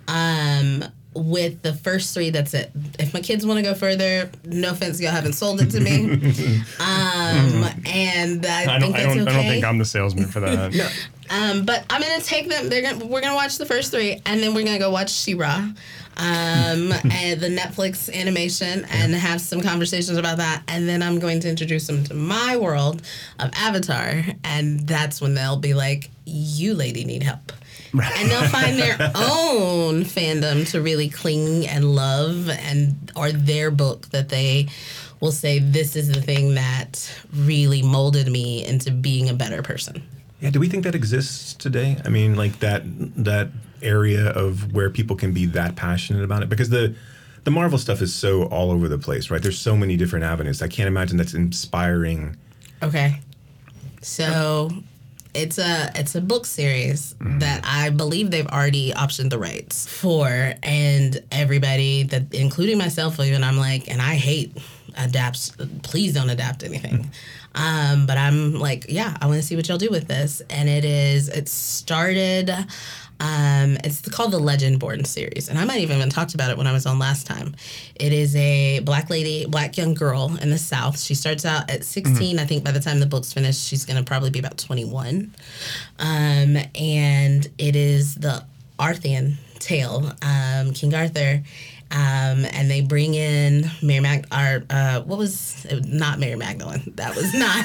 [0.08, 2.72] Um, with the first three, that's it.
[3.00, 6.12] If my kids want to go further, no offense, y'all haven't sold it to me.
[6.80, 9.32] um, and I, I think don't, I, that's don't, okay.
[9.32, 10.74] I don't think I'm the salesman for that.
[11.30, 12.70] Um, but I'm gonna take them.
[12.70, 15.72] They're gonna we're gonna watch the first three, and then we're gonna go watch She-Ra,
[16.18, 20.64] um, and the Netflix animation, and have some conversations about that.
[20.68, 23.02] And then I'm going to introduce them to my world
[23.40, 27.52] of Avatar, and that's when they'll be like, "You lady need help."
[27.94, 34.08] and they'll find their own fandom to really cling and love and or their book
[34.10, 34.68] that they
[35.20, 40.04] will say this is the thing that really molded me into being a better person
[40.40, 41.98] Yeah, do we think that exists today?
[42.06, 42.84] I mean, like that
[43.24, 43.50] that
[43.82, 46.96] area of where people can be that passionate about it because the
[47.44, 49.42] the Marvel stuff is so all over the place, right?
[49.42, 50.62] There's so many different avenues.
[50.62, 52.36] I can't imagine that's inspiring.
[52.84, 53.22] Okay.
[54.02, 54.70] So
[55.34, 60.54] it's a it's a book series that I believe they've already optioned the rights for
[60.64, 64.58] and everybody that including myself even I'm like and I hate
[64.98, 67.12] adapts please don't adapt anything.
[67.56, 70.42] Um, but I'm like, yeah, I want to see what y'all do with this.
[70.50, 72.52] And it is it started
[73.20, 76.68] um, it's called the Legendborn series, and I might even have talked about it when
[76.68, 77.56] I was on last time.
[77.96, 81.00] It is a black lady, black young girl in the South.
[81.00, 82.38] She starts out at 16.
[82.40, 85.34] I think by the time the book's finished, she's going to probably be about 21.
[86.00, 88.44] Um, and it is the
[88.80, 91.44] Arthurian tale, um, King Arthur.
[91.90, 96.92] Um, and they bring in Mary Mag, or uh, what was not Mary Magdalene?
[96.98, 97.64] That was not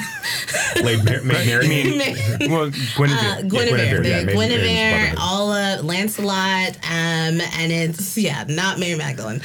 [0.83, 1.67] Like Mar- Mar- Mary,
[1.97, 2.15] Mary-
[2.49, 3.17] well, Guinevere.
[3.19, 9.41] uh, Guinevere, Guinevere, yeah, Guinevere, all uh, Lancelot, um, and it's yeah, not Mary Magdalene.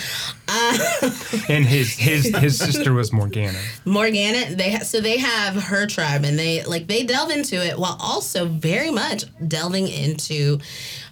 [0.47, 0.79] Uh,
[1.49, 3.59] and his his his sister was Morgana.
[3.85, 7.77] Morgana, they ha- so they have her tribe, and they like they delve into it
[7.79, 10.61] while also very much delving into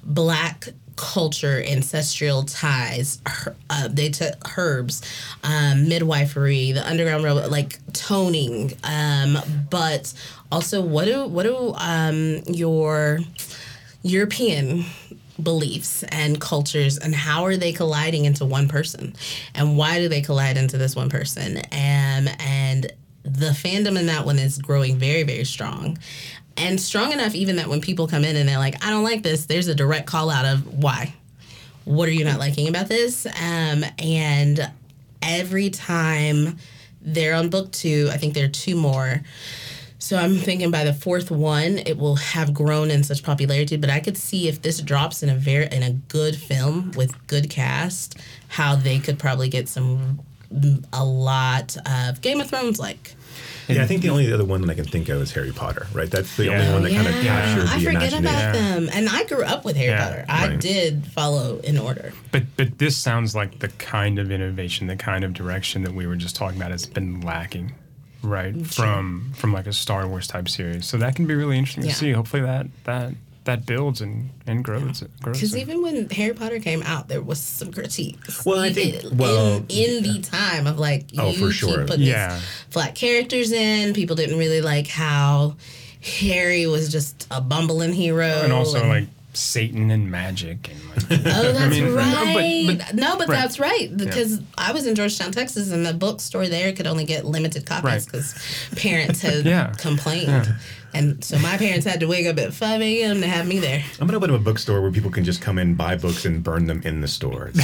[0.04, 3.20] black culture, ancestral ties.
[3.70, 5.02] Uh, they took herbs,
[5.44, 9.38] um, midwifery, the underground railroad, like toning, um,
[9.70, 10.12] but
[10.50, 13.20] also what do what do um, your
[14.02, 14.84] European
[15.42, 19.14] beliefs and cultures and how are they colliding into one person
[19.54, 22.92] and why do they collide into this one person and and
[23.22, 25.98] the fandom in that one is growing very very strong
[26.56, 29.22] and strong enough even that when people come in and they're like i don't like
[29.22, 31.12] this there's a direct call out of why
[31.84, 34.70] what are you not liking about this um, and
[35.22, 36.56] every time
[37.00, 39.22] they're on book two i think there are two more
[40.06, 43.76] so I'm thinking by the fourth one, it will have grown in such popularity.
[43.76, 47.26] But I could see if this drops in a very in a good film with
[47.26, 48.16] good cast,
[48.46, 50.20] how they could probably get some
[50.92, 53.15] a lot of Game of Thrones like.
[53.68, 55.86] Yeah, I think the only other one that I can think of is Harry Potter,
[55.92, 56.10] right?
[56.10, 56.60] That's the Yeah.
[56.60, 58.26] only one that kind of Yeah, captured the I forget imagination.
[58.26, 60.24] about them, and I grew up with Harry Yeah, Potter.
[60.28, 60.60] I right.
[60.60, 62.12] did follow in order.
[62.32, 66.06] But but this sounds like the kind of innovation, the kind of direction that we
[66.06, 67.72] were just talking about has been lacking,
[68.22, 68.54] right?
[68.66, 70.86] From from like a Star Wars type series.
[70.86, 71.90] So that can be really interesting Yeah.
[71.90, 72.12] to see.
[72.12, 73.14] Hopefully that that
[73.46, 75.02] that builds and and grows.
[75.22, 75.36] grows.
[75.38, 78.44] Because and- even when Harry Potter came out, there was some critiques.
[78.44, 81.52] Well, I think- in, well, in, in the time of like, Oh, you for keep
[81.54, 81.86] sure.
[81.86, 82.34] putting Yeah.
[82.34, 83.94] these flat characters in.
[83.94, 85.56] People didn't really like how
[86.20, 91.52] Harry was just a bumbling hero, and also like Satan and magic and like Oh,
[91.52, 92.64] that's mean, no, but- right.
[92.78, 93.34] but- no, but right.
[93.40, 97.24] that's right because I was in Georgetown, Texas, and the bookstore there could only get
[97.26, 98.04] limited copies Right.
[98.06, 98.34] because
[98.76, 99.72] parents had Yeah.
[99.78, 100.54] complained,
[100.94, 103.20] and so my parents had to wake up at five a.m.
[103.20, 103.84] to have me there.
[104.00, 106.42] I'm gonna open up a bookstore where people can just come in, buy books, and
[106.42, 107.50] burn them in the store.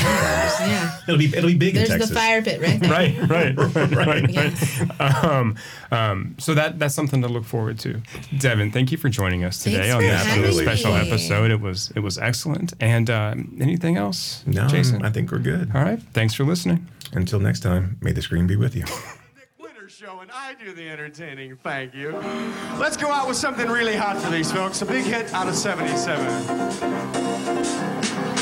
[0.62, 2.90] Yeah, it'll be it'll be big there's in the fire pit right there.
[3.26, 4.82] right, right, right, Yes.
[5.00, 5.56] Um,
[5.90, 7.94] um, so that that's something to look forward to.
[8.36, 11.50] Dev'n, thank you for joining us today Thanks on this special episode.
[11.50, 12.74] It was it was excellent.
[12.80, 15.04] And um, anything else, No, Jason?
[15.04, 15.70] I think we're good.
[15.74, 16.00] All right.
[16.12, 16.86] Thanks for listening.
[17.12, 18.84] Until next time, may the screen be with you.
[20.02, 21.56] Show, and I do the entertaining.
[21.62, 22.10] Thank you.
[22.76, 24.82] Let's go out with something really hot for these folks.
[24.82, 26.26] A big hit out of 77.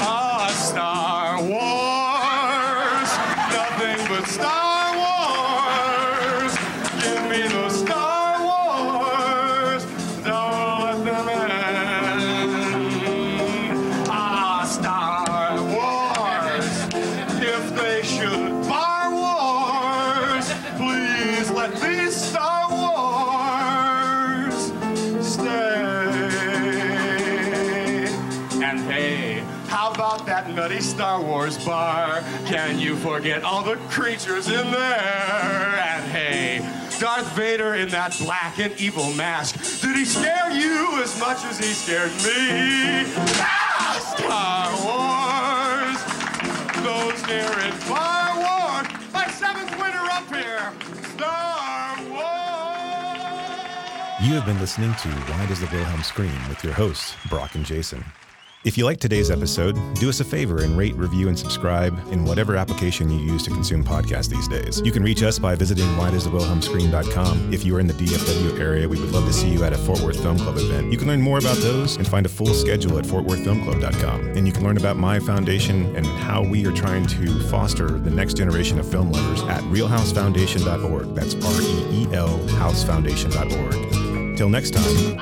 [0.01, 3.11] Ah, Star Wars.
[3.53, 4.80] Nothing but Star
[30.61, 32.23] Star Wars bar?
[32.45, 35.81] Can you forget all the creatures in there?
[35.81, 36.59] And hey,
[37.01, 39.81] Darth Vader in that black and evil mask.
[39.81, 43.11] Did he scare you as much as he scared me?
[43.41, 45.97] Ah, Star Wars!
[46.85, 48.87] Those near and far wars!
[49.15, 50.73] My seventh winner up here!
[51.15, 52.28] Star Wars!
[54.28, 57.65] You have been listening to Why Does the Wilhelm Scream with your hosts, Brock and
[57.65, 58.05] Jason.
[58.62, 62.27] If you liked today's episode, do us a favor and rate, review, and subscribe in
[62.27, 64.82] whatever application you use to consume podcasts these days.
[64.85, 67.55] You can reach us by visiting whydoesthewilhelmscream.com.
[67.55, 69.78] If you are in the DFW area, we would love to see you at a
[69.78, 70.93] Fort Worth Film Club event.
[70.93, 74.37] You can learn more about those and find a full schedule at fortworthfilmclub.com.
[74.37, 78.11] And you can learn about my foundation and how we are trying to foster the
[78.11, 81.15] next generation of film lovers at reelhousefoundation.org.
[81.15, 84.37] That's R E E L housefoundation.org.
[84.37, 85.19] Till next time,